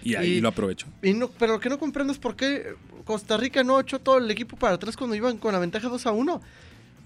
y 0.03 0.15
ahí 0.15 0.39
y- 0.39 0.41
lo. 0.41 0.87
Y 1.03 1.13
no, 1.13 1.29
pero 1.29 1.53
lo 1.55 1.61
que 1.61 1.69
no 1.69 1.79
comprendo 1.79 2.13
es 2.13 2.19
por 2.19 2.35
qué 2.37 2.75
Costa 3.05 3.37
Rica 3.37 3.63
no 3.65 3.79
echó 3.81 3.99
todo 3.99 4.17
el 4.19 4.31
equipo 4.31 4.57
para 4.57 4.75
atrás 4.77 4.97
cuando 4.97 5.15
iban 5.15 5.37
con 5.37 5.53
la 5.53 5.59
ventaja 5.59 5.89
2 5.89 6.07
a 6.07 6.13
1. 6.13 6.41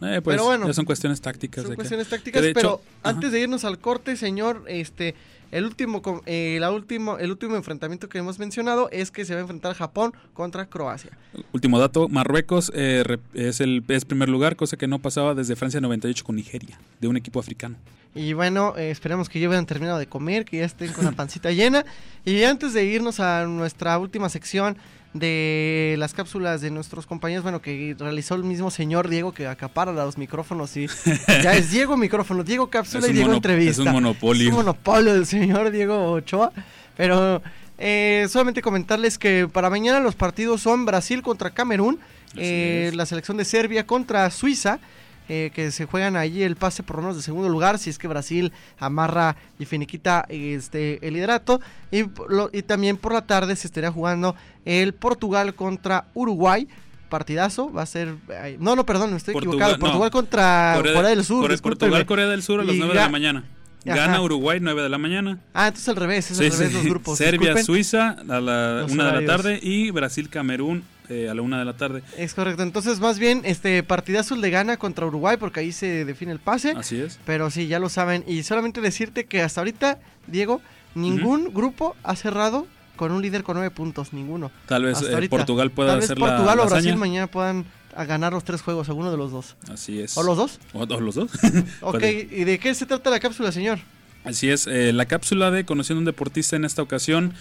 Eh, 0.02 0.20
pues 0.22 0.34
Pero 0.36 0.44
bueno, 0.44 0.66
ya 0.66 0.72
son 0.74 0.84
cuestiones 0.84 1.20
tácticas. 1.20 1.62
Son 1.62 1.70
de 1.70 1.76
cuestiones 1.76 2.06
que 2.08 2.16
tácticas, 2.16 2.42
de 2.42 2.50
hecho- 2.50 2.60
pero 2.60 2.82
ajá. 3.02 3.14
antes 3.16 3.32
de 3.32 3.40
irnos 3.40 3.64
al 3.64 3.78
corte, 3.78 4.16
señor, 4.16 4.64
este, 4.68 5.14
el 5.54 5.64
último, 5.64 6.02
eh, 6.26 6.58
la 6.58 6.72
último, 6.72 7.16
el 7.16 7.30
último 7.30 7.54
enfrentamiento 7.54 8.08
que 8.08 8.18
hemos 8.18 8.40
mencionado 8.40 8.88
es 8.90 9.12
que 9.12 9.24
se 9.24 9.34
va 9.34 9.38
a 9.38 9.42
enfrentar 9.42 9.76
Japón 9.76 10.12
contra 10.32 10.66
Croacia. 10.66 11.16
Último 11.52 11.78
dato, 11.78 12.08
Marruecos 12.08 12.72
eh, 12.74 13.18
es 13.34 13.60
el 13.60 13.84
es 13.86 14.04
primer 14.04 14.28
lugar, 14.28 14.56
cosa 14.56 14.76
que 14.76 14.88
no 14.88 14.98
pasaba 14.98 15.32
desde 15.36 15.54
Francia 15.54 15.80
98 15.80 16.24
con 16.24 16.34
Nigeria, 16.34 16.76
de 17.00 17.06
un 17.06 17.16
equipo 17.16 17.38
africano. 17.38 17.76
Y 18.16 18.32
bueno, 18.32 18.74
eh, 18.76 18.90
esperemos 18.90 19.28
que 19.28 19.38
ya 19.38 19.48
hayan 19.48 19.64
terminado 19.66 19.98
de 19.98 20.08
comer, 20.08 20.44
que 20.44 20.56
ya 20.56 20.64
estén 20.64 20.92
con 20.92 21.04
la 21.04 21.12
pancita 21.12 21.52
llena. 21.52 21.84
Y 22.24 22.42
antes 22.42 22.72
de 22.72 22.84
irnos 22.84 23.20
a 23.20 23.46
nuestra 23.46 23.96
última 23.98 24.28
sección 24.30 24.76
de 25.14 25.94
las 25.98 26.12
cápsulas 26.12 26.60
de 26.60 26.70
nuestros 26.70 27.06
compañeros, 27.06 27.44
bueno, 27.44 27.62
que 27.62 27.96
realizó 27.98 28.34
el 28.34 28.42
mismo 28.42 28.70
señor 28.70 29.08
Diego 29.08 29.32
que 29.32 29.46
acapara 29.46 29.92
los 29.92 30.18
micrófonos 30.18 30.76
y 30.76 30.88
ya 31.42 31.54
es 31.54 31.70
Diego 31.70 31.96
micrófono, 31.96 32.42
Diego 32.42 32.68
cápsula 32.68 33.08
y 33.08 33.12
Diego 33.12 33.32
entrevista. 33.32 33.82
es 33.82 33.86
un 33.86 33.92
monopolio. 33.92 34.48
Es 34.48 34.50
un 34.50 34.56
monopolio 34.56 35.14
del 35.14 35.24
señor 35.24 35.70
Diego 35.70 36.12
Ochoa. 36.12 36.52
Pero 36.96 37.42
eh, 37.78 38.26
solamente 38.28 38.60
comentarles 38.60 39.18
que 39.18 39.48
para 39.50 39.70
mañana 39.70 40.00
los 40.00 40.16
partidos 40.16 40.60
son 40.60 40.84
Brasil 40.84 41.22
contra 41.22 41.50
Camerún, 41.50 41.98
eh, 42.36 42.90
la 42.94 43.06
selección 43.06 43.36
de 43.36 43.44
Serbia 43.44 43.86
contra 43.86 44.28
Suiza. 44.30 44.80
Eh, 45.28 45.50
que 45.54 45.70
se 45.70 45.86
juegan 45.86 46.16
allí 46.16 46.42
el 46.42 46.56
pase 46.56 46.82
por 46.82 46.96
lo 46.96 47.02
menos 47.02 47.16
de 47.16 47.22
segundo 47.22 47.48
lugar 47.48 47.78
si 47.78 47.88
es 47.90 47.98
que 47.98 48.08
Brasil 48.08 48.52
amarra 48.78 49.36
y 49.58 49.64
finiquita 49.64 50.24
este 50.28 51.06
el 51.06 51.14
liderato 51.14 51.60
y, 51.90 52.04
lo- 52.28 52.50
y 52.52 52.62
también 52.62 52.96
por 52.96 53.12
la 53.12 53.22
tarde 53.26 53.56
se 53.56 53.66
estaría 53.66 53.90
jugando 53.90 54.34
el 54.64 54.92
Portugal 54.94 55.54
contra 55.54 56.06
Uruguay 56.14 56.68
partidazo 57.08 57.72
va 57.72 57.82
a 57.82 57.86
ser 57.86 58.14
no 58.58 58.74
no 58.76 58.84
perdón 58.84 59.10
me 59.12 59.16
estoy 59.18 59.34
Portugal- 59.34 59.72
equivocado 59.72 59.76
no. 59.76 59.80
Portugal 59.80 60.10
contra 60.10 60.72
Corea, 60.76 61.02
del 61.02 61.24
Sur 61.24 61.50
discúlpeme. 61.50 61.78
Portugal, 61.90 62.06
Corea 62.06 62.26
del 62.26 62.42
Sur 62.42 62.60
a 62.60 62.64
las 62.64 62.74
Y 62.74 62.78
9 62.78 62.94
de 62.94 63.00
la 63.00 63.08
mañana. 63.08 63.44
Ajá. 63.86 63.96
Gana 63.96 64.22
Uruguay 64.22 64.58
9 64.62 64.82
de 64.82 64.88
la 64.88 64.96
mañana. 64.98 65.38
ah 65.52 65.66
entonces 65.68 65.88
al 65.90 65.96
revés 65.96 66.30
es 66.30 66.38
Sí, 66.38 66.44
al 66.46 66.50
revés 66.52 66.68
sí. 66.68 66.74
los 66.74 66.84
grupos 66.86 67.18
Serbia, 67.18 67.54
disculpen. 67.54 67.64
Suiza 67.64 68.10
a 68.18 68.40
la 68.40 68.80
Los 68.80 68.92
1 68.92 69.04
de 69.04 69.20
la 69.20 69.26
tarde 69.26 69.60
y 69.62 69.90
Brasil, 69.90 70.28
Camerún 70.30 70.82
eh, 71.08 71.28
a 71.28 71.34
la 71.34 71.42
1 71.42 71.58
de 71.58 71.64
la 71.64 71.76
tarde. 71.76 72.02
Es 72.16 72.34
correcto, 72.34 72.62
entonces 72.62 73.00
más 73.00 73.18
bien 73.18 73.42
este 73.44 73.82
partidazo 73.82 74.36
de 74.36 74.50
gana 74.50 74.76
contra 74.76 75.06
Uruguay 75.06 75.36
porque 75.38 75.60
ahí 75.60 75.72
se 75.72 76.04
define 76.04 76.32
el 76.32 76.38
pase. 76.40 76.72
Así 76.76 77.00
es. 77.00 77.18
Pero 77.24 77.50
sí, 77.50 77.66
ya 77.66 77.78
lo 77.78 77.88
saben. 77.88 78.24
Y 78.26 78.42
solamente 78.42 78.80
decirte 78.80 79.26
que 79.26 79.42
hasta 79.42 79.60
ahorita, 79.60 79.98
Diego, 80.26 80.60
ningún 80.94 81.52
grupo 81.52 81.96
ha 82.02 82.16
cerrado 82.16 82.66
con 82.96 83.12
un 83.12 83.22
líder 83.22 83.42
con 83.42 83.56
nueve 83.56 83.70
puntos, 83.70 84.12
ninguno. 84.12 84.50
Tal 84.66 84.84
vez 84.84 85.02
eh. 85.02 85.28
Portugal 85.28 85.70
pueda 85.70 85.90
Tal 85.90 86.00
vez 86.00 86.04
hacer 86.04 86.18
Portugal 86.18 86.56
la, 86.56 86.62
o 86.62 86.66
Brasil 86.66 86.90
hazaña. 86.90 86.96
mañana 86.96 87.26
puedan 87.26 87.64
a 87.96 88.04
ganar 88.04 88.32
los 88.32 88.44
tres 88.44 88.62
juegos, 88.62 88.88
alguno 88.88 89.10
de 89.10 89.16
los 89.16 89.30
dos. 89.30 89.56
Así 89.72 90.00
es. 90.00 90.16
¿O 90.16 90.22
los 90.22 90.36
dos? 90.36 90.58
O, 90.72 90.82
o 90.82 91.00
los 91.00 91.14
dos. 91.14 91.30
Ok. 91.80 92.02
¿y 92.02 92.44
de 92.44 92.58
qué 92.58 92.74
se 92.74 92.86
trata 92.86 93.10
la 93.10 93.20
cápsula, 93.20 93.52
señor? 93.52 93.78
Así 94.24 94.48
es, 94.48 94.66
eh, 94.66 94.94
la 94.94 95.04
cápsula 95.04 95.50
de 95.50 95.66
Conociendo 95.66 95.98
a 95.98 96.00
un 96.00 96.04
deportista 96.06 96.56
en 96.56 96.64
esta 96.64 96.80
ocasión 96.80 97.34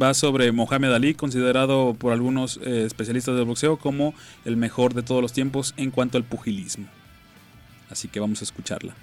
va 0.00 0.14
sobre 0.14 0.50
Mohamed 0.50 0.92
Ali, 0.92 1.12
considerado 1.14 1.92
por 1.92 2.12
algunos 2.12 2.58
eh, 2.64 2.84
especialistas 2.86 3.36
del 3.36 3.44
boxeo 3.44 3.76
como 3.76 4.14
el 4.46 4.56
mejor 4.56 4.94
de 4.94 5.02
todos 5.02 5.20
los 5.20 5.34
tiempos 5.34 5.74
en 5.76 5.90
cuanto 5.90 6.16
al 6.16 6.24
pugilismo. 6.24 6.86
Así 7.90 8.08
que 8.08 8.18
vamos 8.18 8.40
a 8.40 8.44
escucharla. 8.44 8.94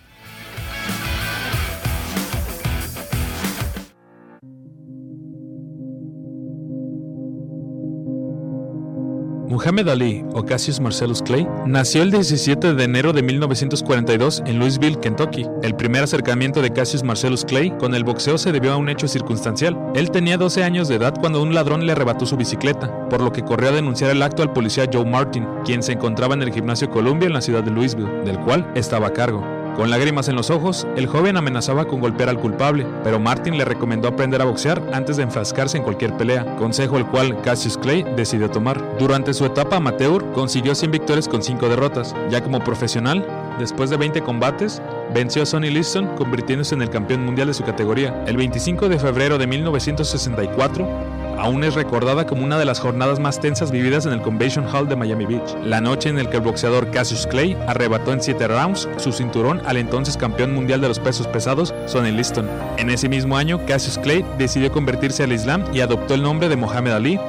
Muhammad 9.49 9.89
Ali, 9.89 10.23
o 10.35 10.45
Cassius 10.45 10.79
Marcellus 10.79 11.23
Clay, 11.23 11.47
nació 11.65 12.03
el 12.03 12.11
17 12.11 12.75
de 12.75 12.83
enero 12.83 13.13
de 13.13 13.23
1942 13.23 14.43
en 14.45 14.59
Louisville, 14.59 14.99
Kentucky. 14.99 15.47
El 15.63 15.75
primer 15.75 16.03
acercamiento 16.03 16.61
de 16.61 16.71
Cassius 16.71 17.01
Marcellus 17.01 17.45
Clay 17.45 17.71
con 17.79 17.95
el 17.95 18.03
boxeo 18.03 18.37
se 18.37 18.51
debió 18.51 18.73
a 18.73 18.77
un 18.77 18.89
hecho 18.89 19.07
circunstancial. 19.07 19.75
Él 19.95 20.11
tenía 20.11 20.37
12 20.37 20.63
años 20.63 20.87
de 20.87 20.97
edad 20.97 21.15
cuando 21.19 21.41
un 21.41 21.55
ladrón 21.55 21.87
le 21.87 21.93
arrebató 21.93 22.27
su 22.27 22.37
bicicleta, 22.37 23.09
por 23.09 23.21
lo 23.21 23.31
que 23.31 23.41
corrió 23.41 23.69
a 23.69 23.73
denunciar 23.73 24.11
el 24.11 24.21
acto 24.21 24.43
al 24.43 24.53
policía 24.53 24.87
Joe 24.93 25.03
Martin, 25.03 25.47
quien 25.65 25.81
se 25.81 25.93
encontraba 25.93 26.35
en 26.35 26.43
el 26.43 26.53
gimnasio 26.53 26.91
Columbia 26.91 27.25
en 27.25 27.33
la 27.33 27.41
ciudad 27.41 27.63
de 27.63 27.71
Louisville, 27.71 28.23
del 28.25 28.39
cual 28.41 28.71
estaba 28.75 29.07
a 29.07 29.13
cargo. 29.13 29.58
Con 29.79 29.89
lágrimas 29.89 30.27
en 30.27 30.35
los 30.35 30.49
ojos, 30.49 30.85
el 30.97 31.07
joven 31.07 31.37
amenazaba 31.37 31.85
con 31.85 32.01
golpear 32.01 32.27
al 32.27 32.37
culpable, 32.37 32.85
pero 33.01 33.17
Martin 33.17 33.57
le 33.57 33.63
recomendó 33.63 34.09
aprender 34.09 34.41
a 34.41 34.45
boxear 34.45 34.83
antes 34.91 35.15
de 35.15 35.23
enfrascarse 35.23 35.77
en 35.77 35.83
cualquier 35.83 36.17
pelea, 36.17 36.57
consejo 36.57 36.97
el 36.97 37.05
cual 37.05 37.41
Cassius 37.43 37.77
Clay 37.77 38.03
decidió 38.17 38.51
tomar. 38.51 38.97
Durante 38.99 39.33
su 39.33 39.45
etapa 39.45 39.77
amateur, 39.77 40.33
consiguió 40.33 40.75
100 40.75 40.91
victorias 40.91 41.29
con 41.29 41.41
5 41.41 41.69
derrotas. 41.69 42.13
Ya 42.29 42.43
como 42.43 42.59
profesional, 42.59 43.25
después 43.57 43.89
de 43.89 43.95
20 43.95 44.21
combates, 44.21 44.81
venció 45.13 45.43
a 45.43 45.45
Sonny 45.45 45.69
Liston, 45.69 46.07
convirtiéndose 46.15 46.75
en 46.75 46.81
el 46.81 46.89
campeón 46.89 47.25
mundial 47.25 47.47
de 47.47 47.53
su 47.53 47.63
categoría. 47.63 48.23
El 48.27 48.37
25 48.37 48.89
de 48.89 48.99
febrero 48.99 49.37
de 49.37 49.47
1964, 49.47 50.87
aún 51.37 51.63
es 51.63 51.75
recordada 51.75 52.25
como 52.25 52.43
una 52.43 52.57
de 52.57 52.65
las 52.65 52.79
jornadas 52.79 53.19
más 53.19 53.39
tensas 53.39 53.71
vividas 53.71 54.05
en 54.05 54.13
el 54.13 54.21
Convention 54.21 54.65
Hall 54.67 54.87
de 54.87 54.95
Miami 54.95 55.25
Beach, 55.25 55.55
la 55.63 55.81
noche 55.81 56.09
en 56.09 56.17
la 56.17 56.29
que 56.29 56.37
el 56.37 56.43
boxeador 56.43 56.91
Cassius 56.91 57.25
Clay 57.27 57.57
arrebató 57.67 58.13
en 58.13 58.21
7 58.21 58.47
rounds 58.47 58.89
su 58.97 59.11
cinturón 59.11 59.61
al 59.65 59.77
entonces 59.77 60.17
campeón 60.17 60.53
mundial 60.53 60.81
de 60.81 60.89
los 60.89 60.99
pesos 60.99 61.27
pesados, 61.27 61.73
Sonny 61.85 62.11
Liston. 62.11 62.49
En 62.77 62.89
ese 62.89 63.09
mismo 63.09 63.37
año, 63.37 63.65
Cassius 63.65 63.97
Clay 63.97 64.25
decidió 64.37 64.71
convertirse 64.71 65.23
al 65.23 65.33
Islam 65.33 65.63
y 65.73 65.79
adoptó 65.79 66.13
el 66.13 66.23
nombre 66.23 66.49
de 66.49 66.55
Muhammad 66.55 66.95
Ali, 66.95 67.19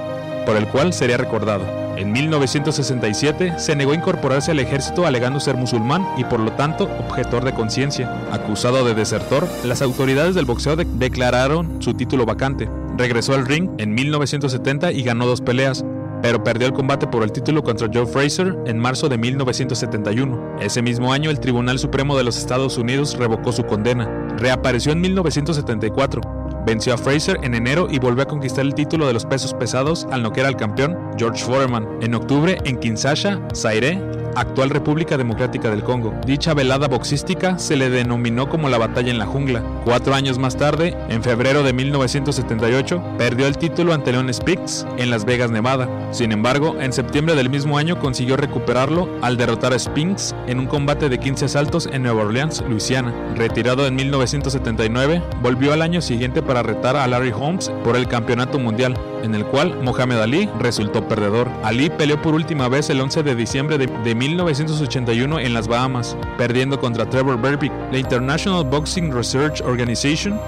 por 0.44 0.56
el 0.56 0.66
cual 0.66 0.92
sería 0.92 1.16
recordado. 1.16 1.79
En 2.00 2.12
1967 2.12 3.58
se 3.58 3.76
negó 3.76 3.92
a 3.92 3.94
incorporarse 3.94 4.52
al 4.52 4.58
ejército 4.58 5.04
alegando 5.04 5.38
ser 5.38 5.56
musulmán 5.58 6.06
y 6.16 6.24
por 6.24 6.40
lo 6.40 6.50
tanto 6.52 6.84
objetor 6.98 7.44
de 7.44 7.52
conciencia. 7.52 8.10
Acusado 8.32 8.82
de 8.86 8.94
desertor, 8.94 9.46
las 9.64 9.82
autoridades 9.82 10.34
del 10.34 10.46
boxeo 10.46 10.76
de- 10.76 10.86
declararon 10.86 11.82
su 11.82 11.92
título 11.92 12.24
vacante. 12.24 12.70
Regresó 12.96 13.34
al 13.34 13.44
ring 13.44 13.68
en 13.76 13.92
1970 13.94 14.92
y 14.92 15.02
ganó 15.02 15.26
dos 15.26 15.42
peleas, 15.42 15.84
pero 16.22 16.42
perdió 16.42 16.66
el 16.68 16.72
combate 16.72 17.06
por 17.06 17.22
el 17.22 17.32
título 17.32 17.62
contra 17.62 17.88
Joe 17.92 18.06
Fraser 18.06 18.56
en 18.64 18.78
marzo 18.78 19.10
de 19.10 19.18
1971. 19.18 20.56
Ese 20.58 20.80
mismo 20.80 21.12
año 21.12 21.28
el 21.28 21.38
Tribunal 21.38 21.78
Supremo 21.78 22.16
de 22.16 22.24
los 22.24 22.38
Estados 22.38 22.78
Unidos 22.78 23.16
revocó 23.18 23.52
su 23.52 23.64
condena. 23.66 24.06
Reapareció 24.38 24.92
en 24.92 25.02
1974. 25.02 26.22
Venció 26.64 26.94
a 26.94 26.98
Fraser 26.98 27.38
en 27.42 27.54
enero 27.54 27.88
y 27.90 27.98
volvió 27.98 28.22
a 28.22 28.26
conquistar 28.26 28.64
el 28.64 28.74
título 28.74 29.06
de 29.06 29.12
los 29.12 29.24
pesos 29.24 29.54
pesados 29.54 30.06
al 30.10 30.22
noquear 30.22 30.46
al 30.46 30.56
campeón 30.56 30.96
George 31.18 31.44
Foreman. 31.44 31.88
En 32.02 32.14
octubre, 32.14 32.58
en 32.64 32.78
Kinshasa, 32.78 33.40
Zaire, 33.54 34.00
actual 34.36 34.70
República 34.70 35.16
Democrática 35.16 35.70
del 35.70 35.82
Congo. 35.82 36.14
Dicha 36.26 36.54
velada 36.54 36.88
boxística 36.88 37.58
se 37.58 37.76
le 37.76 37.90
denominó 37.90 38.48
como 38.48 38.68
la 38.68 38.78
batalla 38.78 39.10
en 39.10 39.18
la 39.18 39.26
jungla. 39.26 39.62
Cuatro 39.84 40.14
años 40.14 40.38
más 40.38 40.56
tarde, 40.56 40.96
en 41.08 41.22
febrero 41.22 41.62
de 41.62 41.72
1978, 41.72 43.02
perdió 43.18 43.46
el 43.46 43.58
título 43.58 43.92
ante 43.92 44.12
Leon 44.12 44.32
Spinks 44.32 44.86
en 44.96 45.10
Las 45.10 45.24
Vegas, 45.24 45.50
Nevada. 45.50 45.88
Sin 46.12 46.32
embargo, 46.32 46.76
en 46.80 46.92
septiembre 46.92 47.34
del 47.34 47.50
mismo 47.50 47.78
año 47.78 47.98
consiguió 47.98 48.36
recuperarlo 48.36 49.08
al 49.22 49.36
derrotar 49.36 49.72
a 49.72 49.78
Spinks 49.78 50.34
en 50.46 50.58
un 50.58 50.66
combate 50.66 51.08
de 51.08 51.18
15 51.18 51.46
asaltos 51.46 51.88
en 51.92 52.02
Nueva 52.02 52.22
Orleans, 52.22 52.62
Luisiana. 52.68 53.14
Retirado 53.34 53.86
en 53.86 53.94
1979, 53.94 55.22
volvió 55.42 55.72
al 55.72 55.82
año 55.82 56.00
siguiente 56.00 56.42
para 56.42 56.62
retar 56.62 56.96
a 56.96 57.06
Larry 57.06 57.32
Holmes 57.32 57.70
por 57.84 57.96
el 57.96 58.08
campeonato 58.08 58.58
mundial, 58.58 58.96
en 59.22 59.34
el 59.34 59.44
cual 59.44 59.76
Mohamed 59.82 60.18
Ali 60.18 60.48
resultó 60.58 61.06
perdedor. 61.06 61.48
Ali 61.62 61.90
peleó 61.90 62.20
por 62.20 62.34
última 62.34 62.68
vez 62.68 62.90
el 62.90 63.00
11 63.00 63.22
de 63.22 63.34
diciembre 63.34 63.78
de, 63.78 63.86
de 63.86 64.14
1981 64.20 65.40
en 65.40 65.54
las 65.54 65.66
Bahamas, 65.66 66.14
perdiendo 66.36 66.78
contra 66.78 67.08
Trevor 67.08 67.40
Berbick. 67.40 67.72
La 67.90 67.96
International 67.96 68.64
Boxing 68.64 69.10
Research 69.10 69.62
Organization 69.62 70.38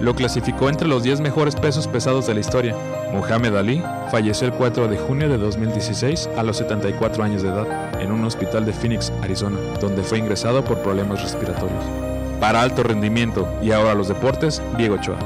lo 0.00 0.14
clasificó 0.14 0.68
entre 0.68 0.86
los 0.86 1.02
10 1.02 1.20
mejores 1.20 1.56
pesos 1.56 1.88
pesados 1.88 2.28
de 2.28 2.34
la 2.34 2.40
historia. 2.40 2.76
Muhammad 3.12 3.58
Ali 3.58 3.82
falleció 4.12 4.46
el 4.46 4.52
4 4.52 4.86
de 4.86 4.96
junio 4.98 5.28
de 5.28 5.36
2016 5.36 6.30
a 6.36 6.44
los 6.44 6.58
74 6.58 7.24
años 7.24 7.42
de 7.42 7.48
edad 7.48 8.00
en 8.00 8.12
un 8.12 8.24
hospital 8.24 8.64
de 8.64 8.72
Phoenix, 8.72 9.12
Arizona, 9.20 9.58
donde 9.80 10.04
fue 10.04 10.18
ingresado 10.18 10.64
por 10.64 10.80
problemas 10.82 11.20
respiratorios. 11.20 11.82
Para 12.38 12.62
alto 12.62 12.84
rendimiento 12.84 13.48
y 13.60 13.72
ahora 13.72 13.94
los 13.94 14.06
deportes, 14.06 14.62
Diego 14.76 14.94
Ochoa. 14.94 15.18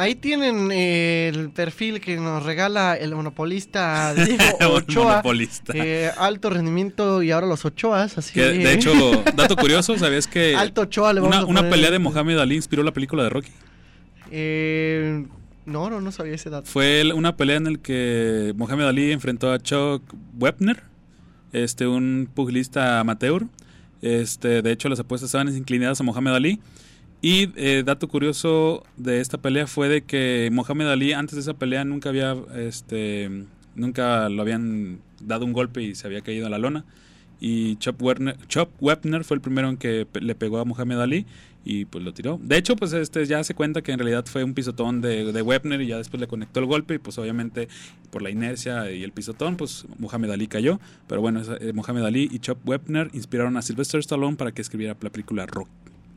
Ahí 0.00 0.14
tienen 0.14 0.70
eh, 0.72 1.30
el 1.34 1.50
perfil 1.50 2.00
que 2.00 2.16
nos 2.16 2.42
regala 2.44 2.94
el 2.96 3.14
monopolista 3.14 4.14
Diego 4.24 4.74
Ochoa. 4.74 5.04
monopolista. 5.04 5.72
Eh, 5.76 6.10
alto 6.18 6.50
rendimiento 6.50 7.22
y 7.22 7.30
ahora 7.30 7.46
los 7.46 7.64
Ochoas. 7.64 8.16
Así 8.18 8.32
Que, 8.34 8.42
de 8.42 8.72
hecho, 8.72 8.92
dato 9.36 9.56
curioso, 9.56 9.96
¿sabías 9.98 10.26
que 10.26 10.54
Alto 10.58 10.82
Ochoa 10.82 11.12
le 11.12 11.20
vamos 11.20 11.36
una, 11.36 11.44
a 11.44 11.46
una 11.46 11.60
poner- 11.60 11.70
pelea 11.70 11.90
de 11.90 11.98
Mohamed 11.98 12.38
Ali 12.38 12.56
inspiró 12.56 12.82
la 12.82 12.92
película 12.92 13.22
de 13.22 13.28
Rocky? 13.30 13.50
Eh, 14.30 15.26
no, 15.66 15.90
no, 15.90 16.00
no 16.00 16.12
sabía 16.12 16.34
ese 16.34 16.50
dato. 16.50 16.66
Fue 16.70 17.02
una 17.14 17.36
pelea 17.36 17.56
en 17.56 17.64
la 17.72 17.78
que 17.78 18.52
Mohamed 18.56 18.84
Ali 18.86 19.12
enfrentó 19.12 19.52
a 19.52 19.58
Chuck 19.58 20.02
Wepner, 20.38 20.82
este, 21.52 21.86
un 21.86 22.28
pugilista 22.32 23.00
amateur. 23.00 23.44
Este, 24.02 24.62
de 24.62 24.72
hecho, 24.72 24.88
las 24.88 25.00
apuestas 25.00 25.28
estaban 25.28 25.54
inclinadas 25.54 26.00
a 26.00 26.04
Mohamed 26.04 26.32
Ali. 26.32 26.60
Y 27.22 27.50
eh, 27.56 27.82
dato 27.84 28.08
curioso 28.08 28.82
de 28.96 29.20
esta 29.20 29.36
pelea 29.38 29.66
fue 29.66 29.88
de 29.88 30.02
que 30.02 30.48
Mohamed 30.52 30.86
Ali 30.86 31.12
antes 31.12 31.34
de 31.34 31.42
esa 31.42 31.54
pelea 31.54 31.84
nunca 31.84 32.08
había, 32.08 32.34
este, 32.56 33.44
nunca 33.74 34.28
lo 34.30 34.40
habían 34.40 35.00
dado 35.20 35.44
un 35.44 35.52
golpe 35.52 35.82
y 35.82 35.94
se 35.94 36.06
había 36.06 36.22
caído 36.22 36.46
a 36.46 36.50
la 36.50 36.58
lona. 36.58 36.84
Y 37.38 37.76
Chop 37.76 38.00
Wepner 38.02 39.24
fue 39.24 39.34
el 39.34 39.40
primero 39.40 39.68
en 39.68 39.76
que 39.76 40.06
le 40.20 40.34
pegó 40.34 40.58
a 40.58 40.64
Mohamed 40.64 40.98
Ali 41.00 41.26
y 41.64 41.84
pues 41.86 42.02
lo 42.04 42.12
tiró. 42.14 42.38
De 42.42 42.56
hecho, 42.56 42.74
pues 42.76 42.92
este 42.94 43.24
ya 43.26 43.42
se 43.44 43.54
cuenta 43.54 43.82
que 43.82 43.92
en 43.92 43.98
realidad 43.98 44.24
fue 44.26 44.44
un 44.44 44.54
pisotón 44.54 45.00
de, 45.02 45.30
de 45.32 45.42
Webner 45.42 45.80
y 45.82 45.86
ya 45.88 45.98
después 45.98 46.20
le 46.20 46.26
conectó 46.26 46.60
el 46.60 46.66
golpe 46.66 46.94
y 46.94 46.98
pues 46.98 47.18
obviamente 47.18 47.68
por 48.10 48.22
la 48.22 48.30
inercia 48.30 48.90
y 48.90 49.02
el 49.04 49.12
pisotón, 49.12 49.56
pues 49.56 49.84
Muhammad 49.98 50.32
Ali 50.32 50.48
cayó. 50.48 50.80
Pero 51.06 51.20
bueno, 51.20 51.42
eh, 51.60 51.72
Muhammad 51.74 52.06
Ali 52.06 52.28
y 52.30 52.38
Chop 52.38 52.66
Webner 52.66 53.10
inspiraron 53.12 53.56
a 53.58 53.62
Sylvester 53.62 54.00
Stallone 54.00 54.36
para 54.36 54.52
que 54.52 54.62
escribiera 54.62 54.96
la 55.00 55.10
película 55.10 55.44
Rock- 55.46 55.68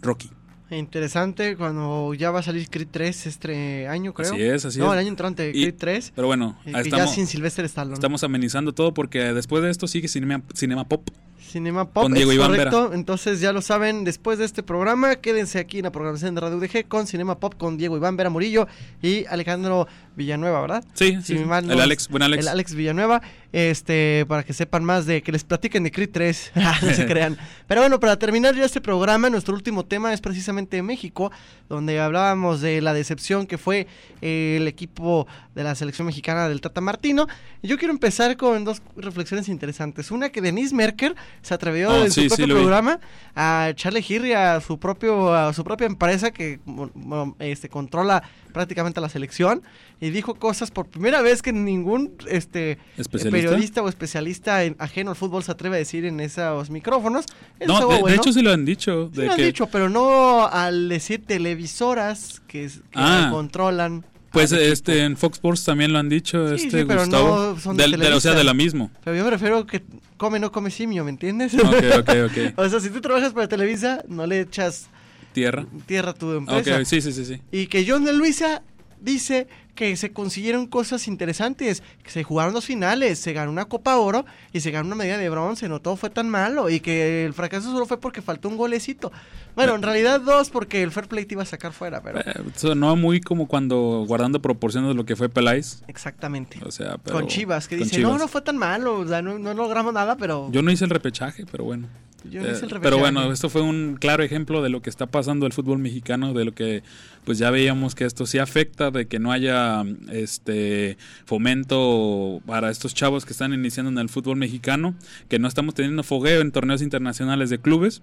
Rocky. 0.01 0.29
Interesante 0.77 1.55
cuando 1.57 2.13
ya 2.13 2.31
va 2.31 2.39
a 2.39 2.43
salir 2.43 2.69
Creed 2.69 2.87
3 2.91 3.25
este 3.27 3.87
año, 3.87 4.13
creo. 4.13 4.33
Así 4.33 4.41
es, 4.41 4.65
así 4.65 4.79
no, 4.79 4.87
es. 4.87 4.93
el 4.93 4.99
año 4.99 5.09
entrante, 5.09 5.49
Y- 5.49 5.61
Creed 5.63 5.75
3. 5.77 6.11
Pero 6.15 6.27
bueno, 6.27 6.57
y 6.63 6.65
que 6.67 6.71
ya 6.73 6.79
estamos, 6.81 7.11
sin 7.15 7.27
Sylvester 7.27 7.65
Stallone. 7.65 7.93
estamos 7.95 8.23
amenizando 8.23 8.73
todo 8.73 8.93
porque 8.93 9.19
después 9.33 9.63
de 9.63 9.69
esto 9.69 9.87
sigue 9.87 10.07
Cinema, 10.07 10.41
Cinema 10.53 10.87
Pop. 10.87 11.09
Cinema 11.39 11.85
Pop, 11.87 12.03
Con 12.03 12.13
Diego 12.15 12.31
es 12.31 12.37
Iván 12.37 12.49
correcto. 12.49 12.91
Entonces 12.95 13.39
ya 13.39 13.53
lo 13.53 13.61
saben, 13.61 14.03
después 14.05 14.39
de 14.39 14.45
este 14.45 14.63
programa, 14.63 15.17
quédense 15.17 15.59
aquí 15.59 15.77
en 15.77 15.83
la 15.83 15.91
programación 15.91 16.33
de 16.33 16.41
Radio 16.41 16.57
UDG 16.57 16.87
con 16.87 17.05
Cinema 17.05 17.39
Pop 17.39 17.53
con 17.59 17.77
Diego 17.77 17.95
Iván 17.95 18.17
Vera 18.17 18.31
Murillo 18.31 18.67
y 19.03 19.25
Alejandro 19.25 19.87
Villanueva, 20.15 20.61
¿verdad? 20.61 20.83
Sí, 20.95 21.17
Si 21.21 21.37
sí, 21.37 21.45
mal 21.45 21.67
no 21.67 21.73
el 21.73 21.81
Alex, 21.81 22.07
buen 22.07 22.23
Alex. 22.23 22.41
El 22.43 22.47
Alex 22.49 22.73
Villanueva, 22.73 23.21
este, 23.53 24.25
para 24.27 24.43
que 24.43 24.51
sepan 24.51 24.83
más 24.83 25.05
de 25.05 25.21
que 25.23 25.31
les 25.31 25.43
platiquen 25.45 25.83
de 25.83 25.91
Creed 25.91 26.09
3, 26.11 26.51
Ah, 26.55 26.77
no 26.81 26.93
se 26.93 27.05
crean. 27.07 27.37
Pero 27.67 27.81
bueno, 27.81 27.99
para 27.99 28.17
terminar 28.19 28.55
ya 28.55 28.65
este 28.65 28.81
programa, 28.81 29.29
nuestro 29.29 29.53
último 29.53 29.85
tema 29.85 30.11
es 30.11 30.19
precisamente 30.19 30.81
México, 30.83 31.31
donde 31.69 31.99
hablábamos 32.01 32.59
de 32.61 32.81
la 32.81 32.93
decepción 32.93 33.47
que 33.47 33.57
fue 33.57 33.87
eh, 34.21 34.57
el 34.59 34.67
equipo 34.67 35.27
de 35.55 35.63
la 35.63 35.75
selección 35.75 36.07
mexicana 36.07 36.49
del 36.49 36.59
Tata 36.61 36.81
Martino. 36.81 37.27
Yo 37.61 37.77
quiero 37.77 37.93
empezar 37.93 38.35
con 38.37 38.65
dos 38.65 38.81
reflexiones 38.97 39.47
interesantes. 39.47 40.11
Una 40.11 40.29
que 40.29 40.41
Denise 40.41 40.75
Merker 40.75 41.15
se 41.41 41.53
atrevió 41.53 41.91
Oh, 41.91 42.03
en 42.05 42.11
sí, 42.11 42.27
su 42.29 42.35
sí, 42.35 42.41
propio 42.41 42.55
vi. 42.55 42.61
programa 42.61 42.99
a 43.35 43.69
echarle 43.69 44.01
girri 44.01 44.33
a 44.33 44.59
su 44.61 44.79
propio 44.79 45.33
a 45.33 45.53
su 45.53 45.63
propia 45.63 45.85
empresa 45.85 46.31
que 46.31 46.59
bueno, 46.65 47.35
este 47.39 47.69
controla 47.69 48.23
prácticamente 48.53 48.99
a 48.99 49.01
la 49.01 49.09
selección 49.09 49.63
y 49.99 50.11
dijo 50.11 50.35
cosas 50.35 50.71
por 50.71 50.87
primera 50.87 51.21
vez 51.21 51.41
que 51.41 51.51
ningún 51.51 52.13
este 52.29 52.77
¿Especialista? 52.97 53.29
periodista 53.49 53.81
o 53.81 53.89
especialista 53.89 54.63
en, 54.63 54.75
ajeno 54.79 55.09
al 55.09 55.17
fútbol 55.17 55.43
se 55.43 55.51
atreve 55.51 55.75
a 55.75 55.79
decir 55.79 56.05
en 56.05 56.19
esos 56.21 56.69
micrófonos. 56.69 57.25
Eso 57.59 57.79
No, 57.99 58.07
de, 58.07 58.15
hecho 58.15 58.31
sí 58.31 58.41
lo 58.41 58.51
han 58.51 58.63
dicho. 58.63 59.11
Lo 59.13 59.31
han 59.31 59.37
dicho, 59.37 59.67
pero 59.67 59.89
no 59.89 60.47
al 60.47 60.87
decir 60.87 61.25
televisoras 61.25 62.41
que, 62.47 62.67
que 62.67 62.79
Ah. 62.95 63.29
controlan. 63.31 64.05
Pues 64.31 64.51
equipo. 64.51 64.71
este 64.71 64.99
en 65.03 65.15
Fox 65.15 65.35
Sports 65.37 65.63
también 65.63 65.93
lo 65.93 65.99
han 65.99 66.09
dicho, 66.09 66.49
Sí, 66.57 66.65
este 66.65 66.79
sí, 66.79 66.85
pero 66.87 67.01
Gustavo. 67.01 67.53
no 67.53 67.59
son 67.59 67.77
de 67.77 67.83
Del- 67.87 67.99
de- 67.99 68.13
o 68.13 68.19
sea, 68.19 68.33
de 68.33 68.43
la 68.43 68.53
mismo. 68.55 68.89
Pero 69.03 69.15
yo 69.15 69.23
me 69.23 69.29
refiero 69.29 69.67
que 69.67 69.83
come 70.17 70.39
no 70.39 70.51
come 70.51 70.71
simio, 70.71 71.03
¿me 71.03 71.11
entiendes? 71.11 71.53
Ok, 71.53 71.83
ok, 71.99 72.09
ok. 72.25 72.53
o 72.57 72.67
sea, 72.69 72.79
si 72.79 72.89
tú 72.89 72.99
trabajas 72.99 73.31
para 73.33 73.47
Televisa, 73.47 74.03
no 74.07 74.25
le 74.25 74.39
echas 74.41 74.89
Tierra. 75.33 75.65
tierra 75.85 76.13
tu 76.13 76.31
empresa. 76.31 76.77
Ok, 76.79 76.85
sí, 76.85 77.01
sí, 77.01 77.11
sí, 77.11 77.25
sí. 77.25 77.41
Y 77.51 77.67
que 77.67 77.85
John 77.87 78.05
de 78.05 78.13
Luisa 78.13 78.61
dice 79.01 79.47
que 79.75 79.97
se 79.97 80.13
consiguieron 80.13 80.67
cosas 80.67 81.07
interesantes, 81.07 81.81
que 82.03 82.11
se 82.11 82.23
jugaron 82.23 82.53
dos 82.53 82.63
finales, 82.63 83.17
se 83.17 83.33
ganó 83.33 83.51
una 83.51 83.65
Copa 83.65 83.97
Oro 83.97 84.23
y 84.53 84.59
se 84.59 84.69
ganó 84.69 84.85
una 84.85 84.95
medalla 84.95 85.17
de 85.17 85.29
bronce, 85.29 85.67
no 85.67 85.81
todo 85.81 85.95
fue 85.95 86.11
tan 86.11 86.29
malo 86.29 86.69
y 86.69 86.79
que 86.79 87.25
el 87.25 87.33
fracaso 87.33 87.71
solo 87.71 87.87
fue 87.87 87.99
porque 87.99 88.21
faltó 88.21 88.49
un 88.49 88.55
golecito. 88.55 89.11
Bueno, 89.55 89.73
en 89.73 89.81
realidad 89.81 90.21
dos 90.21 90.51
porque 90.51 90.83
el 90.83 90.91
fair 90.91 91.07
play 91.07 91.25
te 91.25 91.33
iba 91.33 91.41
a 91.41 91.47
sacar 91.47 91.73
fuera, 91.73 92.01
pero 92.03 92.19
Eh, 92.19 92.33
sonó 92.55 92.95
muy 92.95 93.19
como 93.19 93.47
cuando 93.47 94.05
guardando 94.07 94.41
proporciones 94.43 94.89
de 94.89 94.93
lo 94.95 95.05
que 95.05 95.15
fue 95.15 95.27
Peláez. 95.27 95.81
exactamente. 95.87 96.59
O 96.63 96.71
sea, 96.71 96.97
pero, 96.99 97.17
con 97.17 97.27
Chivas, 97.27 97.67
que 97.67 97.75
dice, 97.75 97.89
Chivas. 97.95 98.11
no, 98.11 98.17
no 98.19 98.27
fue 98.27 98.43
tan 98.43 98.57
malo, 98.57 98.99
o 98.99 99.07
sea, 99.07 99.23
no, 99.23 99.39
no 99.39 99.55
logramos 99.55 99.91
nada, 99.93 100.15
pero 100.17 100.49
Yo 100.51 100.61
no 100.61 100.69
hice 100.71 100.83
el 100.85 100.91
repechaje, 100.91 101.45
pero 101.51 101.63
bueno. 101.63 101.87
Yo 102.29 102.41
Eh, 102.41 102.51
hice 102.51 102.65
el 102.65 102.81
pero 102.81 102.97
bueno, 102.97 103.31
esto 103.31 103.49
fue 103.49 103.61
un 103.61 103.97
claro 103.99 104.23
ejemplo 104.23 104.61
de 104.61 104.69
lo 104.69 104.81
que 104.81 104.89
está 104.89 105.05
pasando 105.05 105.45
el 105.45 105.53
fútbol 105.53 105.79
mexicano, 105.79 106.33
de 106.33 106.45
lo 106.45 106.53
que 106.53 106.83
pues 107.25 107.37
ya 107.37 107.51
veíamos 107.51 107.95
que 107.95 108.05
esto 108.05 108.25
sí 108.25 108.39
afecta, 108.39 108.91
de 108.91 109.07
que 109.07 109.19
no 109.19 109.31
haya 109.31 109.83
este 110.11 110.97
fomento 111.25 112.41
para 112.45 112.69
estos 112.69 112.93
chavos 112.93 113.25
que 113.25 113.31
están 113.31 113.53
iniciando 113.53 113.91
en 113.91 113.97
el 113.97 114.09
fútbol 114.09 114.37
mexicano, 114.37 114.95
que 115.29 115.39
no 115.39 115.47
estamos 115.47 115.75
teniendo 115.75 116.03
fogueo 116.03 116.41
en 116.41 116.51
torneos 116.51 116.81
internacionales 116.81 117.49
de 117.49 117.59
clubes, 117.59 118.01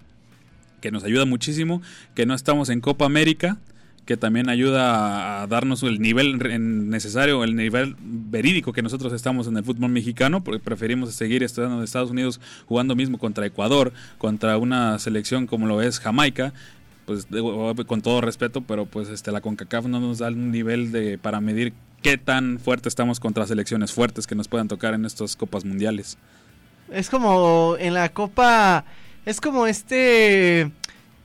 que 0.81 0.91
nos 0.91 1.03
ayuda 1.03 1.25
muchísimo, 1.25 1.81
que 2.15 2.25
no 2.25 2.33
estamos 2.33 2.69
en 2.69 2.81
Copa 2.81 3.05
América, 3.05 3.59
que 4.05 4.17
también 4.17 4.49
ayuda 4.49 5.41
a 5.41 5.47
darnos 5.47 5.83
el 5.83 5.99
nivel 5.99 6.39
necesario, 6.89 7.43
el 7.43 7.55
nivel 7.55 7.95
verídico 7.99 8.73
que 8.73 8.81
nosotros 8.81 9.13
estamos 9.13 9.47
en 9.47 9.57
el 9.57 9.63
fútbol 9.63 9.89
mexicano, 9.89 10.43
porque 10.43 10.59
preferimos 10.59 11.13
seguir 11.13 11.43
estando 11.43 11.77
en 11.77 11.83
Estados 11.83 12.11
Unidos 12.11 12.41
jugando 12.65 12.95
mismo 12.95 13.17
contra 13.17 13.45
Ecuador, 13.45 13.93
contra 14.17 14.57
una 14.57 14.97
selección 14.99 15.47
como 15.47 15.67
lo 15.67 15.81
es 15.81 15.99
Jamaica, 15.99 16.53
pues 17.05 17.27
con 17.87 18.01
todo 18.01 18.21
respeto, 18.21 18.61
pero 18.61 18.85
pues 18.85 19.09
este 19.09 19.31
la 19.31 19.41
CONCACAF 19.41 19.85
no 19.85 19.99
nos 19.99 20.19
da 20.19 20.29
un 20.29 20.51
nivel 20.51 20.91
de 20.91 21.17
para 21.17 21.41
medir 21.41 21.73
qué 22.01 22.17
tan 22.17 22.59
fuerte 22.59 22.89
estamos 22.89 23.19
contra 23.19 23.45
selecciones 23.45 23.91
fuertes 23.91 24.27
que 24.27 24.35
nos 24.35 24.47
puedan 24.47 24.67
tocar 24.67 24.93
en 24.93 25.05
estas 25.05 25.35
copas 25.35 25.65
mundiales. 25.65 26.17
Es 26.91 27.09
como 27.09 27.75
en 27.79 27.93
la 27.93 28.09
Copa. 28.09 28.83
Es 29.25 29.39
como 29.39 29.67
este. 29.67 30.71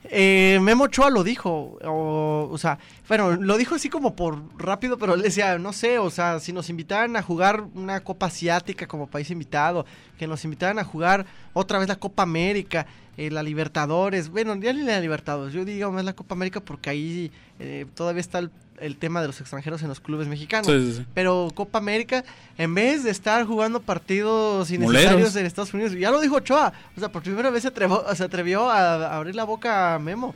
Eh, 0.05 0.59
Memo 0.61 0.85
Ochoa 0.85 1.09
lo 1.09 1.23
dijo. 1.23 1.77
O, 1.83 2.49
o 2.51 2.57
sea, 2.57 2.79
bueno, 3.07 3.35
lo 3.35 3.57
dijo 3.57 3.75
así 3.75 3.89
como 3.89 4.15
por 4.15 4.41
rápido, 4.57 4.97
pero 4.97 5.15
él 5.15 5.21
decía, 5.21 5.57
no 5.57 5.73
sé, 5.73 5.99
o 5.99 6.09
sea, 6.09 6.39
si 6.39 6.53
nos 6.53 6.69
invitaran 6.69 7.15
a 7.15 7.21
jugar 7.21 7.63
una 7.73 8.01
Copa 8.01 8.27
Asiática 8.27 8.87
como 8.87 9.07
país 9.07 9.29
invitado, 9.31 9.85
que 10.17 10.27
nos 10.27 10.43
invitaran 10.45 10.79
a 10.79 10.83
jugar 10.83 11.25
otra 11.53 11.79
vez 11.79 11.87
la 11.87 11.97
Copa 11.97 12.23
América, 12.23 12.85
eh, 13.17 13.31
la 13.31 13.41
Libertadores, 13.41 14.29
bueno, 14.29 14.55
ya 14.57 14.73
ni 14.73 14.83
la 14.83 14.99
Libertadores, 14.99 15.53
yo 15.53 15.65
digo 15.65 15.91
más 15.91 16.05
la 16.05 16.13
Copa 16.13 16.35
América 16.35 16.59
porque 16.59 16.89
ahí 16.89 17.31
eh, 17.59 17.87
todavía 17.95 18.21
está 18.21 18.39
el, 18.39 18.51
el 18.79 18.97
tema 18.97 19.21
de 19.21 19.27
los 19.27 19.39
extranjeros 19.41 19.81
en 19.81 19.87
los 19.89 19.99
clubes 19.99 20.27
mexicanos. 20.27 20.67
Sí, 20.67 20.79
sí, 20.91 20.93
sí. 20.99 21.05
Pero 21.13 21.49
Copa 21.55 21.77
América, 21.79 22.23
en 22.57 22.73
vez 22.75 23.03
de 23.03 23.11
estar 23.11 23.45
jugando 23.45 23.81
partidos 23.81 24.69
Moleros. 24.71 24.93
innecesarios 25.13 25.35
en 25.35 25.45
Estados 25.45 25.73
Unidos, 25.73 25.93
ya 25.93 26.11
lo 26.11 26.19
dijo 26.21 26.35
Ochoa, 26.35 26.73
o 26.95 26.99
sea, 26.99 27.09
por 27.09 27.21
primera 27.23 27.49
vez 27.49 27.61
se 27.63 27.69
atrevió, 27.69 28.03
se 28.15 28.23
atrevió 28.23 28.69
a, 28.69 28.93
a 29.07 29.17
abrir 29.17 29.35
la 29.35 29.43
boca 29.45 29.95
a 29.95 29.99
Memo. 29.99 30.35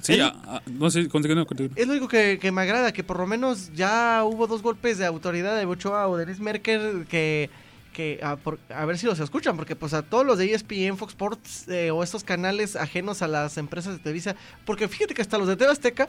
Sí, 0.00 0.20
a- 0.20 0.28
a- 0.28 0.62
no 0.66 0.90
sé, 0.90 1.08
continúa, 1.08 1.44
continúa. 1.44 1.72
Es 1.74 1.86
lo 1.86 1.92
único 1.92 2.06
que, 2.08 2.38
que 2.40 2.52
me 2.52 2.62
agrada, 2.62 2.92
que 2.92 3.02
por 3.02 3.18
lo 3.18 3.26
menos 3.26 3.72
ya 3.74 4.22
hubo 4.24 4.46
dos 4.46 4.62
golpes 4.62 4.98
de 4.98 5.06
autoridad 5.06 5.56
de 5.58 5.64
Ochoa 5.66 6.06
o 6.06 6.16
de 6.16 6.24
Denise 6.24 6.40
Merkel 6.42 7.04
que, 7.08 7.50
que 7.92 8.20
a, 8.22 8.36
por- 8.36 8.60
a 8.72 8.84
ver 8.84 8.96
si 8.96 9.06
los 9.06 9.18
escuchan, 9.18 9.56
porque 9.56 9.74
pues 9.74 9.94
a 9.94 10.02
todos 10.02 10.24
los 10.24 10.38
de 10.38 10.54
ESPN, 10.54 10.96
Fox 10.96 11.14
Sports 11.14 11.68
eh, 11.68 11.90
o 11.90 12.04
estos 12.04 12.22
canales 12.22 12.76
ajenos 12.76 13.22
a 13.22 13.26
las 13.28 13.58
empresas 13.58 13.94
de 13.94 13.98
Televisa, 13.98 14.36
porque 14.64 14.86
fíjate 14.86 15.14
que 15.14 15.22
hasta 15.22 15.36
los 15.36 15.48
de 15.48 15.56
TV 15.56 15.72
Azteca 15.72 16.08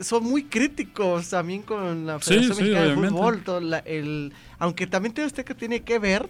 son 0.00 0.24
muy 0.24 0.44
críticos 0.44 1.30
también 1.30 1.62
con 1.62 2.06
la 2.06 2.18
Federación 2.18 2.56
sí, 2.56 2.62
Mexicana 2.62 2.86
de. 2.88 2.94
Fútbol, 3.08 3.42
todo 3.44 3.60
la- 3.60 3.78
el, 3.80 4.32
aunque 4.58 4.86
también 4.86 5.14
TV 5.14 5.26
Azteca 5.26 5.54
tiene 5.54 5.80
que 5.82 5.98
ver, 5.98 6.28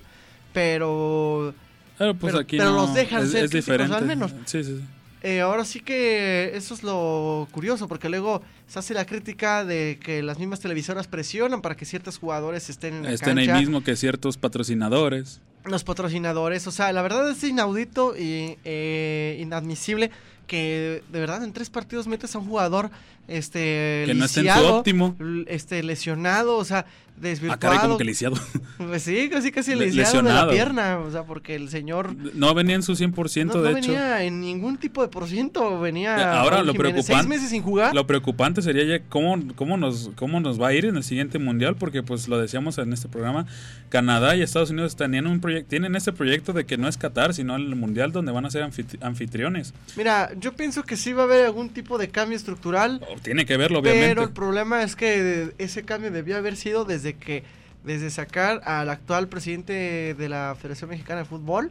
pero 0.52 1.54
Pero 1.98 2.14
pues 2.14 2.32
Pero- 2.32 2.42
aquí 2.42 2.56
pero 2.58 2.70
no, 2.72 2.76
los 2.86 2.94
dejan 2.94 3.22
es, 3.24 3.30
ser 3.32 3.44
es 3.44 3.50
críticos, 3.50 3.90
al 3.90 4.04
menos. 4.06 4.32
Sí, 4.46 4.64
sí, 4.64 4.76
sí. 4.78 4.84
Eh, 5.22 5.40
ahora 5.40 5.64
sí 5.64 5.80
que 5.80 6.50
eso 6.54 6.74
es 6.74 6.82
lo 6.82 7.48
curioso, 7.50 7.88
porque 7.88 8.10
luego 8.10 8.42
se 8.66 8.78
hace 8.78 8.92
la 8.92 9.06
crítica 9.06 9.64
de 9.64 9.98
que 10.02 10.22
las 10.22 10.38
mismas 10.38 10.60
televisoras 10.60 11.06
presionan 11.06 11.62
para 11.62 11.76
que 11.76 11.86
ciertos 11.86 12.18
jugadores 12.18 12.68
estén 12.68 12.94
en 12.96 13.02
la 13.04 13.12
Estén 13.12 13.38
ahí 13.38 13.46
cancha, 13.46 13.60
mismo 13.60 13.82
que 13.82 13.96
ciertos 13.96 14.36
patrocinadores. 14.36 15.40
los 15.64 15.82
patrocinadores, 15.82 16.66
o 16.66 16.70
sea, 16.70 16.92
la 16.92 17.00
verdad 17.00 17.30
es 17.30 17.42
inaudito 17.42 18.14
y 18.18 18.58
eh, 18.64 19.38
inadmisible 19.40 20.10
que 20.46 21.02
de 21.10 21.20
verdad 21.20 21.42
en 21.42 21.54
tres 21.54 21.70
partidos 21.70 22.06
metes 22.06 22.34
a 22.34 22.38
un 22.38 22.46
jugador 22.46 22.90
este 23.28 24.04
Que 24.06 24.14
no 24.14 24.24
esté 24.24 24.40
en 24.40 24.46
su 24.46 24.52
lisiado, 24.52 24.76
óptimo. 24.78 25.16
este 25.46 25.82
lesionado, 25.82 26.56
o 26.56 26.64
sea, 26.64 26.86
Ah, 27.16 27.20
desvirtuado. 27.20 27.60
caray, 27.60 27.78
como 27.78 27.96
que 27.96 28.02
lisiado. 28.04 28.34
Pues 28.76 29.04
sí, 29.04 29.28
casi 29.30 29.52
casi 29.52 29.76
Le- 29.76 29.86
lisiado 29.86 30.16
de 30.16 30.22
la 30.24 30.46
lesionado. 30.46 30.50
pierna, 30.50 30.98
o 30.98 31.10
sea, 31.12 31.22
porque 31.22 31.54
el 31.54 31.68
señor 31.68 32.16
No 32.34 32.52
venía 32.54 32.74
en 32.74 32.82
su 32.82 32.96
100%, 32.96 33.54
no, 33.54 33.54
no 33.54 33.62
de 33.72 33.78
hecho. 33.78 33.92
venía 33.92 34.24
en 34.24 34.40
ningún 34.40 34.78
tipo 34.78 35.00
de 35.00 35.06
por 35.06 35.28
ciento, 35.28 35.78
venía 35.78 36.40
ahora 36.40 36.56
Raúl 36.56 36.66
lo 36.66 36.72
Jiménez, 36.72 36.94
preocupante- 37.06 37.14
seis 37.22 37.28
meses 37.28 37.50
sin 37.50 37.62
jugar. 37.62 37.94
Lo 37.94 38.04
preocupante 38.08 38.62
sería 38.62 38.82
ya 38.98 39.04
cómo, 39.08 39.38
cómo, 39.54 39.76
nos, 39.76 40.10
cómo 40.16 40.40
nos 40.40 40.60
va 40.60 40.68
a 40.68 40.72
ir 40.74 40.86
en 40.86 40.96
el 40.96 41.04
siguiente 41.04 41.38
mundial, 41.38 41.76
porque 41.76 42.02
pues 42.02 42.26
lo 42.26 42.36
decíamos 42.36 42.78
en 42.78 42.92
este 42.92 43.08
programa, 43.08 43.46
Canadá 43.90 44.34
y 44.34 44.42
Estados 44.42 44.70
Unidos 44.70 44.96
tenían 44.96 45.28
un 45.28 45.40
proyecto, 45.40 45.68
tienen 45.70 45.94
este 45.94 46.12
proyecto 46.12 46.52
de 46.52 46.66
que 46.66 46.76
no 46.78 46.88
es 46.88 46.96
Qatar, 46.98 47.32
sino 47.32 47.54
el 47.54 47.76
mundial 47.76 48.10
donde 48.10 48.32
van 48.32 48.44
a 48.44 48.50
ser 48.50 48.64
anfit- 48.64 48.98
anfitriones. 49.02 49.72
Mira, 49.96 50.30
yo 50.40 50.52
pienso 50.54 50.82
que 50.82 50.96
sí 50.96 51.12
va 51.12 51.22
a 51.22 51.24
haber 51.26 51.46
algún 51.46 51.68
tipo 51.68 51.96
de 51.96 52.08
cambio 52.08 52.36
estructural, 52.36 53.00
O 53.14 53.18
tiene 53.20 53.46
que 53.46 53.56
verlo, 53.56 53.78
obviamente. 53.80 54.08
pero 54.08 54.22
el 54.22 54.30
problema 54.30 54.82
es 54.82 54.96
que 54.96 55.52
ese 55.58 55.84
cambio 55.84 56.10
debió 56.10 56.36
haber 56.36 56.56
sido 56.56 56.84
desde 56.84 57.14
que 57.14 57.44
desde 57.84 58.08
sacar 58.10 58.62
al 58.64 58.88
actual 58.88 59.28
presidente 59.28 60.14
de 60.14 60.28
la 60.28 60.56
Federación 60.58 60.88
Mexicana 60.90 61.20
de 61.20 61.26
Fútbol, 61.26 61.70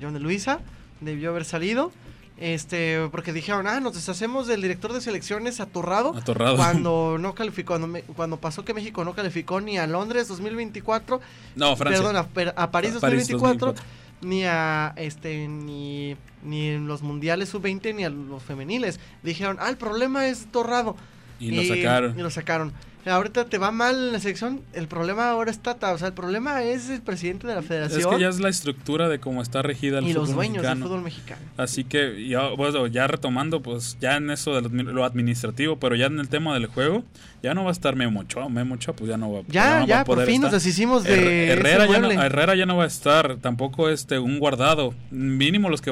John 0.00 0.12
de 0.14 0.20
Luisa, 0.20 0.60
debió 1.00 1.30
haber 1.30 1.44
salido. 1.46 1.90
Este, 2.36 2.98
porque 3.12 3.32
dijeron, 3.32 3.66
ah, 3.68 3.78
nos 3.78 3.94
deshacemos 3.94 4.48
del 4.48 4.60
director 4.60 4.92
de 4.92 5.00
selecciones 5.00 5.60
atorrado. 5.60 6.16
Atorrado. 6.16 6.56
Cuando 6.56 7.16
no 7.20 7.34
calificó, 7.34 7.68
cuando, 7.74 7.86
me- 7.86 8.02
cuando 8.02 8.38
pasó 8.38 8.64
que 8.64 8.74
México 8.74 9.04
no 9.04 9.14
calificó 9.14 9.60
ni 9.60 9.78
a 9.78 9.86
Londres 9.86 10.26
2024, 10.28 11.20
No, 11.54 11.76
Francia. 11.76 12.00
perdón, 12.02 12.16
a, 12.16 12.26
per- 12.26 12.52
a 12.56 12.70
París 12.72 12.96
A 12.96 13.00
París 13.00 13.28
2024, 13.28 13.74
ni 14.20 14.44
a 14.44 14.92
este 14.96 15.48
ni 15.48 16.16
ni 16.42 16.68
en 16.68 16.86
los 16.86 17.02
mundiales 17.02 17.48
sub-20 17.48 17.94
ni 17.94 18.04
a 18.04 18.10
los 18.10 18.42
femeniles. 18.42 19.00
Dijeron, 19.22 19.56
"Ah, 19.60 19.70
el 19.70 19.76
problema 19.76 20.26
es 20.26 20.46
Torrado." 20.52 20.96
Y 21.40 21.50
lo 21.50 21.62
sacaron. 21.64 22.18
Y 22.18 22.22
lo 22.22 22.30
sacaron. 22.30 22.72
Ahorita 23.06 23.44
te 23.44 23.58
va 23.58 23.70
mal 23.70 23.94
en 23.96 24.12
la 24.14 24.18
selección, 24.18 24.62
el 24.72 24.88
problema 24.88 25.28
ahora 25.28 25.50
es 25.50 25.58
Tata, 25.58 25.92
o 25.92 25.98
sea, 25.98 26.08
el 26.08 26.14
problema 26.14 26.62
es 26.62 26.88
el 26.88 27.02
presidente 27.02 27.46
de 27.46 27.54
la 27.54 27.60
federación. 27.60 28.00
Es 28.00 28.06
que 28.06 28.18
ya 28.18 28.30
es 28.30 28.40
la 28.40 28.48
estructura 28.48 29.10
de 29.10 29.20
cómo 29.20 29.42
está 29.42 29.60
regida 29.60 29.98
el 29.98 30.04
y 30.06 30.14
fútbol 30.14 30.22
los 30.26 30.34
dueños 30.34 30.56
mexicano. 30.62 30.80
del 30.80 30.88
fútbol 30.88 31.02
mexicano. 31.02 31.40
Así 31.58 31.84
que, 31.84 32.26
ya, 32.26 32.48
bueno, 32.56 32.86
ya 32.86 33.06
retomando, 33.06 33.60
pues 33.60 33.98
ya 34.00 34.16
en 34.16 34.30
eso 34.30 34.54
de 34.54 34.62
lo 34.62 34.70
admi- 34.70 34.84
lo 34.90 35.04
administrativo, 35.04 35.78
pero 35.78 35.96
ya 35.96 36.06
en 36.06 36.18
el 36.18 36.30
tema 36.30 36.54
del 36.54 36.64
juego, 36.64 37.04
ya 37.42 37.52
no 37.52 37.62
va 37.64 37.68
a 37.68 37.72
estar 37.72 37.94
Memo 37.94 38.20
Ochoa. 38.20 38.48
Memo 38.48 38.76
Ochoa, 38.76 38.96
pues 38.96 39.10
ya 39.10 39.18
no 39.18 39.30
va, 39.30 39.40
Ya, 39.48 39.74
no 39.74 39.80
va 39.82 39.86
ya, 39.86 40.00
a 40.00 40.04
por 40.06 40.14
poder 40.16 40.28
fin 40.30 40.40
nos 40.40 40.52
deshicimos 40.52 41.04
de 41.04 41.10
Her- 41.10 41.58
Herrera, 41.58 41.84
ese 41.84 41.92
ya 41.92 41.98
no. 41.98 42.10
Herrera 42.10 42.54
ya 42.54 42.64
no 42.64 42.78
va 42.78 42.84
a 42.84 42.86
estar, 42.86 43.36
tampoco 43.36 43.90
este 43.90 44.18
un 44.18 44.38
guardado. 44.38 44.94
Mínimo 45.10 45.68
los 45.68 45.82
que 45.82 45.90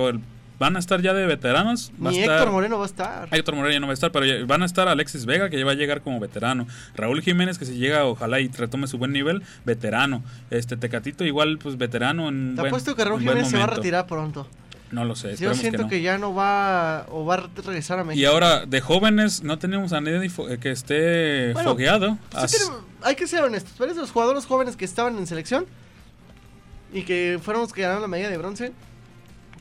van 0.63 0.77
a 0.77 0.79
estar 0.79 1.03
ya 1.03 1.13
de 1.13 1.27
veteranos. 1.27 1.91
Va 2.03 2.11
a 2.11 2.13
Ni 2.13 2.21
estar, 2.21 2.37
Héctor 2.39 2.53
Moreno 2.53 2.79
va 2.79 2.85
a 2.85 2.87
estar. 2.87 3.29
Héctor 3.33 3.55
Moreno 3.57 3.73
ya 3.73 3.81
no 3.81 3.87
va 3.89 3.93
a 3.93 3.95
estar, 3.95 4.13
pero 4.13 4.47
van 4.47 4.63
a 4.63 4.67
estar 4.67 4.87
Alexis 4.89 5.27
Vega, 5.27 5.51
que 5.51 5.59
ya 5.59 5.65
va 5.65 5.73
a 5.73 5.75
llegar 5.75 6.03
como 6.03 6.21
veterano. 6.21 6.67
Raúl 6.95 7.21
Jiménez, 7.23 7.59
que 7.59 7.65
si 7.65 7.75
llega, 7.75 8.05
ojalá 8.07 8.39
y 8.41 8.49
retome 8.49 8.87
su 8.87 8.97
buen 8.99 9.13
nivel, 9.13 9.43
veterano. 9.65 10.23
Este 10.51 10.77
Tecatito, 10.77 11.25
igual, 11.25 11.59
pues 11.59 11.77
veterano 11.77 12.29
en 12.29 12.55
Te 12.55 12.61
buen- 12.63 12.71
apuesto 12.71 12.95
que 12.97 13.05
Raúl 13.05 13.21
Jiménez 13.21 13.49
se 13.49 13.59
va 13.59 13.65
a 13.65 13.67
retirar 13.67 14.07
pronto. 14.07 14.47
No 14.93 15.07
lo 15.07 15.17
sé, 15.17 15.37
Yo 15.37 15.55
siento 15.55 15.79
que 15.79 15.83
no. 15.85 15.89
que, 15.89 16.03
ya 16.03 16.19
no 16.19 16.35
va 16.35 17.07
o 17.09 17.25
va 17.25 17.35
a 17.37 17.47
regresar 17.65 17.99
a 17.99 18.05
México. 18.05 18.21
Y 18.21 18.27
ahora, 18.27 18.67
de 18.67 18.81
jóvenes, 18.83 19.43
no 19.43 19.59
tenemos 19.59 19.95
a 19.95 20.03
nadie 20.03 20.29
fo- 20.31 20.59
que 20.59 20.71
esté 20.71 21.55
Bueno, 21.55 21.71
fogueado. 21.71 22.19
Sí 22.47 22.59
tenemos- 22.59 22.83
hay 23.03 23.15
que 23.17 23.27
ser 23.27 23.43
honestos. 23.43 23.73
Pero 23.79 23.95
los 23.95 24.11
jugadores 24.11 24.45
jóvenes 24.45 24.77
que 24.77 24.85
estaban 24.85 25.17
en 25.17 25.27
selección 25.27 25.65
y 26.93 27.05
que 27.05 27.41
fueron 27.43 27.63
los 27.63 27.73
que 27.73 27.81
ganaron 27.81 28.03
la 28.03 28.09
medalla 28.09 28.29
de 28.29 28.37
bronce, 28.37 28.73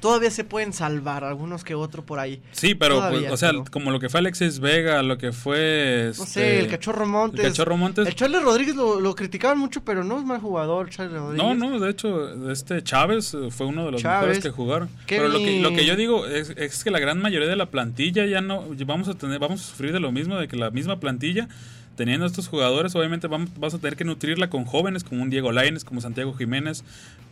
todavía 0.01 0.29
se 0.31 0.43
pueden 0.43 0.73
salvar 0.73 1.23
algunos 1.23 1.63
que 1.63 1.75
otro 1.75 2.05
por 2.05 2.19
ahí. 2.19 2.41
Sí, 2.51 2.75
pero, 2.75 2.95
Todavía, 2.95 3.19
pues, 3.29 3.31
o 3.31 3.37
sea, 3.37 3.49
pero- 3.51 3.63
como 3.71 3.91
lo 3.91 3.99
que 4.01 4.09
fue 4.09 4.19
Alexis 4.19 4.59
Vega, 4.59 5.01
lo 5.03 5.17
que 5.17 5.31
fue... 5.31 6.11
No 6.17 6.23
este, 6.25 6.33
sé, 6.33 6.59
el 6.59 6.67
Cachorro 6.67 7.05
Montes. 7.05 7.45
El 7.45 7.51
Cachorro 7.51 7.77
Montes. 7.77 8.07
El 8.07 8.15
Charles 8.15 8.41
Rodríguez 8.43 8.75
lo, 8.75 8.99
lo 8.99 9.15
criticaban 9.15 9.57
mucho, 9.57 9.83
pero 9.85 10.03
no 10.03 10.19
es 10.19 10.25
mal 10.25 10.41
jugador, 10.41 10.89
Charles 10.89 11.13
Rodríguez. 11.13 11.37
No, 11.47 11.53
no, 11.53 11.79
de 11.79 11.89
hecho, 11.89 12.51
este 12.51 12.83
Chávez 12.83 13.33
eh, 13.33 13.49
fue 13.51 13.67
uno 13.67 13.85
de 13.85 13.91
los 13.93 14.01
Chávez. 14.01 14.21
mejores 14.21 14.43
que 14.43 14.49
jugaron. 14.49 14.89
Kevin- 15.05 15.21
Pero 15.23 15.27
lo 15.29 15.39
que, 15.39 15.59
lo 15.61 15.69
que 15.73 15.85
yo 15.85 15.95
digo 15.95 16.25
es, 16.25 16.49
es 16.57 16.83
que 16.83 16.91
la 16.91 16.99
gran 16.99 17.21
mayoría 17.21 17.47
de 17.47 17.55
la 17.55 17.67
plantilla 17.67 18.25
ya 18.25 18.41
no 18.41 18.65
vamos 18.85 19.07
a 19.07 19.13
tener, 19.13 19.39
vamos 19.39 19.61
a 19.61 19.63
sufrir 19.69 19.93
de 19.93 19.99
lo 19.99 20.11
mismo, 20.11 20.35
de 20.37 20.47
que 20.47 20.57
la 20.57 20.71
misma 20.71 20.99
plantilla, 20.99 21.47
teniendo 21.95 22.25
estos 22.25 22.47
jugadores, 22.47 22.95
obviamente 22.95 23.27
vamos, 23.27 23.49
vas 23.59 23.73
a 23.73 23.79
tener 23.79 23.95
que 23.95 24.03
nutrirla 24.05 24.49
con 24.49 24.65
jóvenes 24.65 25.03
como 25.03 25.21
un 25.21 25.29
Diego 25.29 25.51
Lainez, 25.51 25.83
como 25.83 26.01
Santiago 26.01 26.33
Jiménez. 26.33 26.83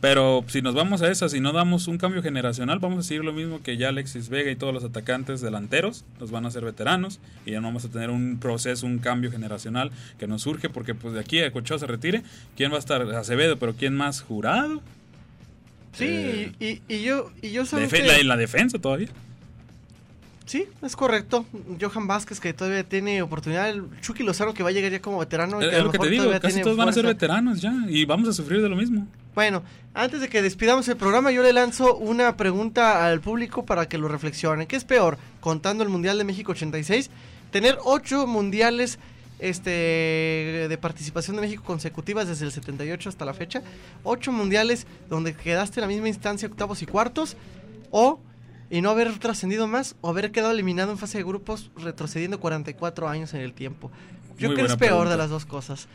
Pero 0.02 0.46
si 0.48 0.62
nos 0.62 0.76
vamos 0.76 1.02
a 1.02 1.10
esas 1.12 1.34
y 1.34 1.42
no 1.42 1.52
damos 1.52 1.88
un 1.88 1.98
cambio 1.98 2.22
generacional, 2.24 2.80
vamos 2.80 3.00
a 3.00 3.04
seguir 3.04 3.24
lo 3.26 3.34
mismo 3.34 3.62
que 3.62 3.76
ya 3.78 3.90
Alexis 3.90 4.30
Vega 4.30 4.50
y 4.52 4.56
todos 4.56 4.74
los 4.74 4.84
atacantes 4.84 5.42
delanteros, 5.42 6.06
nos 6.20 6.32
van 6.32 6.46
a 6.46 6.52
ser 6.52 6.64
veteranos 6.64 7.20
y 7.46 7.52
ya 7.52 7.62
no 7.62 7.68
vamos 7.68 7.84
a 7.86 7.90
tener 7.90 8.10
un 8.10 8.38
proceso, 8.40 8.86
un 8.86 9.00
cambio 9.00 9.30
generacional 9.32 9.92
que 10.18 10.28
nos 10.28 10.42
surge 10.44 10.70
porque 10.70 10.96
pues 10.96 11.14
de 11.14 11.20
aquí 11.20 11.40
a 11.40 11.52
que 11.52 11.60
Ochoa 11.60 11.80
se 11.80 11.88
retire, 11.88 12.22
¿quién 12.56 12.72
va 12.72 12.78
a 12.78 12.80
estar? 12.80 13.02
Acevedo, 13.14 13.58
pero 13.58 13.74
¿quién 13.74 13.96
más? 13.98 14.22
¿Jurado? 14.22 14.82
Sí, 15.94 16.06
Eh, 16.08 16.52
y, 16.88 16.94
y 16.94 17.02
yo, 17.02 17.32
y 17.42 17.52
yo 17.52 17.66
sabes 17.66 17.92
que- 17.92 18.04
la, 18.04 18.22
la 18.24 18.38
defensa 18.38 18.80
todavía. 18.80 19.10
Sí, 20.50 20.68
es 20.82 20.96
correcto. 20.96 21.46
Johan 21.80 22.08
Vázquez 22.08 22.40
que 22.40 22.54
todavía 22.54 22.84
tiene 22.84 23.22
oportunidad. 23.22 23.70
El 23.70 23.84
Chucky 24.02 24.24
Lozano 24.24 24.52
que 24.52 24.64
va 24.64 24.70
a 24.70 24.72
llegar 24.72 24.92
ya 24.92 25.00
como 25.00 25.20
veterano. 25.20 25.62
Es, 25.62 25.70
que 25.70 25.76
a 25.76 25.78
es 25.78 25.84
lo 25.84 25.92
que 25.92 26.00
te 26.00 26.10
digo, 26.10 26.32
casi 26.42 26.62
todos 26.64 26.76
van 26.76 26.90
a 26.90 26.92
ser 26.92 27.06
veteranos 27.06 27.62
ya 27.62 27.72
y 27.88 28.04
vamos 28.06 28.28
a 28.30 28.34
sufrir 28.34 28.60
de 28.60 28.68
lo 28.68 28.76
mismo. 28.76 29.06
Bueno, 29.36 29.62
antes 29.94 30.22
de 30.22 30.28
que 30.28 30.42
despidamos 30.42 30.88
el 30.88 30.98
programa, 30.98 31.30
yo 31.30 31.44
le 31.44 31.54
lanzo 31.54 31.96
una 31.98 32.36
pregunta 32.36 33.06
al 33.06 33.22
público 33.22 33.64
para 33.64 33.88
que 33.88 34.00
lo 34.00 34.08
reflexionen. 34.08 34.66
¿Qué 34.66 34.76
es 34.76 34.86
peor, 34.86 35.20
contando 35.40 35.84
el 35.84 35.90
Mundial 35.90 36.18
de 36.18 36.24
México 36.24 36.54
86, 36.54 37.12
tener 37.52 37.78
ocho 37.86 38.26
mundiales 38.26 38.98
este, 39.38 39.70
de 40.68 40.78
participación 40.82 41.36
de 41.36 41.44
México 41.44 41.62
consecutivas 41.64 42.28
desde 42.28 42.46
el 42.46 42.52
78 42.52 43.08
hasta 43.08 43.24
la 43.24 43.36
fecha? 43.36 43.62
Ocho 44.04 44.32
mundiales 44.32 44.88
donde 45.10 45.36
quedaste 45.36 45.80
en 45.80 45.82
la 45.82 45.88
misma 45.90 46.08
instancia, 46.08 46.48
octavos 46.48 46.82
y 46.82 46.88
cuartos, 46.88 47.38
o 47.92 48.20
y 48.70 48.82
no 48.82 48.90
haber 48.92 49.18
trascendido 49.20 49.68
más, 49.68 49.96
o 50.02 50.10
haber 50.10 50.32
quedado 50.32 50.52
eliminado 50.52 50.92
en 50.92 50.98
fase 50.98 51.18
de 51.18 51.24
grupos 51.24 51.72
retrocediendo 51.78 52.40
44 52.40 53.10
años 53.10 53.34
en 53.34 53.42
el 53.42 53.54
tiempo. 53.54 53.92
Yo 54.38 54.48
Muy 54.48 54.56
creo 54.56 54.68
que 54.68 54.74
es 54.74 54.78
peor 54.78 54.90
pregunta. 54.92 55.12
de 55.12 55.18
las 55.18 55.30
dos 55.30 55.46
cosas. 55.46 55.88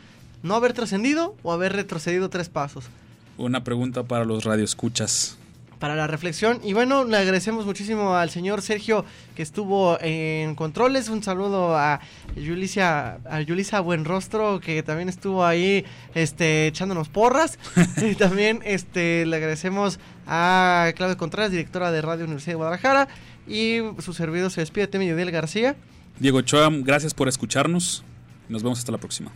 No 0.43 0.55
haber 0.55 0.73
trascendido 0.73 1.35
o 1.43 1.53
haber 1.53 1.73
retrocedido 1.73 2.29
tres 2.29 2.49
pasos. 2.49 2.85
Una 3.37 3.63
pregunta 3.63 4.03
para 4.03 4.25
los 4.25 4.43
radioescuchas. 4.43 5.37
Para 5.79 5.95
la 5.95 6.07
reflexión. 6.07 6.59
Y 6.63 6.73
bueno, 6.73 7.03
le 7.03 7.17
agradecemos 7.17 7.65
muchísimo 7.65 8.15
al 8.15 8.29
señor 8.29 8.61
Sergio 8.61 9.05
que 9.35 9.43
estuvo 9.43 9.97
en 10.01 10.55
controles. 10.55 11.09
Un 11.09 11.23
saludo 11.23 11.77
a 11.77 11.99
Yulisa, 12.35 13.19
a 13.29 13.41
Yulisa 13.41 13.79
Buenrostro 13.79 14.59
que 14.59 14.83
también 14.83 15.09
estuvo 15.09 15.45
ahí 15.45 15.85
este, 16.13 16.67
echándonos 16.67 17.09
porras. 17.09 17.59
y 18.01 18.15
también 18.15 18.61
este, 18.65 19.25
le 19.25 19.35
agradecemos 19.35 19.99
a 20.27 20.91
Claudia 20.95 21.17
Contreras, 21.17 21.51
directora 21.51 21.91
de 21.91 22.01
Radio 22.01 22.25
Universidad 22.25 22.53
de 22.53 22.57
Guadalajara. 22.57 23.07
Y 23.47 23.77
su 23.99 24.13
servidor 24.13 24.51
se 24.51 24.61
despide, 24.61 24.87
Temi 24.87 25.07
García. 25.31 25.75
Diego 26.19 26.39
Ochoa, 26.39 26.69
gracias 26.71 27.13
por 27.13 27.27
escucharnos. 27.27 28.03
Nos 28.47 28.63
vemos 28.63 28.79
hasta 28.79 28.91
la 28.91 28.97
próxima. 28.97 29.31